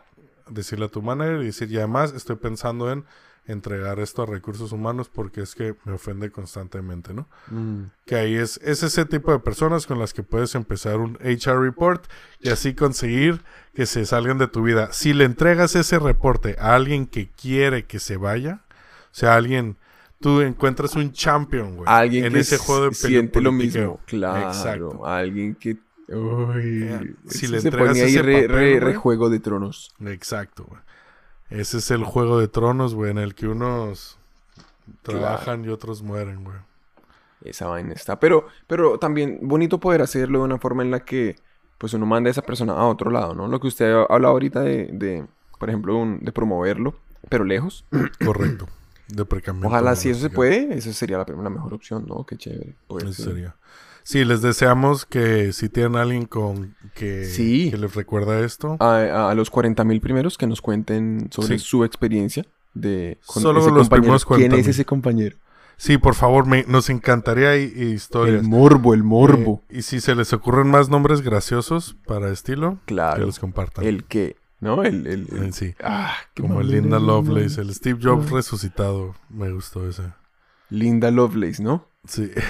Decirle 0.50 0.86
a 0.86 0.90
tu 0.90 1.02
manager 1.02 1.42
y 1.42 1.48
decir, 1.48 1.72
y 1.72 1.78
además 1.78 2.14
estoy 2.14 2.38
pensando 2.38 2.92
en 2.92 3.06
entregar 3.48 4.00
esto 4.00 4.24
a 4.24 4.26
recursos 4.26 4.72
humanos 4.72 5.10
porque 5.10 5.42
es 5.42 5.56
que 5.56 5.76
me 5.86 5.94
ofende 5.94 6.32
constantemente, 6.32 7.14
¿no? 7.14 7.28
Que 8.06 8.16
ahí 8.16 8.36
es, 8.36 8.60
es 8.64 8.84
ese 8.84 9.06
tipo 9.06 9.32
de 9.32 9.40
personas 9.40 9.88
con 9.88 10.00
las 10.00 10.14
que 10.14 10.22
puedes 10.22 10.54
empezar 10.56 10.98
un 10.98 11.18
HR 11.24 11.62
report 11.62 12.06
y 12.42 12.50
así 12.50 12.74
conseguir 12.74 13.42
que 13.74 13.86
se 13.86 14.06
salgan 14.06 14.38
de 14.38 14.48
tu 14.48 14.64
vida. 14.64 14.90
Si 14.92 15.14
le 15.14 15.24
entregas 15.24 15.76
ese 15.76 15.98
reporte 15.98 16.58
a 16.60 16.76
alguien 16.76 17.08
que 17.08 17.30
quiere 17.30 17.86
que 17.86 18.00
se 18.00 18.18
vaya, 18.18 18.62
o 19.12 19.16
sea, 19.16 19.36
alguien, 19.36 19.78
tú 20.20 20.42
encuentras 20.42 20.96
un 20.96 21.14
champion, 21.14 21.78
güey, 21.78 21.88
Alguien 21.88 22.26
en 22.26 22.34
que 22.34 22.40
ese 22.40 22.58
juego 22.58 22.90
de 22.90 22.96
siente 22.96 23.40
lo 23.40 23.52
mismo. 23.52 24.02
Claro. 24.06 24.48
Exacto. 24.50 25.06
Alguien 25.06 25.56
que... 25.56 25.78
Uy, 26.10 27.16
si 27.28 27.48
le 27.48 27.60
se 27.62 27.68
entregas 27.68 27.90
pone 27.92 28.02
ahí 28.02 28.10
ese 28.14 28.22
re, 28.22 28.34
papel, 28.44 28.50
re- 28.50 28.80
güey. 28.80 28.80
re 28.80 28.96
Juego 28.96 29.30
de 29.30 29.40
Tronos. 29.40 29.94
Exacto, 30.06 30.66
güey. 30.68 30.82
Ese 31.50 31.78
es 31.78 31.92
el 31.92 32.04
juego 32.04 32.40
de 32.40 32.48
tronos, 32.50 32.94
güey, 32.94 33.12
en 33.12 33.18
el 33.18 33.34
que 33.36 33.48
unos 33.48 34.18
trabajan 35.02 35.64
y 35.66 35.70
otros 35.70 36.02
mueren, 36.02 36.44
güey. 36.44 36.58
Esa 37.44 37.68
vaina 37.68 37.94
está. 37.94 38.20
Pero, 38.20 38.48
pero 38.68 38.98
también 39.00 39.40
bonito 39.44 39.80
poder 39.80 40.02
hacerlo 40.02 40.40
de 40.40 40.46
una 40.46 40.58
forma 40.58 40.84
en 40.84 40.92
la 40.92 41.02
que 41.06 41.36
pues 41.78 41.94
uno 41.94 42.06
manda 42.06 42.30
a 42.30 42.32
esa 42.32 42.42
persona 42.42 42.74
a 42.74 42.86
otro 42.88 43.12
lado, 43.12 43.36
¿no? 43.36 43.48
Lo 43.48 43.60
que 43.60 43.68
usted 43.68 43.94
habla 44.10 44.30
ahorita 44.30 44.62
de, 44.62 44.90
de, 44.92 45.26
por 45.60 45.70
ejemplo, 45.70 45.96
un- 45.96 46.20
de 46.20 46.32
promoverlo, 46.32 46.96
pero 47.30 47.44
lejos. 47.46 47.86
Correcto. 48.26 48.68
De. 49.08 49.24
Ojalá 49.68 49.96
si 49.96 50.10
eso 50.10 50.20
se 50.22 50.30
puede, 50.30 50.78
esa 50.78 50.92
sería 50.92 51.18
la, 51.20 51.26
la 51.44 51.50
mejor 51.50 51.74
opción, 51.74 52.06
¿no? 52.08 52.26
Qué 52.26 52.36
chévere. 52.36 52.76
Eso 52.90 53.14
ser- 53.14 53.26
sería. 53.34 53.56
Sí, 54.10 54.24
les 54.24 54.42
deseamos 54.42 55.06
que 55.06 55.52
si 55.52 55.68
tienen 55.68 55.98
alguien 55.98 56.26
con 56.28 56.76
que, 56.96 57.26
Sí. 57.26 57.70
que 57.72 57.78
les 57.78 57.94
recuerda 57.94 58.40
esto, 58.40 58.78
A, 58.80 59.30
a 59.30 59.36
los 59.36 59.50
40 59.50 59.84
mil 59.84 60.00
primeros 60.00 60.38
que 60.38 60.48
nos 60.48 60.62
cuenten 60.62 61.28
sobre 61.30 61.60
Sí. 61.60 61.66
su 61.66 61.84
experiencia 61.84 62.46
de 62.74 63.18
con 63.26 63.44
Solo 63.44 63.60
ese 63.60 63.68
los 63.70 63.80
compañero. 63.90 64.02
primeros 64.04 64.26
¿Quién 64.26 64.38
40,000. 64.50 64.60
es 64.62 64.68
ese 64.70 64.86
compañero? 64.86 65.36
sí, 65.76 65.98
por 65.98 66.16
favor, 66.16 66.46
me, 66.48 66.64
nos 66.70 66.90
encantaría 66.90 67.58
hi- 67.58 67.74
historias. 67.94 68.44
El 68.44 68.48
morbo, 68.48 68.94
el 68.94 69.04
morbo. 69.04 69.62
Eh, 69.68 69.80
y 69.80 69.82
si 69.82 70.00
se 70.00 70.16
les 70.16 70.32
ocurren 70.32 70.70
más 70.72 70.88
nombres 70.88 71.22
graciosos 71.22 71.98
para 72.06 72.32
estilo, 72.32 72.80
claro. 72.86 73.20
que 73.20 73.26
los 73.26 73.40
compartan. 73.40 73.84
El 73.84 74.06
que, 74.06 74.38
¿no? 74.62 74.84
El, 74.84 75.06
el, 75.06 75.28
el- 75.34 75.54
sí. 75.54 75.76
Ah, 75.84 76.14
qué 76.34 76.44
Como 76.44 76.62
el 76.62 76.72
Linda. 76.72 76.98
Lovelace, 77.00 77.60
el 77.60 77.74
Steve 77.76 78.00
Jobs 78.02 78.32
resucitado. 78.32 79.16
Me 79.30 79.52
gustó 79.52 79.86
ese. 79.90 80.04
Linda 80.70 81.12
Lovelace, 81.12 81.62
¿no? 81.62 81.86
Sí. 82.08 82.32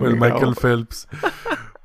O 0.00 0.06
el 0.06 0.14
Michael 0.14 0.38
grabó. 0.38 0.54
Phelps. 0.54 1.08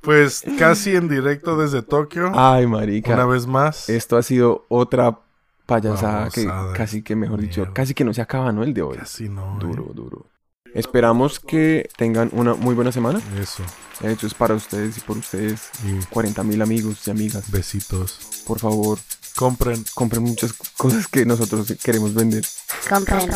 Pues 0.02 0.44
casi 0.60 0.96
en 0.96 1.10
directo 1.10 1.58
desde 1.58 1.82
Tokio. 1.82 2.32
Ay, 2.36 2.68
marica. 2.68 3.14
una 3.16 3.26
vez 3.26 3.48
más. 3.48 3.90
Esto 3.90 4.16
ha 4.18 4.22
sido 4.22 4.66
otra 4.70 5.20
payasada 5.66 6.30
que 6.30 6.48
casi 6.76 7.02
que, 7.02 7.16
mejor 7.16 7.42
dicho, 7.42 7.62
mierda. 7.62 7.74
casi 7.74 7.96
que 7.96 8.04
no 8.04 8.14
se 8.14 8.22
acaba, 8.22 8.52
¿no? 8.52 8.62
El 8.64 8.76
de 8.76 8.84
hoy. 8.84 8.98
Casi 8.98 9.28
no. 9.28 9.56
eh. 9.56 9.60
Duro, 9.62 9.92
duro. 9.96 10.28
Esperamos 10.76 11.40
que 11.40 11.90
tengan 11.98 12.30
una 12.32 12.54
muy 12.54 12.76
buena 12.76 12.92
semana. 12.92 13.20
Eso. 13.40 13.64
Esto 14.02 14.28
es 14.28 14.36
para 14.36 14.54
ustedes 14.54 14.96
y 15.00 15.02
por 15.02 15.18
ustedes. 15.18 15.72
Y 15.84 16.06
40 16.12 16.44
mil 16.44 16.62
amigos 16.62 17.08
y 17.08 17.12
amigas. 17.12 17.50
besitos. 17.50 18.44
Por 18.46 18.60
favor, 18.60 19.00
Compren. 19.36 19.84
compren 19.96 20.22
muchas 20.22 20.54
cosas 20.78 21.08
que 21.08 21.26
nosotros 21.26 21.74
queremos 21.84 22.14
vender. 22.14 22.44
Comprendo. 22.88 23.36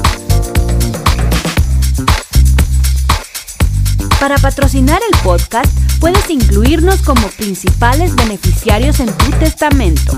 Para 4.21 4.37
patrocinar 4.37 5.01
el 5.11 5.19
podcast, 5.21 5.75
puedes 5.99 6.29
incluirnos 6.29 7.01
como 7.01 7.27
principales 7.29 8.15
beneficiarios 8.15 8.99
en 8.99 9.07
tu 9.07 9.31
testamento. 9.31 10.15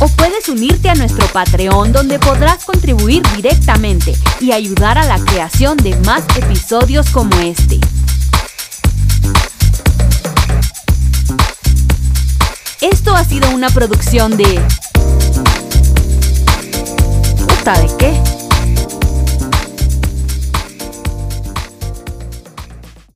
O 0.00 0.08
puedes 0.08 0.50
unirte 0.50 0.90
a 0.90 0.94
nuestro 0.94 1.26
Patreon 1.28 1.94
donde 1.94 2.18
podrás 2.18 2.66
contribuir 2.66 3.22
directamente 3.34 4.14
y 4.38 4.52
ayudar 4.52 4.98
a 4.98 5.06
la 5.06 5.18
creación 5.18 5.78
de 5.78 5.96
más 6.00 6.24
episodios 6.36 7.08
como 7.08 7.34
este. 7.38 7.80
Esto 12.82 13.16
ha 13.16 13.24
sido 13.24 13.48
una 13.48 13.70
producción 13.70 14.36
de... 14.36 14.62
¿Puta 17.48 17.80
de 17.80 17.96
qué? 17.96 18.35